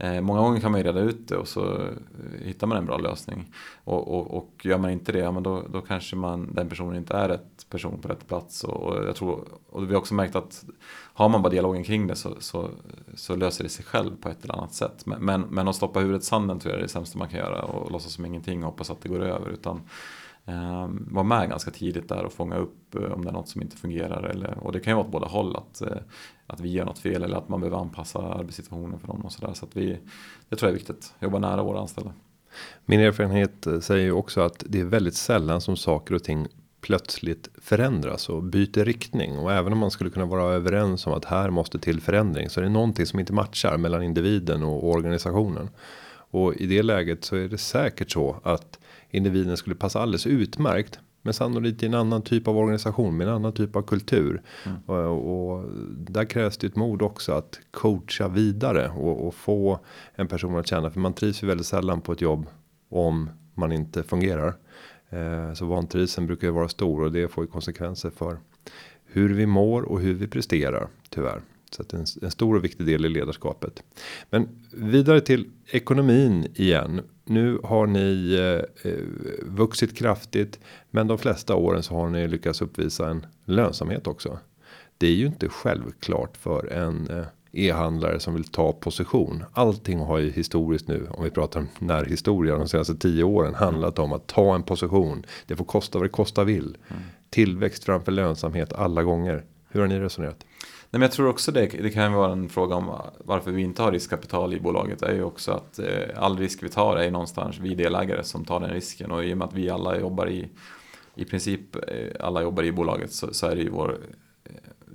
Eh, 0.00 0.20
många 0.20 0.40
gånger 0.40 0.60
kan 0.60 0.72
man 0.72 0.80
ju 0.80 0.86
reda 0.86 1.00
ut 1.00 1.28
det 1.28 1.36
och 1.36 1.48
så 1.48 1.74
eh, 1.74 1.92
hittar 2.42 2.66
man 2.66 2.78
en 2.78 2.86
bra 2.86 2.98
lösning. 2.98 3.52
Och, 3.84 4.08
och, 4.08 4.36
och 4.36 4.50
gör 4.62 4.78
man 4.78 4.90
inte 4.90 5.12
det, 5.12 5.18
ja, 5.18 5.32
men 5.32 5.42
då, 5.42 5.62
då 5.72 5.80
kanske 5.80 6.16
man, 6.16 6.54
den 6.54 6.68
personen 6.68 6.96
inte 6.96 7.16
är 7.16 7.28
rätt 7.28 7.66
person 7.70 8.00
på 8.00 8.08
rätt 8.08 8.28
plats. 8.28 8.64
Och, 8.64 8.82
och 8.82 9.06
jag 9.06 9.16
tror, 9.16 9.48
och 9.70 9.82
vi 9.82 9.92
har 9.92 10.00
också 10.00 10.14
märkt 10.14 10.36
att 10.36 10.64
har 11.18 11.28
man 11.28 11.42
bara 11.42 11.48
dialogen 11.48 11.84
kring 11.84 12.06
det 12.06 12.16
så, 12.16 12.36
så, 12.40 12.70
så 13.14 13.36
löser 13.36 13.64
det 13.64 13.70
sig 13.70 13.84
själv 13.84 14.16
på 14.20 14.28
ett 14.28 14.44
eller 14.44 14.54
annat 14.54 14.74
sätt. 14.74 15.06
Men, 15.06 15.24
men, 15.24 15.40
men 15.40 15.68
att 15.68 15.76
stoppa 15.76 16.00
huvudet 16.00 16.22
i 16.22 16.24
sanden 16.24 16.58
tror 16.58 16.72
jag 16.72 16.78
är 16.78 16.82
det 16.82 16.88
sämsta 16.88 17.18
man 17.18 17.28
kan 17.28 17.38
göra 17.38 17.62
och 17.62 17.90
låtsas 17.90 18.12
som 18.12 18.26
ingenting 18.26 18.64
och 18.64 18.70
hoppas 18.70 18.90
att 18.90 19.00
det 19.00 19.08
går 19.08 19.22
över. 19.22 19.50
Utan 19.50 19.82
eh, 20.46 20.88
vara 20.90 21.24
med 21.24 21.48
ganska 21.48 21.70
tidigt 21.70 22.08
där 22.08 22.24
och 22.24 22.32
fånga 22.32 22.56
upp 22.56 22.94
eh, 22.94 23.12
om 23.12 23.24
det 23.24 23.30
är 23.30 23.32
något 23.32 23.48
som 23.48 23.62
inte 23.62 23.76
fungerar. 23.76 24.22
Eller, 24.22 24.58
och 24.58 24.72
det 24.72 24.80
kan 24.80 24.90
ju 24.90 24.94
vara 24.94 25.06
åt 25.06 25.12
båda 25.12 25.26
håll. 25.26 25.56
Att, 25.56 25.80
eh, 25.80 25.96
att 26.46 26.60
vi 26.60 26.68
gör 26.68 26.84
något 26.84 26.98
fel 26.98 27.22
eller 27.22 27.36
att 27.36 27.48
man 27.48 27.60
behöver 27.60 27.78
anpassa 27.78 28.18
arbetssituationen 28.18 28.98
för 28.98 29.06
dem 29.06 29.20
och 29.24 29.32
sådär. 29.32 29.54
Så 29.54 29.64
att 29.64 29.76
vi, 29.76 29.98
det 30.48 30.56
tror 30.56 30.68
jag 30.68 30.74
är 30.74 30.78
viktigt. 30.78 31.14
Jobba 31.20 31.38
nära 31.38 31.62
våra 31.62 31.80
anställda. 31.80 32.12
Min 32.84 33.00
erfarenhet 33.00 33.66
eh, 33.66 33.80
säger 33.80 34.04
ju 34.04 34.12
också 34.12 34.40
att 34.40 34.64
det 34.66 34.80
är 34.80 34.84
väldigt 34.84 35.14
sällan 35.14 35.60
som 35.60 35.76
saker 35.76 36.14
och 36.14 36.24
ting 36.24 36.46
plötsligt 36.80 37.48
förändras 37.62 38.28
och 38.28 38.42
byter 38.42 38.84
riktning 38.84 39.38
och 39.38 39.52
även 39.52 39.72
om 39.72 39.78
man 39.78 39.90
skulle 39.90 40.10
kunna 40.10 40.26
vara 40.26 40.54
överens 40.54 41.06
om 41.06 41.12
att 41.12 41.24
här 41.24 41.50
måste 41.50 41.78
till 41.78 42.00
förändring 42.00 42.50
så 42.50 42.60
är 42.60 42.64
det 42.64 42.70
någonting 42.70 43.06
som 43.06 43.20
inte 43.20 43.32
matchar 43.32 43.76
mellan 43.76 44.02
individen 44.02 44.62
och 44.62 44.88
organisationen. 44.88 45.70
Och 46.30 46.54
i 46.54 46.66
det 46.66 46.82
läget 46.82 47.24
så 47.24 47.36
är 47.36 47.48
det 47.48 47.58
säkert 47.58 48.10
så 48.10 48.36
att 48.42 48.78
individen 49.10 49.56
skulle 49.56 49.76
passa 49.76 50.00
alldeles 50.00 50.26
utmärkt 50.26 51.00
men 51.22 51.34
sannolikt 51.34 51.82
i 51.82 51.86
en 51.86 51.94
annan 51.94 52.22
typ 52.22 52.48
av 52.48 52.58
organisation 52.58 53.16
med 53.16 53.28
en 53.28 53.34
annan 53.34 53.52
typ 53.52 53.76
av 53.76 53.82
kultur. 53.82 54.42
Mm. 54.66 54.78
Och, 54.86 55.52
och, 55.52 55.64
där 55.96 56.24
krävs 56.24 56.58
det 56.58 56.66
ett 56.66 56.76
mod 56.76 57.02
också 57.02 57.32
att 57.32 57.60
coacha 57.70 58.28
vidare 58.28 58.88
och, 58.88 59.26
och, 59.26 59.34
få 59.34 59.80
en 60.14 60.28
person 60.28 60.58
att 60.58 60.66
känna. 60.66 60.90
För 60.90 61.00
man 61.00 61.12
trivs 61.12 61.42
ju 61.42 61.46
väldigt 61.46 61.66
sällan 61.66 62.00
på 62.00 62.12
ett 62.12 62.20
jobb 62.20 62.46
om 62.88 63.30
man 63.54 63.72
inte 63.72 64.02
fungerar. 64.02 64.54
Eh, 65.10 65.52
så 65.52 65.66
vantrivseln 65.66 66.26
brukar 66.26 66.46
ju 66.46 66.52
vara 66.52 66.68
stor 66.68 67.02
och 67.02 67.12
det 67.12 67.28
får 67.28 67.44
ju 67.44 67.50
konsekvenser 67.50 68.10
för 68.10 68.38
hur 69.04 69.34
vi 69.34 69.46
mår 69.46 69.82
och 69.82 70.00
hur 70.00 70.14
vi 70.14 70.28
presterar 70.28 70.88
tyvärr. 71.08 71.40
Så 71.70 71.82
att 71.82 71.92
en, 71.92 72.04
en 72.22 72.30
stor 72.30 72.56
och 72.56 72.64
viktig 72.64 72.86
del 72.86 73.04
i 73.04 73.08
ledarskapet. 73.08 73.82
Men 74.30 74.48
vidare 74.72 75.20
till 75.20 75.50
ekonomin 75.70 76.46
igen. 76.54 77.00
Nu 77.24 77.58
har 77.64 77.86
ni 77.86 78.34
eh, 78.34 78.90
eh, 78.92 78.98
vuxit 79.42 79.96
kraftigt, 79.96 80.60
men 80.90 81.06
de 81.06 81.18
flesta 81.18 81.54
åren 81.54 81.82
så 81.82 81.94
har 81.94 82.08
ni 82.08 82.28
lyckats 82.28 82.62
uppvisa 82.62 83.10
en 83.10 83.26
lönsamhet 83.44 84.06
också. 84.06 84.38
Det 84.98 85.06
är 85.06 85.14
ju 85.14 85.26
inte 85.26 85.48
självklart 85.48 86.36
för 86.36 86.66
en 86.66 87.10
eh, 87.10 87.24
e-handlare 87.52 88.20
som 88.20 88.34
vill 88.34 88.44
ta 88.44 88.72
position. 88.72 89.44
Allting 89.52 89.98
har 89.98 90.18
ju 90.18 90.30
historiskt 90.30 90.88
nu 90.88 91.06
om 91.10 91.24
vi 91.24 91.30
pratar 91.30 91.60
om 91.60 91.68
närhistoria 91.78 92.56
de 92.56 92.68
senaste 92.68 92.94
tio 92.94 93.24
åren 93.24 93.54
handlat 93.54 93.98
om 93.98 94.12
att 94.12 94.26
ta 94.26 94.54
en 94.54 94.62
position. 94.62 95.26
Det 95.46 95.56
får 95.56 95.64
kosta 95.64 95.98
vad 95.98 96.04
det 96.04 96.12
kosta 96.12 96.44
vill. 96.44 96.76
Mm. 96.88 97.02
Tillväxt 97.30 97.84
framför 97.84 98.12
lönsamhet 98.12 98.72
alla 98.72 99.02
gånger. 99.02 99.44
Hur 99.68 99.80
har 99.80 99.86
ni 99.88 100.00
resonerat? 100.00 100.44
Nej, 100.90 100.98
men 100.98 101.02
jag 101.02 101.12
tror 101.12 101.28
också 101.28 101.52
det, 101.52 101.66
det 101.66 101.90
kan 101.90 102.12
vara 102.12 102.32
en 102.32 102.48
fråga 102.48 102.76
om 102.76 103.00
varför 103.18 103.50
vi 103.50 103.62
inte 103.62 103.82
har 103.82 103.92
riskkapital 103.92 104.54
i 104.54 104.60
bolaget. 104.60 105.02
är 105.02 105.14
ju 105.14 105.22
också 105.22 105.52
att 105.52 105.78
eh, 105.78 105.86
all 106.16 106.38
risk 106.38 106.62
vi 106.62 106.68
tar 106.68 106.96
är 106.96 107.10
någonstans 107.10 107.58
vi 107.58 107.74
delägare 107.74 108.24
som 108.24 108.44
tar 108.44 108.60
den 108.60 108.70
risken. 108.70 109.10
Och 109.10 109.24
i 109.24 109.32
och 109.32 109.38
med 109.38 109.48
att 109.48 109.54
vi 109.54 109.70
alla 109.70 109.98
jobbar 109.98 110.28
i, 110.28 110.48
i 111.14 111.24
princip 111.24 111.76
eh, 111.76 112.26
alla 112.26 112.42
jobbar 112.42 112.62
i 112.62 112.72
bolaget 112.72 113.12
så, 113.12 113.34
så 113.34 113.46
är 113.46 113.56
det 113.56 113.62
ju 113.62 113.70
vår 113.70 113.98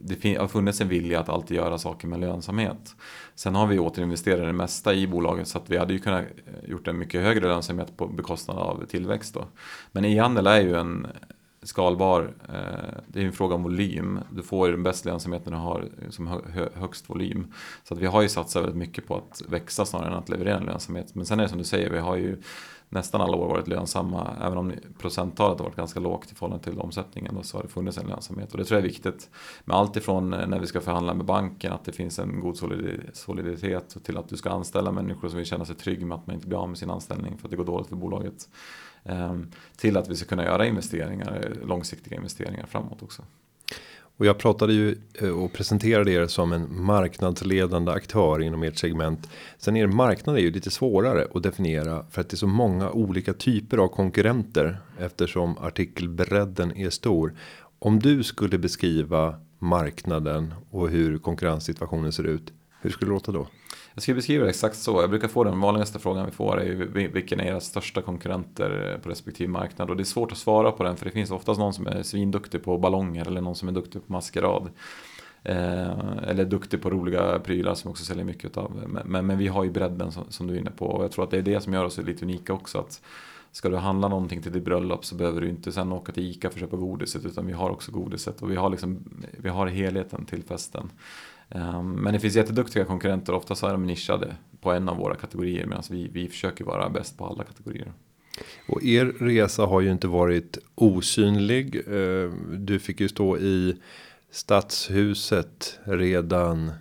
det 0.06 0.36
har 0.36 0.48
funnits 0.48 0.82
en 0.82 0.88
vilja 0.88 1.20
att 1.20 1.30
alltid 1.30 1.58
göra 1.58 1.78
saker 1.78 2.08
med 2.08 2.20
lönsamhet. 2.20 2.96
Sen 3.36 3.56
har 3.56 3.68
vi 3.68 3.80
återinvesterat 3.80 4.40
det 4.40 4.54
mesta 4.54 4.94
i 4.94 5.08
bolaget 5.08 5.48
så 5.48 5.58
att 5.58 5.70
vi 5.70 5.78
hade 5.78 5.94
ju 5.94 6.00
kunnat 6.00 6.22
eh, 6.22 6.70
gjort 6.70 6.88
en 6.88 6.98
mycket 6.98 7.22
högre 7.22 7.48
lönsamhet 7.48 7.98
på 7.98 8.08
bekostnad 8.08 8.58
av 8.58 8.86
tillväxt. 8.86 9.34
Då. 9.34 9.46
Men 9.92 10.06
e-handel 10.06 10.48
är 10.48 10.62
ju 10.62 10.76
en 10.76 11.08
skalbar. 11.64 12.34
Eh, 12.50 13.02
det 13.08 13.22
är 13.22 13.26
en 13.26 13.32
fråga 13.32 13.56
om 13.56 13.64
volym. 13.64 14.20
Du 14.32 14.44
får 14.44 14.70
den 14.70 14.84
bästa 14.84 15.10
lönsamheten 15.10 15.54
du 15.54 15.60
har 15.60 15.90
eh, 16.02 16.10
som 16.10 16.42
högst 16.74 17.10
volym. 17.10 17.54
Så 17.84 17.94
att 17.94 18.00
vi 18.00 18.06
har 18.06 18.22
ju 18.22 18.30
satsat 18.30 18.64
väldigt 18.64 18.78
mycket 18.78 19.08
på 19.08 19.16
att 19.16 19.42
växa 19.50 19.86
snarare 19.86 20.08
än 20.08 20.18
att 20.18 20.30
leverera 20.30 20.58
en 20.58 20.66
lönsamhet. 20.66 21.16
Men 21.16 21.26
sen 21.26 21.40
är 21.40 21.44
det 21.44 21.50
som 21.50 21.58
du 21.58 21.64
säger, 21.64 21.90
vi 21.90 22.00
har 22.00 22.16
ju 22.16 22.42
nästan 22.94 23.22
alla 23.22 23.38
år 23.38 23.48
varit 23.48 23.68
lönsamma. 23.68 24.38
Även 24.42 24.58
om 24.58 24.74
procenttalet 24.98 25.60
har 25.60 25.66
varit 25.66 25.76
ganska 25.76 26.00
lågt 26.00 26.32
i 26.32 26.36
förhållande 26.36 26.64
till 26.64 26.80
omsättningen. 26.80 27.36
Då, 27.36 27.44
så 27.44 27.58
har 27.58 27.64
det 27.64 27.70
funnits 27.70 27.98
en 27.98 28.08
lönsamhet. 28.08 28.52
Och 28.52 28.58
det 28.58 28.66
tror 28.66 28.78
jag 28.78 28.86
är 28.86 28.90
viktigt. 28.90 29.30
Med 29.66 29.78
allt 29.78 29.98
ifrån 29.98 30.34
eh, 30.34 30.48
när 30.48 30.60
vi 30.60 30.68
ska 30.68 30.82
förhandla 30.82 31.14
med 31.14 31.26
banken. 31.26 31.74
Att 31.74 31.86
det 31.86 31.92
finns 31.92 32.20
en 32.20 32.40
god 32.40 32.58
soliditet. 33.14 33.98
Till 34.04 34.18
att 34.18 34.30
du 34.30 34.38
ska 34.38 34.50
anställa 34.50 34.92
människor 34.92 35.30
som 35.30 35.38
vill 35.38 35.46
känna 35.46 35.66
sig 35.66 35.76
trygg 35.76 36.06
med 36.06 36.18
att 36.18 36.28
man 36.28 36.36
inte 36.36 36.48
blir 36.48 36.58
av 36.58 36.70
med 36.70 36.78
sin 36.78 36.90
anställning. 36.90 37.38
För 37.38 37.48
att 37.48 37.52
det 37.52 37.58
går 37.58 37.66
dåligt 37.66 37.88
för 37.88 37.96
bolaget. 37.96 38.50
Ehm, 39.04 39.52
till 39.78 39.98
att 39.98 40.10
vi 40.10 40.16
ska 40.16 40.26
kunna 40.26 40.44
göra 40.44 40.66
investeringar, 40.66 41.42
eh, 41.44 41.68
långsiktiga 41.68 42.18
investeringar 42.18 42.66
framåt 42.66 43.04
också. 43.04 43.24
Och 44.18 44.26
jag 44.26 44.38
pratade 44.38 44.74
ju 44.74 44.96
eh, 45.14 45.30
och 45.30 45.54
presenterade 45.54 46.12
er 46.12 46.28
som 46.28 46.52
en 46.52 46.84
marknadsledande 46.84 47.92
aktör 47.92 48.42
inom 48.42 48.64
ert 48.64 48.78
segment. 48.78 49.30
Sen 49.58 49.76
er 49.78 49.88
marknad 49.88 50.36
är 50.36 50.40
ju 50.40 50.52
lite 50.52 50.72
svårare 50.72 51.28
att 51.34 51.44
definiera 51.44 52.06
för 52.12 52.22
att 52.22 52.30
det 52.30 52.36
är 52.36 52.38
så 52.38 52.48
många 52.48 52.92
olika 52.92 53.34
typer 53.34 53.78
av 53.78 53.88
konkurrenter 53.88 54.78
eftersom 55.00 55.58
artikelbredden 55.58 56.78
är 56.78 56.90
stor. 56.90 57.34
Om 57.80 58.00
du 58.00 58.24
skulle 58.24 58.58
beskriva 58.58 59.36
marknaden 59.60 60.54
och 60.70 60.90
hur 60.90 61.18
konkurrenssituationen 61.18 62.12
ser 62.12 62.24
ut. 62.24 62.54
Hur 62.82 62.90
skulle 62.90 63.10
det 63.10 63.14
låta 63.14 63.32
då? 63.32 63.48
Jag 63.94 64.04
skulle 64.04 64.16
beskriva 64.16 64.44
det 64.44 64.50
exakt 64.50 64.76
så. 64.76 65.02
Jag 65.02 65.10
brukar 65.10 65.28
få 65.28 65.44
den 65.44 65.60
vanligaste 65.60 66.00
frågan 66.00 66.26
vi 66.26 66.32
får 66.32 66.62
är 66.62 66.74
vilken 67.08 67.40
är 67.40 67.46
era 67.46 67.60
största 67.60 68.02
konkurrenter 68.02 68.92
eh, 68.94 69.02
på 69.02 69.10
respektive 69.10 69.50
marknad? 69.50 69.90
Och 69.90 69.98
det 69.98 70.04
är 70.04 70.06
svårt 70.06 70.32
att 70.32 70.38
svara 70.38 70.72
på 70.72 70.84
den 70.84 70.98
för 70.98 71.06
det 71.06 71.12
finns 71.12 71.32
oftast 71.32 71.60
någon 71.60 71.74
som 71.74 71.88
är 71.88 72.04
svinduktig 72.04 72.64
på 72.64 72.78
ballonger 72.78 73.28
eller 73.28 73.42
någon 73.42 73.56
som 73.56 73.68
är 73.68 73.72
duktig 73.72 74.08
på 74.08 74.14
maskerad. 74.14 74.70
Eh, 75.44 76.18
eller 76.28 76.46
duktig 76.46 76.82
på 76.82 76.90
roliga 76.90 77.40
prylar 77.40 77.76
som 77.76 77.92
också 77.92 78.06
säljer 78.06 78.26
mycket 78.26 78.58
av. 78.58 78.84
Men, 78.88 79.08
men, 79.08 79.26
men 79.26 79.38
vi 79.38 79.48
har 79.48 79.64
ju 79.64 79.72
bredden 79.72 80.12
som, 80.12 80.24
som, 80.30 80.48
du 80.48 80.54
är 80.54 80.58
inne 80.58 80.72
på 80.72 80.86
och 80.86 81.04
jag 81.04 81.12
tror 81.12 81.24
att 81.24 81.32
det 81.32 81.38
är 81.38 81.42
det 81.42 81.62
som 81.62 81.74
gör 81.74 81.86
oss 81.86 81.98
lite 81.98 82.26
unika 82.26 82.54
också. 82.54 82.80
Att 82.80 83.02
ska 83.52 83.70
du 83.70 83.78
handla 83.78 84.08
någonting 84.08 84.42
till 84.42 84.52
ditt 84.52 84.64
bröllop 84.64 85.06
så 85.06 85.16
behöver 85.16 85.42
du 85.42 85.50
inte 85.50 85.72
sen 85.72 85.92
åka 85.92 86.12
till 86.12 86.24
ICA 86.24 86.50
för 86.50 86.58
att 86.58 86.62
köpa 86.62 86.78
godiset 86.78 87.26
utan 87.26 87.48
vi 87.48 87.54
har 87.54 87.70
också 87.70 87.92
godiset 87.92 88.42
och 88.42 88.52
vi 88.52 88.56
har, 88.56 88.70
liksom, 88.70 89.04
vi 89.38 89.50
har 89.50 89.68
helheten 89.68 90.26
till 90.26 90.44
festen. 90.44 90.90
Ehm, 91.50 91.92
men 91.92 92.14
det 92.14 92.20
finns 92.20 92.36
jätteduktiga 92.36 92.86
konkurrenter, 92.86 93.34
ofta 93.34 93.56
så 93.56 93.68
är 93.68 93.72
de 93.72 93.86
nischade 93.86 94.36
på 94.62 94.72
en 94.72 94.90
av 94.90 94.98
våra 94.98 95.16
kategorier 95.16 95.66
medan 95.66 95.84
vi, 95.90 96.08
vi 96.08 96.28
försöker 96.28 96.66
vara 96.66 96.90
bäst 96.90 97.18
på 97.18 97.26
alla 97.26 97.44
kategorier. 97.44 97.94
Och 98.68 98.84
er 98.84 99.06
resa 99.06 99.66
har 99.66 99.82
ju 99.82 99.92
inte 99.92 100.08
varit 100.08 100.58
osynlig. 100.76 101.76
Ehm, 101.88 102.66
du 102.66 102.80
fick 102.80 103.02
ju 103.02 103.10
stå 103.10 103.38
i 103.38 103.76
Stadshuset 104.32 105.80
redan 105.84 106.72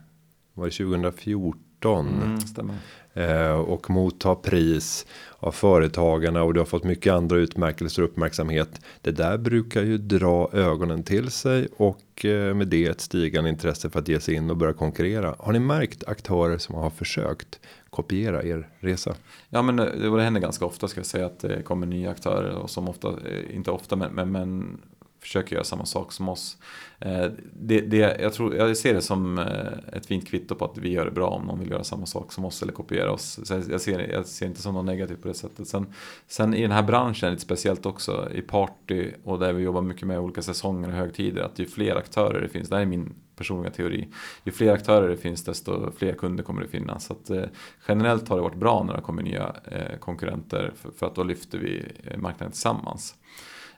var 0.54 0.64
det 0.64 0.70
2014. 0.70 2.38
Mm. 2.56 2.70
Ehm, 3.14 3.60
och 3.60 3.90
motta 3.90 4.34
pris 4.34 5.06
av 5.42 5.52
företagarna 5.52 6.42
och 6.42 6.54
du 6.54 6.60
har 6.60 6.64
fått 6.64 6.84
mycket 6.84 7.12
andra 7.12 7.36
utmärkelser 7.36 8.02
och 8.02 8.08
uppmärksamhet. 8.08 8.80
Det 9.00 9.10
där 9.10 9.38
brukar 9.38 9.82
ju 9.82 9.98
dra 9.98 10.50
ögonen 10.52 11.02
till 11.02 11.30
sig 11.30 11.68
och 11.76 12.24
eh, 12.24 12.54
med 12.54 12.68
det 12.68 12.86
ett 12.86 13.00
stigande 13.00 13.50
intresse 13.50 13.90
för 13.90 13.98
att 13.98 14.08
ge 14.08 14.20
sig 14.20 14.34
in 14.34 14.50
och 14.50 14.56
börja 14.56 14.72
konkurrera. 14.72 15.34
Har 15.38 15.52
ni 15.52 15.58
märkt 15.58 16.04
aktörer 16.06 16.58
som 16.58 16.74
har 16.74 16.90
försökt 16.90 17.60
kopiera 17.90 18.42
er 18.42 18.68
resa? 18.78 19.14
Ja, 19.48 19.62
men 19.62 19.78
eh, 19.78 19.84
det, 19.84 20.16
det 20.16 20.22
händer 20.22 20.40
ganska 20.40 20.64
ofta 20.64 20.88
ska 20.88 21.00
jag 21.00 21.06
säga 21.06 21.26
att 21.26 21.40
det 21.40 21.62
kommer 21.62 21.86
nya 21.86 22.10
aktörer 22.10 22.54
och 22.54 22.70
som 22.70 22.88
ofta, 22.88 23.14
inte 23.50 23.70
ofta, 23.70 23.96
men, 23.96 24.14
men, 24.14 24.32
men 24.32 24.78
försöker 25.22 25.54
göra 25.56 25.64
samma 25.64 25.84
sak 25.84 26.12
som 26.12 26.28
oss. 26.28 26.56
Eh, 26.98 27.26
det, 27.52 27.80
det, 27.80 28.16
jag, 28.20 28.32
tror, 28.32 28.56
jag 28.56 28.76
ser 28.76 28.94
det 28.94 29.02
som 29.02 29.38
eh, 29.38 29.96
ett 29.96 30.06
fint 30.06 30.28
kvitto 30.28 30.54
på 30.54 30.64
att 30.64 30.78
vi 30.78 30.92
gör 30.92 31.04
det 31.04 31.10
bra 31.10 31.28
om 31.28 31.42
någon 31.42 31.58
vill 31.58 31.70
göra 31.70 31.84
samma 31.84 32.06
sak 32.06 32.32
som 32.32 32.44
oss 32.44 32.62
eller 32.62 32.72
kopiera 32.72 33.12
oss. 33.12 33.40
Så 33.44 33.62
jag, 33.70 33.80
ser, 33.80 34.12
jag 34.12 34.26
ser 34.26 34.46
inte 34.46 34.62
som 34.62 34.74
något 34.74 34.84
negativt 34.84 35.22
på 35.22 35.28
det 35.28 35.34
sättet. 35.34 35.68
Sen, 35.68 35.86
sen 36.26 36.54
i 36.54 36.62
den 36.62 36.70
här 36.70 36.82
branschen, 36.82 37.30
lite 37.30 37.42
speciellt 37.42 37.86
också 37.86 38.28
i 38.34 38.42
party 38.42 39.10
och 39.24 39.38
där 39.38 39.52
vi 39.52 39.62
jobbar 39.62 39.82
mycket 39.82 40.06
med 40.06 40.18
olika 40.18 40.42
säsonger 40.42 40.88
och 40.88 40.94
högtider, 40.94 41.42
att 41.42 41.58
ju 41.58 41.66
fler 41.66 41.96
aktörer 41.96 42.40
det 42.40 42.48
finns, 42.48 42.68
det 42.68 42.74
här 42.74 42.82
är 42.82 42.86
min 42.86 43.14
personliga 43.36 43.72
teori, 43.72 44.08
ju 44.44 44.52
fler 44.52 44.72
aktörer 44.72 45.08
det 45.08 45.16
finns 45.16 45.44
desto 45.44 45.90
fler 45.90 46.14
kunder 46.14 46.44
kommer 46.44 46.62
det 46.62 46.68
finnas. 46.68 47.04
Så 47.04 47.12
att, 47.12 47.30
eh, 47.30 47.44
generellt 47.88 48.28
har 48.28 48.36
det 48.36 48.42
varit 48.42 48.58
bra 48.58 48.82
när 48.82 48.94
det 48.96 49.02
kommer 49.02 49.22
nya 49.22 49.56
eh, 49.64 49.98
konkurrenter 49.98 50.72
för, 50.76 50.90
för, 50.90 51.06
att 51.06 51.14
då 51.14 51.22
lyfter 51.22 51.58
vi 51.58 51.84
eh, 52.04 52.18
marknaden 52.18 52.52
tillsammans. 52.52 53.14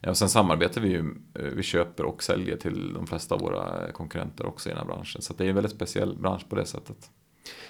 Och 0.09 0.17
sen 0.17 0.29
samarbetar 0.29 0.81
vi 0.81 0.89
ju, 0.89 1.15
eh, 1.35 1.45
vi 1.45 1.63
köper 1.63 2.05
och 2.05 2.23
säljer 2.23 2.57
till 2.57 2.93
de 2.93 3.07
flesta 3.07 3.35
av 3.35 3.41
våra 3.41 3.93
konkurrenter 3.93 4.47
också 4.47 4.69
i 4.69 4.73
den 4.73 4.79
här 4.79 4.87
branschen. 4.87 5.23
Så 5.23 5.35
det 5.35 5.45
är 5.45 5.49
en 5.49 5.55
väldigt 5.55 5.73
speciell 5.73 6.17
bransch 6.17 6.49
på 6.49 6.57
det 6.57 6.67
sättet. 6.67 7.11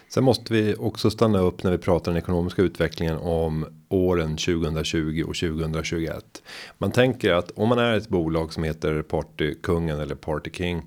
Sen 0.08 0.24
måste 0.24 0.52
vi 0.52 0.74
också 0.78 1.10
stanna 1.10 1.38
upp 1.38 1.62
när 1.62 1.70
vi 1.70 1.78
pratar 1.78 2.12
den 2.12 2.18
ekonomiska 2.18 2.62
utvecklingen 2.62 3.16
om 3.16 3.66
åren 3.88 4.36
2020 4.36 5.24
och 5.26 5.34
2021. 5.34 6.42
Man 6.78 6.92
tänker 6.92 7.32
att 7.32 7.50
om 7.50 7.68
man 7.68 7.78
är 7.78 7.96
ett 7.96 8.08
bolag 8.08 8.52
som 8.52 8.64
heter 8.64 9.02
Partykungen 9.02 10.00
eller 10.00 10.14
Party 10.14 10.50
King 10.50 10.82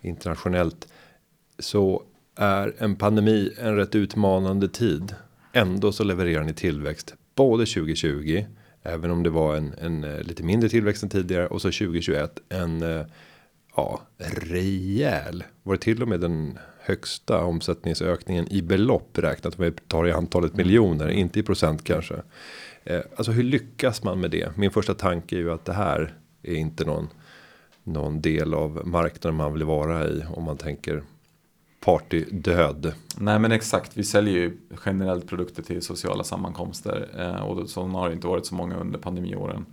internationellt 0.00 0.88
så 1.58 2.02
är 2.36 2.74
en 2.78 2.96
pandemi 2.96 3.52
en 3.58 3.76
rätt 3.76 3.94
utmanande 3.94 4.68
tid. 4.68 5.14
Ändå 5.52 5.92
så 5.92 6.04
levererar 6.04 6.44
ni 6.44 6.54
tillväxt 6.54 7.14
både 7.34 7.66
2020 7.66 8.44
Även 8.82 9.10
om 9.10 9.22
det 9.22 9.30
var 9.30 9.56
en, 9.56 9.74
en 9.78 10.04
eh, 10.04 10.22
lite 10.22 10.42
mindre 10.42 10.68
tillväxt 10.68 11.02
än 11.02 11.08
tidigare 11.08 11.46
och 11.46 11.62
så 11.62 11.68
2021 11.68 12.40
en 12.48 12.82
eh, 12.82 13.06
ja, 13.76 14.00
rejäl. 14.18 15.44
Var 15.62 15.74
det 15.74 15.80
till 15.80 16.02
och 16.02 16.08
med 16.08 16.20
den 16.20 16.58
högsta 16.80 17.44
omsättningsökningen 17.44 18.52
i 18.52 18.62
belopp 18.62 19.18
räknat 19.18 19.58
om 19.58 19.64
vi 19.64 19.72
tar 19.72 20.08
i 20.08 20.12
antalet 20.12 20.56
miljoner, 20.56 21.08
inte 21.08 21.40
i 21.40 21.42
procent 21.42 21.84
kanske. 21.84 22.14
Eh, 22.84 23.00
alltså 23.16 23.32
hur 23.32 23.42
lyckas 23.42 24.02
man 24.02 24.20
med 24.20 24.30
det? 24.30 24.56
Min 24.56 24.70
första 24.70 24.94
tanke 24.94 25.36
är 25.36 25.40
ju 25.40 25.52
att 25.52 25.64
det 25.64 25.72
här 25.72 26.14
är 26.42 26.54
inte 26.54 26.84
någon 26.84 27.08
någon 27.84 28.20
del 28.20 28.54
av 28.54 28.82
marknaden 28.84 29.36
man 29.36 29.52
vill 29.52 29.64
vara 29.64 30.08
i 30.08 30.24
om 30.34 30.44
man 30.44 30.56
tänker 30.56 31.02
partydöd. 31.84 32.94
Nej 33.16 33.38
men 33.38 33.52
exakt, 33.52 33.96
vi 33.96 34.04
säljer 34.04 34.34
ju 34.34 34.56
generellt 34.86 35.26
produkter 35.26 35.62
till 35.62 35.82
sociala 35.82 36.24
sammankomster 36.24 37.08
eh, 37.18 37.42
och 37.42 37.70
så 37.70 37.86
har 37.86 38.08
det 38.08 38.14
inte 38.14 38.26
varit 38.26 38.46
så 38.46 38.54
många 38.54 38.76
under 38.76 38.98
pandemiåren. 38.98 39.66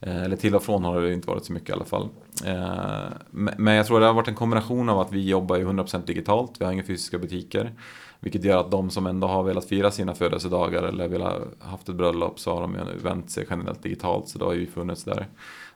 Eh, 0.00 0.22
eller 0.22 0.36
till 0.36 0.54
och 0.54 0.62
från 0.62 0.84
har 0.84 1.00
det 1.00 1.12
inte 1.12 1.28
varit 1.28 1.44
så 1.44 1.52
mycket 1.52 1.68
i 1.68 1.72
alla 1.72 1.84
fall. 1.84 2.08
Eh, 2.44 3.08
men 3.30 3.74
jag 3.74 3.86
tror 3.86 4.00
det 4.00 4.06
har 4.06 4.14
varit 4.14 4.28
en 4.28 4.34
kombination 4.34 4.88
av 4.88 5.00
att 5.00 5.12
vi 5.12 5.28
jobbar 5.28 5.56
ju 5.56 5.64
100% 5.64 6.06
digitalt, 6.06 6.52
vi 6.58 6.64
har 6.64 6.72
inga 6.72 6.82
fysiska 6.82 7.18
butiker. 7.18 7.72
Vilket 8.20 8.44
gör 8.44 8.60
att 8.60 8.70
de 8.70 8.90
som 8.90 9.06
ändå 9.06 9.26
har 9.26 9.42
velat 9.42 9.64
fira 9.64 9.90
sina 9.90 10.14
födelsedagar 10.14 10.82
eller 10.82 11.08
velat 11.08 11.42
haft 11.60 11.88
ett 11.88 11.94
bröllop 11.94 12.40
så 12.40 12.54
har 12.54 12.60
de 12.60 12.76
vänt 13.02 13.30
sig 13.30 13.46
generellt 13.50 13.82
digitalt. 13.82 14.28
Så 14.28 14.38
det 14.38 14.44
har 14.44 14.54
ju 14.54 14.66
funnits 14.66 15.04
där. 15.04 15.26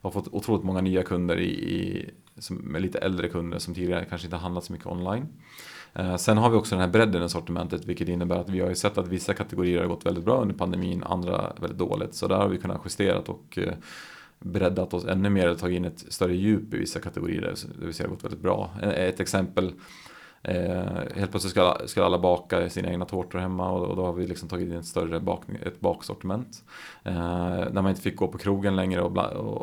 Har 0.02 0.10
fått 0.10 0.28
otroligt 0.32 0.64
många 0.64 0.80
nya 0.80 1.02
kunder 1.02 1.36
i, 1.36 1.50
i 1.50 2.10
som 2.38 2.56
med 2.56 2.82
lite 2.82 2.98
äldre 2.98 3.28
kunder 3.28 3.58
som 3.58 3.74
tidigare 3.74 4.04
kanske 4.04 4.26
inte 4.26 4.36
handlat 4.36 4.64
så 4.64 4.72
mycket 4.72 4.86
online. 4.86 5.26
Eh, 5.94 6.16
sen 6.16 6.38
har 6.38 6.50
vi 6.50 6.56
också 6.56 6.74
den 6.74 6.84
här 6.84 6.90
bredden 6.90 7.22
i 7.22 7.28
sortimentet 7.28 7.84
vilket 7.84 8.08
innebär 8.08 8.36
att 8.36 8.48
vi 8.48 8.60
har 8.60 8.68
ju 8.68 8.74
sett 8.74 8.98
att 8.98 9.08
vissa 9.08 9.34
kategorier 9.34 9.80
har 9.80 9.86
gått 9.86 10.06
väldigt 10.06 10.24
bra 10.24 10.42
under 10.42 10.54
pandemin, 10.54 11.02
andra 11.02 11.52
väldigt 11.60 11.78
dåligt. 11.78 12.14
Så 12.14 12.28
där 12.28 12.36
har 12.36 12.48
vi 12.48 12.58
kunnat 12.58 12.80
justera 12.84 13.18
och 13.18 13.58
eh, 13.58 13.74
breddat 14.38 14.94
oss 14.94 15.04
ännu 15.04 15.30
mer 15.30 15.50
och 15.50 15.58
tagit 15.58 15.76
in 15.76 15.84
ett 15.84 16.04
större 16.08 16.34
djup 16.34 16.74
i 16.74 16.78
vissa 16.78 17.00
kategorier 17.00 17.40
där 17.40 17.54
det 17.80 17.86
vill 17.86 17.94
säga 17.94 18.08
gått 18.08 18.24
väldigt 18.24 18.40
bra. 18.40 18.70
Eh, 18.82 18.88
ett 18.88 19.20
exempel 19.20 19.72
Eh, 20.42 21.16
helt 21.16 21.30
plötsligt 21.30 21.50
ska, 21.50 21.78
ska 21.86 22.04
alla 22.04 22.18
baka 22.18 22.70
sina 22.70 22.90
egna 22.90 23.04
tårtor 23.04 23.38
hemma 23.38 23.70
och, 23.70 23.86
och 23.86 23.96
då 23.96 24.04
har 24.04 24.12
vi 24.12 24.26
liksom 24.26 24.48
tagit 24.48 24.68
in 24.68 24.76
ett 24.76 24.86
större 24.86 25.20
bak, 25.20 25.44
ett 25.62 25.80
baksortiment. 25.80 26.64
Eh, 27.04 27.12
när 27.72 27.82
man 27.82 27.88
inte 27.88 28.02
fick 28.02 28.16
gå 28.16 28.28
på 28.28 28.38
krogen 28.38 28.76
längre 28.76 29.02
och, 29.02 29.16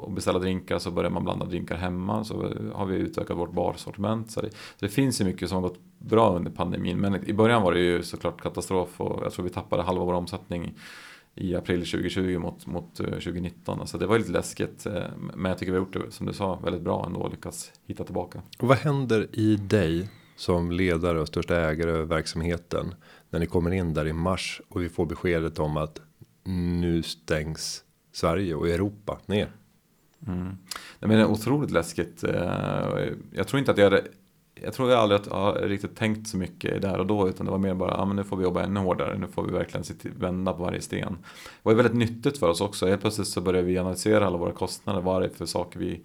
och 0.03 0.11
beställa 0.11 0.39
drinkar 0.39 0.79
så 0.79 0.91
började 0.91 1.13
man 1.13 1.23
blanda 1.23 1.45
drinkar 1.45 1.75
hemma. 1.75 2.23
Så 2.23 2.53
har 2.73 2.85
vi 2.85 2.95
utökat 2.95 3.37
vårt 3.37 3.51
barsortiment. 3.51 4.31
Så 4.31 4.41
det, 4.41 4.49
så 4.49 4.85
det 4.85 4.89
finns 4.89 5.21
ju 5.21 5.25
mycket 5.25 5.49
som 5.49 5.55
har 5.55 5.69
gått 5.69 5.79
bra 5.97 6.35
under 6.35 6.51
pandemin. 6.51 6.99
Men 6.99 7.29
i 7.29 7.33
början 7.33 7.61
var 7.61 7.73
det 7.73 7.79
ju 7.79 8.03
såklart 8.03 8.41
katastrof 8.41 9.01
och 9.01 9.23
jag 9.23 9.33
tror 9.33 9.43
vi 9.43 9.49
tappade 9.49 9.83
halva 9.83 10.05
vår 10.05 10.13
omsättning 10.13 10.73
i 11.35 11.55
april 11.55 11.79
2020 11.79 12.39
mot, 12.39 12.65
mot 12.65 12.95
2019. 12.95 13.79
Så 13.79 13.87
så 13.87 13.97
det 13.97 14.07
var 14.07 14.17
lite 14.17 14.31
läskigt. 14.31 14.85
Eh, 14.85 15.03
men 15.35 15.49
jag 15.49 15.57
tycker 15.57 15.71
vi 15.71 15.77
har 15.77 15.85
gjort 15.85 15.93
det, 15.93 16.11
som 16.11 16.25
du 16.25 16.33
sa, 16.33 16.59
väldigt 16.63 16.81
bra 16.81 17.05
ändå 17.05 17.19
och 17.19 17.31
lyckats 17.31 17.71
hitta 17.85 18.03
tillbaka. 18.03 18.41
Och 18.59 18.67
vad 18.67 18.77
händer 18.77 19.27
i 19.33 19.55
dig 19.55 20.09
som 20.37 20.71
ledare 20.71 21.19
och 21.19 21.27
största 21.27 21.55
ägare 21.55 21.91
över 21.91 22.05
verksamheten. 22.05 22.93
När 23.29 23.39
ni 23.39 23.45
kommer 23.45 23.71
in 23.71 23.93
där 23.93 24.07
i 24.07 24.13
mars 24.13 24.61
och 24.67 24.81
vi 24.81 24.89
får 24.89 25.05
beskedet 25.05 25.59
om 25.59 25.77
att 25.77 26.01
nu 26.43 27.03
stängs 27.03 27.83
Sverige 28.11 28.55
och 28.55 28.69
Europa 28.69 29.19
ner. 29.25 29.51
Mm. 30.27 30.57
Det 30.99 31.05
är 31.05 31.25
otroligt 31.25 31.71
läskigt. 31.71 32.23
Eh, 32.23 33.05
jag 33.31 33.47
tror 33.47 33.59
inte 33.59 33.71
att 33.71 33.77
jag 33.77 33.85
hade 33.85 34.03
jag 34.61 34.73
tror 34.73 34.91
jag 34.91 34.99
aldrig 34.99 35.21
att 35.21 35.27
jag 35.27 35.69
riktigt 35.69 35.95
tänkt 35.95 36.27
så 36.27 36.37
mycket 36.37 36.81
där 36.81 36.99
och 36.99 37.07
då 37.07 37.29
utan 37.29 37.45
det 37.45 37.51
var 37.51 37.57
mer 37.57 37.73
bara, 37.73 37.91
ja 37.91 38.05
men 38.05 38.15
nu 38.15 38.23
får 38.23 38.37
vi 38.37 38.43
jobba 38.43 38.63
ännu 38.63 38.79
hårdare, 38.79 39.17
nu 39.17 39.27
får 39.27 39.43
vi 39.43 39.51
verkligen 39.51 39.85
vända 40.19 40.53
på 40.53 40.63
varje 40.63 40.81
sten. 40.81 41.17
Det 41.21 41.59
var 41.63 41.71
ju 41.71 41.75
väldigt 41.75 41.95
nyttigt 41.95 42.37
för 42.37 42.49
oss 42.49 42.61
också, 42.61 42.87
helt 42.87 43.01
plötsligt 43.01 43.27
så 43.27 43.41
började 43.41 43.67
vi 43.67 43.77
analysera 43.77 44.27
alla 44.27 44.37
våra 44.37 44.51
kostnader, 44.51 45.01
vad 45.01 45.23
är 45.23 45.27
det 45.27 45.35
för 45.35 45.45
saker 45.45 45.79
vi 45.79 46.01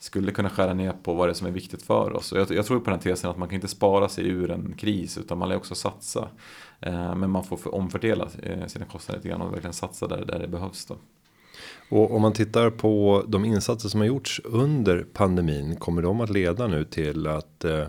skulle 0.00 0.32
kunna 0.32 0.50
skära 0.50 0.74
ner 0.74 0.92
på 0.92 1.14
vad 1.14 1.28
det 1.28 1.32
är 1.32 1.34
som 1.34 1.46
är 1.46 1.50
viktigt 1.50 1.82
för 1.82 2.12
oss. 2.12 2.32
Och 2.32 2.38
jag, 2.38 2.50
jag, 2.50 2.66
tror 2.66 2.80
på 2.80 2.90
den 2.90 3.00
tesen 3.00 3.30
att 3.30 3.38
man 3.38 3.48
kan 3.48 3.54
inte 3.54 3.68
spara 3.68 4.08
sig 4.08 4.28
ur 4.28 4.50
en 4.50 4.74
kris 4.78 5.18
utan 5.18 5.38
man 5.38 5.48
lär 5.48 5.56
också 5.56 5.74
satsa. 5.74 6.28
Eh, 6.80 7.14
men 7.14 7.30
man 7.30 7.44
får 7.44 7.74
omfördela 7.74 8.28
eh, 8.42 8.66
sina 8.66 8.84
kostnader 8.84 9.18
lite 9.18 9.28
grann 9.28 9.42
och 9.42 9.52
verkligen 9.52 9.72
satsa 9.72 10.06
där, 10.06 10.24
där 10.24 10.38
det 10.38 10.48
behövs. 10.48 10.86
Då. 10.86 10.96
Och 11.90 12.14
om 12.14 12.22
man 12.22 12.32
tittar 12.32 12.70
på 12.70 13.24
de 13.28 13.44
insatser 13.44 13.88
som 13.88 14.00
har 14.00 14.06
gjorts 14.06 14.40
under 14.44 15.06
pandemin. 15.12 15.76
Kommer 15.76 16.02
de 16.02 16.20
att 16.20 16.30
leda 16.30 16.66
nu 16.66 16.84
till 16.84 17.26
att 17.26 17.64
eh, 17.64 17.86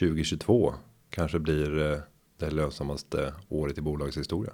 2022 0.00 0.74
kanske 1.10 1.38
blir 1.38 1.92
eh, 1.92 1.98
det 2.38 2.50
lönsammaste 2.50 3.34
året 3.48 3.78
i 3.78 3.80
bolagets 3.80 4.18
historia? 4.18 4.52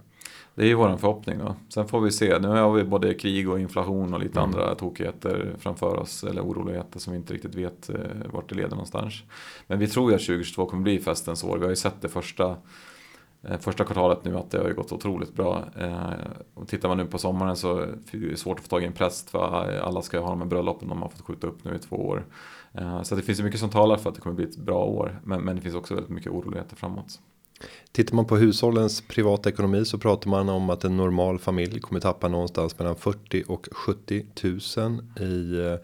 Det 0.55 0.63
är 0.63 0.67
ju 0.67 0.75
våran 0.75 0.99
förhoppning 0.99 1.39
då. 1.39 1.55
Sen 1.69 1.89
får 1.89 2.01
vi 2.01 2.11
se. 2.11 2.39
Nu 2.39 2.49
har 2.49 2.73
vi 2.73 2.85
både 2.85 3.15
krig 3.15 3.51
och 3.51 3.61
inflation 3.61 4.15
och 4.15 4.21
lite 4.21 4.41
mm. 4.41 4.51
andra 4.51 4.75
tokigheter 4.75 5.55
framför 5.59 5.97
oss. 5.97 6.25
Eller 6.25 6.43
oroligheter 6.43 7.01
som 7.01 7.13
vi 7.13 7.19
inte 7.19 7.35
riktigt 7.35 7.55
vet 7.55 7.89
eh, 7.89 7.97
vart 8.33 8.49
det 8.49 8.55
leder 8.55 8.71
någonstans. 8.71 9.15
Men 9.67 9.79
vi 9.79 9.87
tror 9.87 10.11
ju 10.11 10.17
att 10.17 10.23
2022 10.23 10.67
kommer 10.67 10.83
bli 10.83 10.99
festens 10.99 11.45
år. 11.45 11.59
Vi 11.59 11.63
har 11.63 11.71
ju 11.71 11.77
sett 11.77 12.01
det 12.01 12.09
första 12.09 12.57
eh, 13.43 13.59
Första 13.59 13.85
kvartalet 13.85 14.25
nu 14.25 14.37
att 14.37 14.51
det 14.51 14.59
har 14.59 14.69
ju 14.69 14.75
gått 14.75 14.93
otroligt 14.93 15.35
bra. 15.35 15.65
Eh, 15.77 16.11
och 16.55 16.69
tittar 16.69 16.89
man 16.89 16.99
nu 16.99 17.07
på 17.07 17.19
sommaren 17.19 17.57
så 17.57 17.79
är 17.79 17.97
det 18.13 18.39
svårt 18.39 18.59
att 18.59 18.65
få 18.65 18.69
tag 18.69 18.83
i 18.83 18.87
en 18.87 18.93
präst 18.93 19.31
för 19.31 19.81
alla 19.83 20.03
ska 20.03 20.17
ju 20.17 20.23
ha 20.23 20.31
de 20.31 20.41
här 20.41 20.49
bröllopen 20.49 20.89
de 20.89 21.03
har 21.03 21.09
fått 21.09 21.27
skjuta 21.27 21.47
upp 21.47 21.65
nu 21.65 21.75
i 21.75 21.79
två 21.79 21.97
år. 21.97 22.25
Så 23.03 23.15
det 23.15 23.23
finns 23.23 23.41
ju 23.41 23.45
mycket 23.45 23.61
som 23.61 23.71
talar 23.71 23.97
för 23.97 24.09
att 24.09 24.15
det 24.15 24.21
kommer 24.21 24.37
bli 24.37 24.45
ett 24.45 24.57
bra 24.57 24.85
år. 24.85 25.21
Men, 25.25 25.43
men 25.43 25.57
det 25.57 25.63
finns 25.63 25.75
också 25.75 25.95
väldigt 25.95 26.11
mycket 26.11 26.33
oroligheter 26.33 26.77
framåt. 26.77 27.19
Tittar 27.93 28.15
man 28.15 28.25
på 28.25 28.37
hushållens 28.37 29.01
privatekonomi 29.01 29.85
så 29.85 29.99
pratar 29.99 30.31
man 30.31 30.49
om 30.49 30.71
att 30.71 30.85
en 30.85 30.97
normal 30.97 31.39
familj 31.39 31.81
kommer 31.81 32.01
tappa 32.01 32.29
någonstans 32.29 32.79
mellan 32.79 32.97
40 32.97 33.45
och 33.47 33.69
70 33.73 34.27
000 34.77 35.03
i 35.21 35.59
eh, 35.59 35.77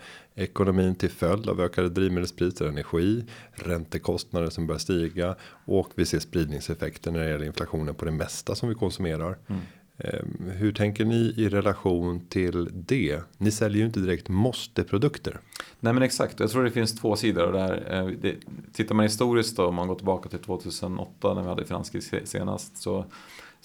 ekonomin 0.44 0.94
till 0.94 1.10
följd 1.10 1.48
av 1.48 1.60
ökade 1.60 1.88
drivmedelspriser, 1.88 2.66
energi, 2.66 3.24
räntekostnader 3.52 4.50
som 4.50 4.66
börjar 4.66 4.78
stiga 4.78 5.34
och 5.64 5.88
vi 5.94 6.06
ser 6.06 6.18
spridningseffekter 6.18 7.10
när 7.10 7.20
det 7.20 7.30
gäller 7.30 7.46
inflationen 7.46 7.94
på 7.94 8.04
det 8.04 8.10
mesta 8.10 8.54
som 8.54 8.68
vi 8.68 8.74
konsumerar. 8.74 9.38
Mm. 9.46 9.62
Ehm, 9.98 10.50
hur 10.56 10.72
tänker 10.72 11.04
ni 11.04 11.34
i 11.36 11.48
relation 11.48 12.26
till 12.28 12.68
det? 12.72 13.20
Ni 13.38 13.50
säljer 13.50 13.78
ju 13.78 13.86
inte 13.86 14.00
direkt 14.00 14.28
måste 14.28 14.84
produkter. 14.84 15.40
Nej 15.80 15.92
men 15.92 16.02
exakt, 16.02 16.40
jag 16.40 16.50
tror 16.50 16.64
det 16.64 16.70
finns 16.70 16.94
två 16.94 17.16
sidor 17.16 17.52
där. 17.52 17.68
det 17.68 17.96
ehm, 17.96 18.18
det, 18.20 18.34
tittar 18.72 18.94
man 18.94 19.02
historiskt 19.02 19.56
då, 19.56 19.66
om 19.66 19.74
man 19.74 19.88
går 19.88 19.94
tillbaka 19.94 20.28
till 20.28 20.38
2008 20.38 21.34
när 21.34 21.42
vi 21.42 21.48
hade 21.48 21.64
finanskris 21.64 22.14
senast. 22.24 22.76
Så 22.76 23.04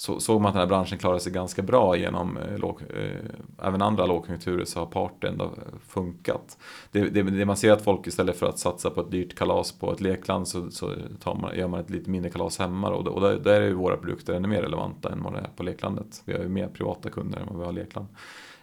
så 0.01 0.19
såg 0.19 0.41
man 0.41 0.49
att 0.49 0.53
den 0.53 0.59
här 0.59 0.67
branschen 0.67 0.97
klarade 0.97 1.19
sig 1.19 1.31
ganska 1.31 1.61
bra 1.61 1.97
genom 1.97 2.37
eh, 2.37 2.57
låg, 2.57 2.81
eh, 2.81 3.67
även 3.67 3.81
andra 3.81 4.05
lågkonjunkturer 4.05 4.65
så 4.65 4.79
har 4.79 4.85
party 4.85 5.27
ändå 5.27 5.51
funkat. 5.87 6.57
Det, 6.91 7.09
det, 7.09 7.23
det, 7.23 7.45
man 7.45 7.57
ser 7.57 7.71
att 7.71 7.81
folk 7.81 8.07
istället 8.07 8.37
för 8.37 8.45
att 8.45 8.59
satsa 8.59 8.89
på 8.89 9.01
ett 9.01 9.11
dyrt 9.11 9.35
kalas 9.35 9.71
på 9.71 9.93
ett 9.93 10.01
lekland 10.01 10.47
så, 10.47 10.71
så 10.71 10.93
tar 11.23 11.35
man, 11.35 11.57
gör 11.57 11.67
man 11.67 11.79
ett 11.79 11.89
lite 11.89 12.09
mindre 12.09 12.31
kalas 12.31 12.59
hemma 12.59 12.89
och, 12.89 13.07
och 13.07 13.21
där, 13.21 13.39
där 13.39 13.61
är 13.61 13.67
ju 13.67 13.73
våra 13.73 13.97
produkter 13.97 14.33
ännu 14.33 14.47
mer 14.47 14.61
relevanta 14.61 15.11
än 15.11 15.23
vad 15.23 15.33
det 15.33 15.39
är 15.39 15.49
på 15.55 15.63
leklandet. 15.63 16.21
Vi 16.25 16.33
har 16.33 16.39
ju 16.39 16.49
mer 16.49 16.67
privata 16.67 17.09
kunder 17.09 17.39
än 17.39 17.47
vad 17.47 17.59
vi 17.59 17.65
har 17.65 17.73
lekland. 17.73 18.07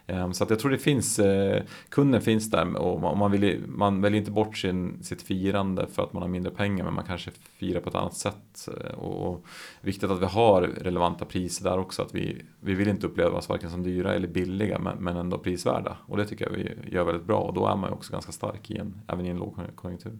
Ehm, 0.09 0.33
så 0.33 0.43
att 0.43 0.49
jag 0.49 0.59
tror 0.59 0.71
det 0.71 0.77
finns, 0.77 1.19
eh, 1.19 1.63
kunden 1.89 2.21
finns 2.21 2.51
där 2.51 2.75
och 2.75 3.17
man, 3.17 3.31
vill, 3.31 3.63
man 3.67 4.01
väljer 4.01 4.19
inte 4.19 4.31
bort 4.31 4.57
sin, 4.57 5.03
sitt 5.03 5.21
firande 5.21 5.87
för 5.93 6.03
att 6.03 6.13
man 6.13 6.21
har 6.21 6.29
mindre 6.29 6.51
pengar 6.51 6.85
men 6.85 6.93
man 6.93 7.05
kanske 7.05 7.31
firar 7.57 7.81
på 7.81 7.89
ett 7.89 7.95
annat 7.95 8.13
sätt. 8.13 8.67
Eh, 8.67 8.99
och 8.99 9.45
viktigt 9.81 10.11
att 10.11 10.21
vi 10.21 10.25
har 10.25 10.61
relevanta 10.61 11.25
priser 11.25 11.63
där 11.63 11.79
också. 11.79 12.01
Att 12.01 12.15
vi, 12.15 12.41
vi 12.59 12.73
vill 12.73 12.87
inte 12.87 13.07
upplevas 13.07 13.49
varken 13.49 13.69
som 13.69 13.83
dyra 13.83 14.13
eller 14.13 14.27
billiga 14.27 14.79
men, 14.79 14.97
men 14.97 15.17
ändå 15.17 15.37
prisvärda. 15.37 15.97
Och 16.05 16.17
det 16.17 16.25
tycker 16.25 16.45
jag 16.45 16.51
vi 16.51 16.95
gör 16.95 17.03
väldigt 17.03 17.27
bra 17.27 17.39
och 17.39 17.53
då 17.53 17.67
är 17.67 17.75
man 17.75 17.89
ju 17.89 17.93
också 17.93 18.11
ganska 18.11 18.31
stark 18.31 18.71
i 18.71 18.77
en, 18.77 19.01
även 19.07 19.25
i 19.25 19.29
en 19.29 19.37
lågkonjunktur. 19.37 20.17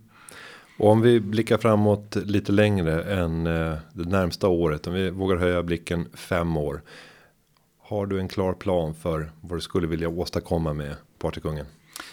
Och 0.77 0.89
om 0.89 1.01
vi 1.01 1.19
blickar 1.19 1.57
framåt 1.57 2.15
lite 2.15 2.51
längre 2.51 3.03
än 3.03 3.47
eh, 3.47 3.73
det 3.93 4.09
närmsta 4.09 4.47
året. 4.47 4.87
Om 4.87 4.93
vi 4.93 5.09
vågar 5.09 5.37
höja 5.37 5.63
blicken 5.63 6.05
fem 6.13 6.57
år. 6.57 6.81
Har 7.89 8.05
du 8.05 8.19
en 8.19 8.27
klar 8.27 8.53
plan 8.53 8.93
för 8.93 9.31
vad 9.41 9.57
du 9.57 9.61
skulle 9.61 9.87
vilja 9.87 10.09
åstadkomma 10.09 10.73
med 10.73 10.95
Partykungen? 11.19 11.65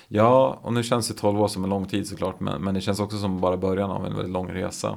Ja, 0.09 0.61
och 0.63 0.73
nu 0.73 0.83
känns 0.83 1.11
ju 1.11 1.15
12 1.15 1.41
år 1.41 1.49
som 1.49 1.65
en 1.65 1.71
lång 1.71 1.87
tid 1.87 2.07
såklart. 2.07 2.41
Men, 2.41 2.63
men 2.63 2.75
det 2.75 2.81
känns 2.81 3.01
också 3.01 3.19
som 3.19 3.41
bara 3.41 3.57
början 3.57 3.91
av 3.91 4.07
en 4.07 4.15
väldigt 4.15 4.33
lång 4.33 4.49
resa. 4.49 4.97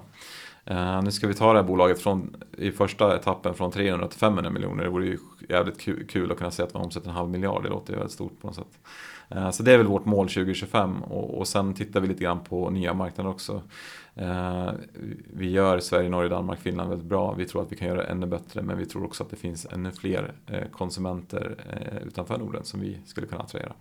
Uh, 0.72 1.02
nu 1.04 1.12
ska 1.12 1.28
vi 1.28 1.34
ta 1.34 1.54
det 1.54 1.60
här 1.60 1.68
bolaget 1.68 2.02
från, 2.02 2.36
i 2.58 2.72
första 2.72 3.16
etappen 3.16 3.54
från 3.54 3.72
300 3.72 4.08
till 4.08 4.20
500 4.20 4.52
miljoner. 4.52 4.84
Det 4.84 4.90
vore 4.90 5.06
ju 5.06 5.18
jävligt 5.50 5.80
kul, 5.80 6.08
kul 6.08 6.32
att 6.32 6.38
kunna 6.38 6.52
säga 6.52 6.68
att 6.68 6.74
man 6.74 6.84
omsätter 6.84 7.10
en 7.10 7.16
halv 7.16 7.30
miljard. 7.30 7.64
Det 7.64 7.70
låter 7.70 7.94
ju 7.94 7.98
väldigt 7.98 8.14
stort 8.14 8.42
på 8.42 8.48
något 8.48 8.56
sätt. 8.56 8.80
Uh, 9.36 9.52
så 9.52 9.64
det 9.64 9.74
är 9.74 9.78
väl 9.78 9.88
vårt 9.88 10.06
mål 10.06 10.28
2025 10.28 11.04
och, 11.04 11.38
och 11.38 11.48
sen 11.48 11.74
tittar 11.74 12.00
vi 12.00 12.08
lite 12.08 12.24
grann 12.24 12.40
på 12.44 12.70
nya 12.70 12.94
marknader 12.94 13.30
också. 13.30 13.62
Uh, 14.22 14.72
vi 15.34 15.50
gör 15.50 15.80
Sverige, 15.80 16.10
Norge, 16.10 16.30
Danmark, 16.30 16.60
Finland 16.60 16.90
väldigt 16.90 17.08
bra. 17.08 17.34
Vi 17.34 17.46
tror 17.46 17.62
att 17.62 17.72
vi 17.72 17.76
kan 17.76 17.88
göra 17.88 17.98
det 17.98 18.08
ännu 18.08 18.28
bättre 18.28 18.62
men 18.62 18.78
vi 18.78 18.86
tror 18.86 19.06
också 19.06 19.24
att 19.24 19.30
det 19.30 19.36
finns 19.36 19.68
ännu 19.72 19.92
fler 19.92 20.34
konsumenter 20.72 21.56
utanför 22.08 22.38
Norden 22.38 22.64
som 22.64 22.80
vi 22.80 22.98
skulle 23.06 23.28
kunna 23.28 23.42
attrahera. 23.42 23.74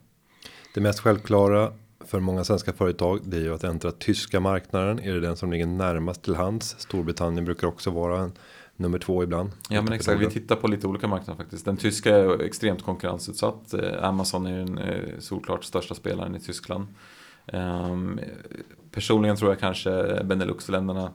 Det 0.75 0.81
mest 0.81 1.01
självklara 1.01 1.73
för 2.01 2.21
många 2.21 2.45
svenska 2.45 2.73
företag 2.73 3.21
det 3.25 3.37
är 3.37 3.41
ju 3.41 3.55
att 3.55 3.65
äntra 3.65 3.91
tyska 3.91 4.41
marknaden. 4.41 5.01
Är 5.01 5.15
det 5.15 5.21
den 5.21 5.37
som 5.37 5.53
ligger 5.53 5.67
närmast 5.67 6.23
till 6.23 6.35
hands? 6.35 6.77
Storbritannien 6.79 7.45
brukar 7.45 7.67
också 7.67 7.91
vara 7.91 8.21
en 8.21 8.33
nummer 8.77 8.99
två 8.99 9.23
ibland. 9.23 9.51
Ja 9.71 9.83
men 9.83 9.93
exakt, 9.93 10.21
vi 10.21 10.31
tittar 10.31 10.57
på 10.57 10.69
lite 10.69 10.87
olika 10.87 11.07
marknader 11.07 11.37
faktiskt. 11.37 11.65
Den 11.65 11.77
tyska 11.77 12.17
är 12.17 12.43
extremt 12.43 12.83
konkurrensutsatt. 12.83 13.75
Eh, 13.75 14.05
Amazon 14.05 14.47
är 14.47 14.59
den 14.59 14.79
eh, 14.79 15.19
solklart 15.19 15.65
största 15.65 15.95
spelaren 15.95 16.37
i 16.37 16.41
Tyskland. 16.41 16.87
Um, 17.53 18.21
personligen 18.91 19.37
tror 19.37 19.51
jag 19.51 19.61
kanske 19.61 20.25
Benelux-länderna 20.25 21.13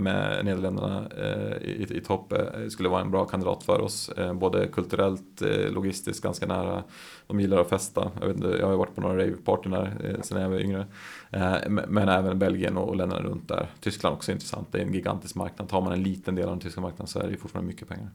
med 0.00 0.44
Nederländerna 0.44 1.08
eh, 1.16 1.56
i, 1.68 1.86
i 1.90 2.00
topp 2.00 2.32
eh, 2.32 2.68
skulle 2.68 2.88
vara 2.88 3.00
en 3.00 3.10
bra 3.10 3.24
kandidat 3.24 3.62
för 3.62 3.80
oss. 3.80 4.08
Eh, 4.08 4.34
både 4.34 4.66
kulturellt, 4.66 5.42
eh, 5.42 5.72
logistiskt 5.72 6.22
ganska 6.22 6.46
nära. 6.46 6.84
De 7.26 7.40
gillar 7.40 7.60
att 7.60 7.68
festa. 7.68 8.10
Jag, 8.20 8.26
vet 8.26 8.36
inte, 8.36 8.48
jag 8.48 8.66
har 8.66 8.76
varit 8.76 8.94
på 8.94 9.00
några 9.00 9.18
ravepartyn 9.18 9.72
där 9.72 9.96
eh, 10.04 10.20
sen 10.22 10.42
jag 10.42 10.50
var 10.50 10.58
yngre. 10.58 10.86
Eh, 11.30 11.56
men 11.68 12.08
även 12.08 12.38
Belgien 12.38 12.76
och, 12.76 12.88
och 12.88 12.96
länderna 12.96 13.22
runt 13.22 13.48
där. 13.48 13.70
Tyskland 13.80 14.16
också 14.16 14.32
intressant. 14.32 14.68
Det 14.72 14.78
är 14.78 14.82
en 14.82 14.94
gigantisk 14.94 15.34
marknad. 15.34 15.68
Tar 15.68 15.80
man 15.80 15.92
en 15.92 16.02
liten 16.02 16.34
del 16.34 16.44
av 16.44 16.50
den 16.50 16.60
tyska 16.60 16.80
marknaden 16.80 17.06
så 17.06 17.18
är 17.18 17.28
det 17.28 17.36
fortfarande 17.36 17.68
mycket 17.68 17.88
pengar. 17.88 18.10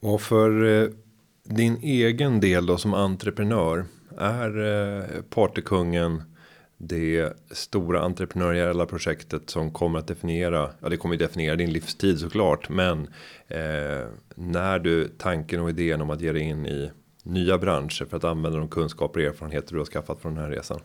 Och 0.00 0.20
för 0.20 0.64
eh, 0.64 0.88
din 1.44 1.76
egen 1.76 2.40
del 2.40 2.66
då 2.66 2.76
som 2.76 2.94
entreprenör. 2.94 3.84
Är 4.18 4.58
eh, 4.58 5.22
partykungen 5.22 6.22
det 6.82 7.32
stora 7.50 8.00
entreprenöriella 8.00 8.86
projektet 8.86 9.50
som 9.50 9.70
kommer 9.70 9.98
att 9.98 10.06
definiera. 10.06 10.70
Ja, 10.80 10.88
det 10.88 10.96
kommer 10.96 11.14
ju 11.14 11.18
definiera 11.18 11.56
din 11.56 11.72
livstid 11.72 12.18
såklart, 12.18 12.68
men 12.68 13.00
eh, 13.48 14.06
när 14.34 14.78
du 14.78 15.08
tanken 15.08 15.60
och 15.60 15.70
idén 15.70 16.00
om 16.00 16.10
att 16.10 16.20
ge 16.20 16.32
dig 16.32 16.42
in 16.42 16.66
i 16.66 16.90
nya 17.22 17.58
branscher 17.58 18.04
för 18.04 18.16
att 18.16 18.24
använda 18.24 18.58
de 18.58 18.68
kunskaper 18.68 19.20
och 19.20 19.26
erfarenheter 19.26 19.72
du 19.72 19.78
har 19.78 19.86
skaffat 19.86 20.20
från 20.20 20.34
den 20.34 20.44
här 20.44 20.50
resan. 20.50 20.80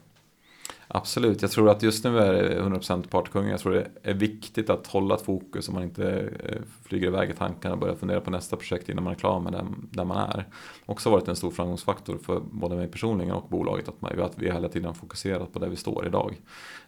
Absolut, 0.87 1.41
jag 1.41 1.51
tror 1.51 1.69
att 1.69 1.83
just 1.83 2.03
nu 2.03 2.19
är 2.19 2.33
det 2.33 2.61
100% 2.61 3.07
partykungen. 3.07 3.49
Jag 3.49 3.59
tror 3.59 3.73
det 3.73 3.87
är 4.03 4.13
viktigt 4.13 4.69
att 4.69 4.87
hålla 4.87 5.15
ett 5.15 5.21
fokus 5.21 5.65
så 5.65 5.71
man 5.71 5.83
inte 5.83 6.31
eh, 6.43 6.57
flyger 6.83 7.07
iväg 7.07 7.29
i 7.29 7.33
tankarna 7.33 7.73
och 7.73 7.79
börjar 7.79 7.95
fundera 7.95 8.21
på 8.21 8.31
nästa 8.31 8.55
projekt 8.55 8.89
innan 8.89 9.03
man 9.03 9.13
är 9.13 9.17
klar 9.17 9.39
med 9.39 9.53
det 9.53 9.65
där 9.91 10.05
man 10.05 10.17
är. 10.17 10.45
Också 10.85 11.09
varit 11.09 11.27
en 11.27 11.35
stor 11.35 11.51
framgångsfaktor 11.51 12.17
för 12.17 12.39
både 12.51 12.75
mig 12.75 12.87
personligen 12.87 13.33
och 13.33 13.49
bolaget 13.49 13.87
att, 13.87 14.01
man, 14.01 14.19
att 14.19 14.37
vi 14.37 14.51
hela 14.51 14.69
tiden 14.69 14.87
har 14.87 14.93
fokuserat 14.93 15.53
på 15.53 15.59
där 15.59 15.69
vi 15.69 15.75
står 15.75 16.07
idag. 16.07 16.41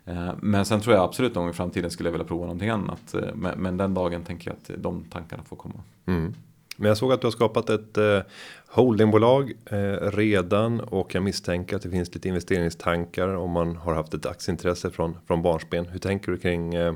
Eh, 0.05 0.31
men 0.41 0.65
sen 0.65 0.81
tror 0.81 0.95
jag 0.95 1.03
absolut 1.03 1.35
någon 1.35 1.43
gång 1.43 1.51
i 1.51 1.53
framtiden 1.53 1.91
skulle 1.91 2.07
jag 2.07 2.11
vilja 2.11 2.27
prova 2.27 2.45
någonting 2.45 2.69
annat. 2.69 3.13
Eh, 3.13 3.35
men 3.35 3.77
den 3.77 3.93
dagen 3.93 4.23
tänker 4.23 4.49
jag 4.49 4.57
att 4.57 4.83
de 4.83 5.03
tankarna 5.03 5.43
får 5.43 5.55
komma. 5.55 5.83
Mm. 6.05 6.33
Men 6.77 6.87
jag 6.87 6.97
såg 6.97 7.13
att 7.13 7.21
du 7.21 7.27
har 7.27 7.31
skapat 7.31 7.69
ett 7.69 7.97
eh, 7.97 8.19
holdingbolag 8.67 9.53
eh, 9.65 10.11
redan 10.11 10.79
och 10.79 11.15
jag 11.15 11.23
misstänker 11.23 11.75
att 11.75 11.81
det 11.81 11.89
finns 11.89 12.15
lite 12.15 12.27
investeringstankar 12.27 13.27
om 13.27 13.51
man 13.51 13.75
har 13.75 13.93
haft 13.93 14.13
ett 14.13 14.25
aktieintresse 14.25 14.89
från 14.89 15.17
från 15.27 15.41
barnsben. 15.41 15.85
Hur 15.85 15.99
tänker 15.99 16.31
du 16.31 16.37
kring 16.37 16.75
eh, 16.75 16.93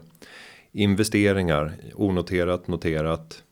investeringar 0.72 1.74
onoterat 1.96 2.68
noterat? 2.68 3.44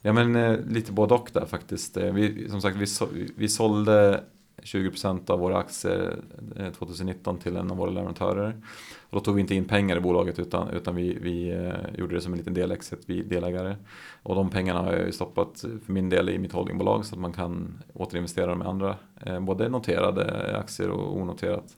Ja 0.00 0.12
men 0.12 0.36
eh, 0.36 0.58
lite 0.68 0.92
både 0.92 1.14
och 1.14 1.30
där 1.32 1.46
faktiskt. 1.46 1.96
Eh, 1.96 2.12
vi, 2.12 2.48
som 2.48 2.60
sagt 2.60 2.76
vi, 2.76 2.86
så, 2.86 3.08
vi 3.36 3.48
sålde 3.48 4.24
20% 4.62 5.30
av 5.30 5.38
våra 5.38 5.58
aktier 5.58 6.16
eh, 6.56 6.72
2019 6.72 7.38
till 7.38 7.56
en 7.56 7.70
av 7.70 7.76
våra 7.76 7.90
leverantörer. 7.90 8.62
Och 9.00 9.18
då 9.18 9.20
tog 9.20 9.34
vi 9.34 9.40
inte 9.40 9.54
in 9.54 9.64
pengar 9.64 9.96
i 9.96 10.00
bolaget 10.00 10.38
utan, 10.38 10.68
utan 10.68 10.96
vi, 10.96 11.18
vi 11.20 11.50
eh, 11.50 11.98
gjorde 11.98 12.14
det 12.14 12.20
som 12.20 12.32
en 12.32 12.38
liten 12.38 12.54
delexit, 12.54 13.02
vi 13.06 13.22
delägare. 13.22 13.76
Och 14.22 14.34
de 14.34 14.50
pengarna 14.50 14.80
har 14.80 14.92
jag 14.92 15.14
stoppat 15.14 15.64
för 15.84 15.92
min 15.92 16.08
del 16.08 16.28
i 16.28 16.38
mitt 16.38 16.52
holdingbolag 16.52 17.04
så 17.04 17.14
att 17.14 17.20
man 17.20 17.32
kan 17.32 17.82
återinvestera 17.92 18.46
dem 18.46 18.62
i 18.62 18.64
andra, 18.64 18.96
eh, 19.20 19.40
både 19.40 19.68
noterade 19.68 20.56
aktier 20.58 20.90
och 20.90 21.16
onoterat. 21.16 21.76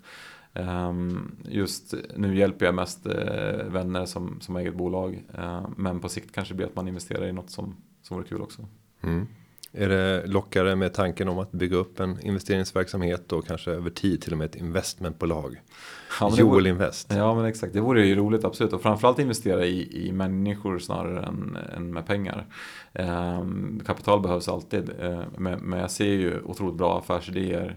Ehm, 0.52 1.36
just 1.48 1.94
nu 2.16 2.36
hjälper 2.36 2.66
jag 2.66 2.74
mest 2.74 3.06
vänner 3.64 4.04
som, 4.04 4.40
som 4.40 4.54
har 4.54 4.62
eget 4.62 4.74
bolag. 4.74 5.24
Men 5.76 6.00
på 6.00 6.08
sikt 6.08 6.34
kanske 6.34 6.54
det 6.54 6.56
blir 6.56 6.66
att 6.66 6.76
man 6.76 6.88
investerar 6.88 7.26
i 7.26 7.32
något 7.32 7.50
som, 7.50 7.76
som 8.02 8.16
vore 8.16 8.28
kul 8.28 8.40
också. 8.42 8.66
Mm. 9.00 9.26
Är 9.76 9.88
det 9.88 10.26
lockare 10.26 10.76
med 10.76 10.94
tanken 10.94 11.28
om 11.28 11.38
att 11.38 11.52
bygga 11.52 11.76
upp 11.76 12.00
en 12.00 12.20
investeringsverksamhet 12.20 13.32
och 13.32 13.46
kanske 13.46 13.70
över 13.70 13.90
tid 13.90 14.22
till 14.22 14.32
och 14.32 14.38
med 14.38 14.44
ett 14.44 14.56
investmentbolag? 14.56 15.60
Ja, 16.20 16.30
Joel 16.36 16.50
vore, 16.50 16.68
Invest. 16.68 17.12
Ja 17.14 17.34
men 17.34 17.44
exakt, 17.44 17.72
det 17.72 17.80
vore 17.80 18.06
ju 18.06 18.14
roligt 18.14 18.44
absolut 18.44 18.72
och 18.72 18.82
framförallt 18.82 19.18
investera 19.18 19.64
i, 19.64 20.06
i 20.08 20.12
människor 20.12 20.78
snarare 20.78 21.26
än, 21.26 21.58
än 21.76 21.94
med 21.94 22.06
pengar. 22.06 22.46
Ehm, 22.92 23.80
kapital 23.86 24.20
behövs 24.20 24.48
alltid 24.48 24.90
eh, 25.00 25.22
men, 25.38 25.60
men 25.60 25.78
jag 25.78 25.90
ser 25.90 26.12
ju 26.12 26.42
otroligt 26.42 26.76
bra 26.76 26.98
affärsidéer 26.98 27.76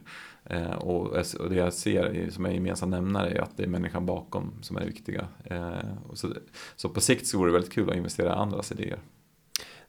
Eh, 0.49 0.71
och, 0.71 1.07
och 1.39 1.49
det 1.49 1.55
jag 1.55 1.73
ser 1.73 2.29
som 2.29 2.45
är 2.45 2.49
gemensam 2.49 2.89
nämnare 2.89 3.29
är 3.29 3.41
att 3.41 3.57
det 3.57 3.63
är 3.63 3.67
människan 3.67 4.05
bakom 4.05 4.53
som 4.61 4.77
är 4.77 4.81
det 4.81 4.87
viktiga. 4.87 5.27
Eh, 5.43 5.71
så, 6.13 6.33
så 6.75 6.89
på 6.89 7.01
sikt 7.01 7.27
så 7.27 7.37
vore 7.37 7.49
det 7.49 7.53
väldigt 7.53 7.73
kul 7.73 7.89
att 7.89 7.95
investera 7.95 8.29
i 8.29 8.35
andras 8.35 8.71
idéer. 8.71 8.99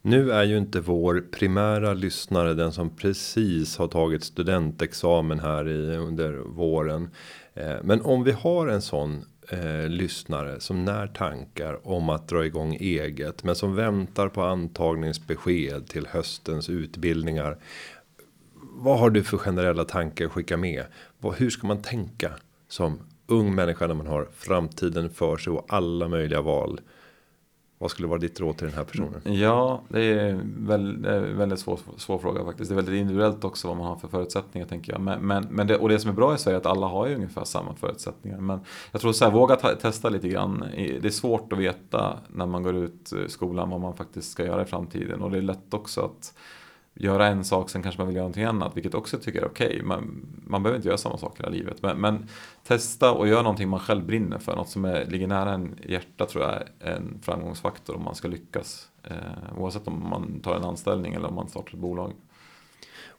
Nu 0.09 0.33
är 0.33 0.45
ju 0.45 0.59
inte 0.59 0.81
vår 0.81 1.25
primära 1.31 1.95
lyssnare 1.95 2.55
den 2.55 2.73
som 2.73 2.91
precis 2.97 3.77
har 3.77 3.89
tagit 3.89 4.25
studentexamen 4.25 5.41
här 5.41 5.69
i 5.69 5.97
under 5.97 6.33
våren. 6.33 7.11
Eh, 7.55 7.77
men 7.83 8.01
om 8.03 8.25
vi 8.25 8.33
har 8.33 8.67
en 8.67 8.83
sån 8.83 9.25
eh, 9.49 9.89
lyssnare 9.89 10.61
som 10.61 10.85
när 10.85 11.07
tankar 11.07 11.89
om 11.89 12.09
att 12.09 12.29
dra 12.29 12.47
igång 12.47 12.75
eget, 12.75 13.45
men 13.45 13.55
som 13.55 13.75
väntar 13.75 14.29
på 14.29 14.43
antagningsbesked 14.43 15.89
till 15.89 16.07
höstens 16.07 16.71
utbildningar. 16.71 17.59
Vad 18.55 18.99
har 18.99 19.11
du 19.11 19.23
för 19.23 19.37
generella 19.37 19.85
tankar 19.85 20.27
att 20.27 20.33
skicka 20.33 20.57
med? 20.57 20.85
Hur 21.37 21.51
ska 21.51 21.67
man 21.67 21.83
tänka 21.83 22.33
som 22.69 22.99
ung 23.27 23.55
människa 23.55 23.87
när 23.87 23.95
man 23.95 24.07
har 24.07 24.29
framtiden 24.35 25.11
för 25.11 25.37
sig 25.37 25.53
och 25.53 25.67
alla 25.69 26.09
möjliga 26.09 26.41
val? 26.41 26.81
Vad 27.81 27.91
skulle 27.91 28.09
vara 28.09 28.19
ditt 28.19 28.41
råd 28.41 28.57
till 28.57 28.67
den 28.67 28.77
här 28.77 28.85
personen? 28.85 29.21
Ja, 29.25 29.83
det 29.89 30.05
är, 30.05 30.29
en 30.29 31.39
väldigt 31.39 31.61
svår, 31.61 31.79
svår 31.97 32.19
fråga 32.19 32.45
faktiskt. 32.45 32.71
Det 32.71 32.75
är 32.75 32.77
väldigt 32.77 32.95
individuellt 32.95 33.45
också 33.45 33.69
vad 33.69 33.77
man 33.77 33.87
har 33.87 33.97
för 33.97 34.09
förutsättningar 34.09 34.67
tänker 34.67 34.93
jag. 34.93 35.01
Men, 35.01 35.27
men, 35.27 35.47
men 35.51 35.67
det, 35.67 35.77
och 35.77 35.89
det 35.89 35.99
som 35.99 36.11
är 36.11 36.15
bra 36.15 36.35
i 36.35 36.39
Sverige 36.39 36.57
är 36.57 36.61
att 36.61 36.67
alla 36.67 36.87
har 36.87 37.07
ju 37.07 37.15
ungefär 37.15 37.45
samma 37.45 37.75
förutsättningar. 37.75 38.39
Men 38.39 38.61
jag 38.93 39.01
tror 39.01 39.13
så 39.13 39.25
här, 39.25 39.33
våga 39.33 39.57
ta, 39.57 39.75
testa 39.75 40.09
lite 40.09 40.29
grann. 40.29 40.65
Det 40.77 41.05
är 41.05 41.11
svårt 41.11 41.53
att 41.53 41.59
veta 41.59 42.19
när 42.29 42.47
man 42.47 42.63
går 42.63 42.77
ut 42.77 43.13
skolan 43.29 43.71
vad 43.71 43.81
man 43.81 43.95
faktiskt 43.95 44.31
ska 44.31 44.45
göra 44.45 44.63
i 44.63 44.65
framtiden. 44.65 45.23
Och 45.23 45.31
det 45.31 45.39
är 45.39 45.43
lätt 45.43 45.75
också 45.75 46.01
att 46.01 46.35
göra 46.99 47.27
en 47.27 47.45
sak, 47.45 47.71
sen 47.71 47.83
kanske 47.83 48.01
man 48.01 48.07
vill 48.07 48.17
göra 48.17 48.25
någonting 48.25 48.45
annat, 48.45 48.77
vilket 48.77 48.95
också 48.95 49.19
tycker 49.19 49.43
är 49.43 49.47
okej. 49.47 49.67
Okay. 49.67 49.83
Man, 49.83 50.27
man 50.47 50.63
behöver 50.63 50.77
inte 50.77 50.89
göra 50.89 50.99
samma 50.99 51.19
sak 51.19 51.39
hela 51.39 51.49
livet. 51.49 51.83
Men, 51.83 52.01
men, 52.01 52.29
testa 52.65 53.13
och 53.13 53.29
göra 53.29 53.43
någonting 53.43 53.69
man 53.69 53.81
själv 53.81 54.07
brinner 54.07 54.39
för, 54.39 54.57
något 54.57 54.69
som 54.69 54.85
är, 54.85 55.05
ligger 55.05 55.27
nära 55.27 55.53
en 55.53 55.79
hjärta 55.89 56.27
tror 56.27 56.45
jag 56.45 56.53
är 56.53 56.97
en 56.97 57.19
framgångsfaktor 57.23 57.97
om 57.97 58.05
man 58.05 58.15
ska 58.15 58.29
lyckas. 58.29 58.89
Eh, 59.05 59.59
oavsett 59.59 59.89
om 59.89 60.09
man 60.11 60.41
tar 60.41 60.57
en 60.57 60.65
anställning 60.65 61.15
eller 61.15 61.29
om 61.29 61.35
man 61.35 61.49
startar 61.49 61.73
ett 61.75 61.81
bolag. 61.81 62.13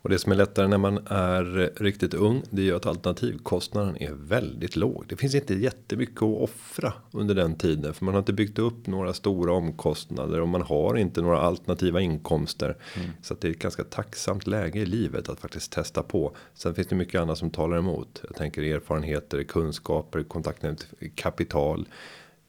Och 0.02 0.10
det 0.10 0.20
som 0.20 0.32
är 0.32 0.36
lättare 0.36 0.68
när 0.68 0.78
man 0.78 1.00
är 1.06 1.74
riktigt 1.84 2.14
ung. 2.14 2.44
Det 2.50 2.62
är 2.62 2.66
ju 2.66 2.76
att 2.76 2.86
alternativkostnaden 2.86 3.98
är 3.98 4.12
väldigt 4.14 4.76
låg. 4.76 5.06
Det 5.08 5.16
finns 5.16 5.36
inte 5.36 5.54
jättemycket 5.54 6.18
att 6.18 6.42
offra 6.42 6.94
under 7.12 7.36
den 7.36 7.56
tiden. 7.56 7.94
För 7.94 8.06
man 8.06 8.14
har 8.14 8.20
inte 8.20 8.34
byggt 8.34 8.60
upp 8.60 8.88
några 8.88 9.14
stora 9.14 9.54
omkostnader. 9.54 10.42
Och 10.42 10.48
man 10.48 10.62
har 10.62 10.98
inte 10.98 11.22
några 11.22 11.40
alternativa 11.40 12.02
inkomster. 12.02 12.78
Mm. 12.96 13.10
Så 13.22 13.34
att 13.34 13.42
det 13.42 13.48
är 13.48 13.52
ett 13.52 13.60
ganska 13.60 13.84
tacksamt 13.84 14.48
läge 14.48 14.80
i 14.80 14.86
livet 14.86 15.30
att 15.30 15.40
faktiskt 15.40 15.72
testa 15.72 16.04
på. 16.04 16.36
Sen 16.54 16.76
finns 16.76 16.88
det 16.88 16.96
mycket 16.96 17.22
annat 17.22 17.38
som 17.38 17.50
talar 17.50 17.78
emot. 17.78 18.22
Jag 18.28 18.36
tänker 18.36 18.64
erfarenheter, 18.64 19.44
kunskaper, 19.44 20.24
kontaktnät, 20.24 20.88
kapital. 21.16 21.88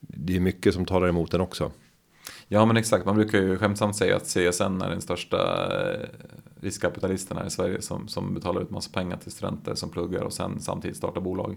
Det 0.01 0.37
är 0.37 0.41
mycket 0.41 0.75
som 0.75 0.87
talar 0.87 1.09
emot 1.09 1.31
den 1.31 1.41
också. 1.41 1.73
Ja 2.53 2.65
men 2.67 2.77
exakt, 2.77 3.07
man 3.07 3.15
brukar 3.15 3.39
ju 3.39 3.59
skämtsamt 3.59 3.97
säga 3.97 4.17
att 4.17 4.27
CSN 4.27 4.83
är 4.83 4.91
den 4.91 5.01
största 5.01 5.69
eh, 5.93 6.09
riskkapitalisten 6.61 7.37
här 7.37 7.47
i 7.47 7.51
Sverige 7.51 7.83
som, 7.83 8.09
som 8.09 8.35
betalar 8.35 8.61
ut 8.61 8.71
massa 8.71 8.91
pengar 8.93 9.17
till 9.17 9.33
studenter 9.33 9.75
som 9.75 9.91
pluggar 9.91 10.23
och 10.23 10.33
sen 10.33 10.61
samtidigt 10.61 10.97
startar 10.97 11.21
bolag. 11.21 11.57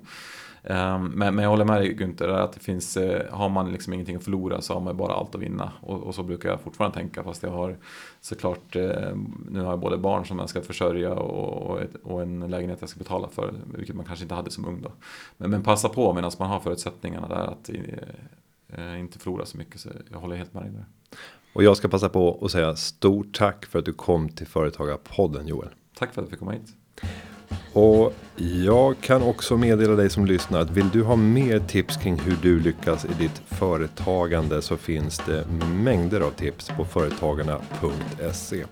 Um, 0.64 1.06
men, 1.06 1.36
men 1.36 1.38
jag 1.38 1.50
håller 1.50 1.66
med 1.66 1.82
dig 1.82 1.98
Günther, 1.98 2.28
att 2.28 2.54
det 2.54 2.60
finns, 2.60 2.98
uh, 2.98 3.20
har 3.32 3.50
man 3.50 3.72
liksom 3.72 3.94
ingenting 3.94 4.16
att 4.16 4.24
förlora 4.24 4.62
så 4.62 4.74
har 4.74 4.82
man 4.82 4.98
bara 4.98 5.14
allt 5.14 5.36
att 5.36 5.42
vinna. 5.42 5.72
Och, 5.82 6.04
och 6.04 6.16
så 6.16 6.24
brukar 6.24 6.50
jag 6.50 6.62
fortfarande 6.62 6.98
tänka 6.98 7.24
fast 7.24 7.44
jag 7.44 7.52
har 7.52 7.78
såklart, 8.22 8.76
uh, 8.76 9.16
nu 9.50 9.62
har 9.62 9.70
jag 9.70 9.80
både 9.80 9.98
barn 9.98 10.26
som 10.26 10.40
jag 10.40 10.50
ska 10.50 10.62
försörja 10.62 11.14
och, 11.14 11.72
och, 11.72 11.82
ett, 11.82 11.96
och, 12.04 12.22
en 12.22 12.40
lägenhet 12.40 12.78
jag 12.82 12.90
ska 12.90 12.98
betala 12.98 13.28
för, 13.28 13.54
vilket 13.78 13.96
man 13.96 14.06
kanske 14.06 14.24
inte 14.24 14.36
hade 14.36 14.52
som 14.52 14.66
ung 14.66 14.82
då. 14.82 14.92
Men, 15.38 15.50
men 15.50 15.64
passa 15.64 15.90
på 15.90 16.14
medan 16.14 16.32
man 16.40 16.50
har 16.50 16.60
förutsättningarna 16.60 17.28
där 17.28 17.48
att 17.48 17.70
uh, 17.70 17.78
inte 19.00 19.20
förlora 19.20 19.46
så 19.46 19.58
mycket, 19.58 19.82
så 19.82 19.90
jag 20.12 20.20
håller 20.20 20.36
helt 20.36 20.54
med 20.54 20.64
dig 20.64 20.72
där. 20.72 20.86
Och 21.54 21.64
jag 21.64 21.78
ska 21.78 21.88
passa 21.88 22.10
på 22.10 22.40
att 22.46 22.52
säga 22.52 22.76
stort 22.76 23.38
tack 23.38 23.66
för 23.66 23.80
att 23.80 23.86
du 23.86 23.94
kom 23.94 24.30
till 24.30 24.48
Företagarpodden 24.48 25.48
Joel. 25.48 25.70
Tack 25.96 26.14
för 26.14 26.22
att 26.22 26.28
du 26.28 26.30
fick 26.30 26.40
komma 26.40 26.52
hit. 26.52 26.76
Och 27.74 28.14
jag 28.64 28.96
kan 29.02 29.22
också 29.22 29.58
meddela 29.58 29.96
dig 29.96 30.10
som 30.10 30.26
lyssnar 30.26 30.60
att 30.60 30.70
vill 30.70 30.90
du 30.90 31.04
ha 31.04 31.16
mer 31.16 31.60
tips 31.60 31.98
kring 31.98 32.20
hur 32.20 32.38
du 32.42 32.60
lyckas 32.60 33.06
i 33.06 33.14
ditt 33.20 33.42
företagande 33.46 34.62
så 34.62 34.78
finns 34.78 35.22
det 35.26 35.46
mängder 35.84 36.22
av 36.22 36.32
tips 36.32 36.72
på 36.78 36.86
företagarna.se. 36.86 38.66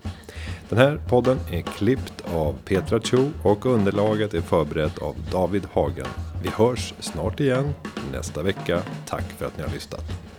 Den 0.68 0.78
här 0.78 1.00
podden 1.08 1.38
är 1.50 1.60
klippt 1.60 2.24
av 2.34 2.56
Petra 2.64 3.00
Cho 3.00 3.30
och 3.42 3.66
underlaget 3.66 4.34
är 4.34 4.40
förberett 4.40 4.98
av 4.98 5.14
David 5.32 5.66
Hagen. 5.72 6.06
Vi 6.42 6.48
hörs 6.48 6.94
snart 7.00 7.40
igen 7.40 7.74
nästa 8.12 8.42
vecka. 8.42 8.82
Tack 9.06 9.24
för 9.38 9.46
att 9.46 9.56
ni 9.56 9.62
har 9.62 9.70
lyssnat. 9.70 10.31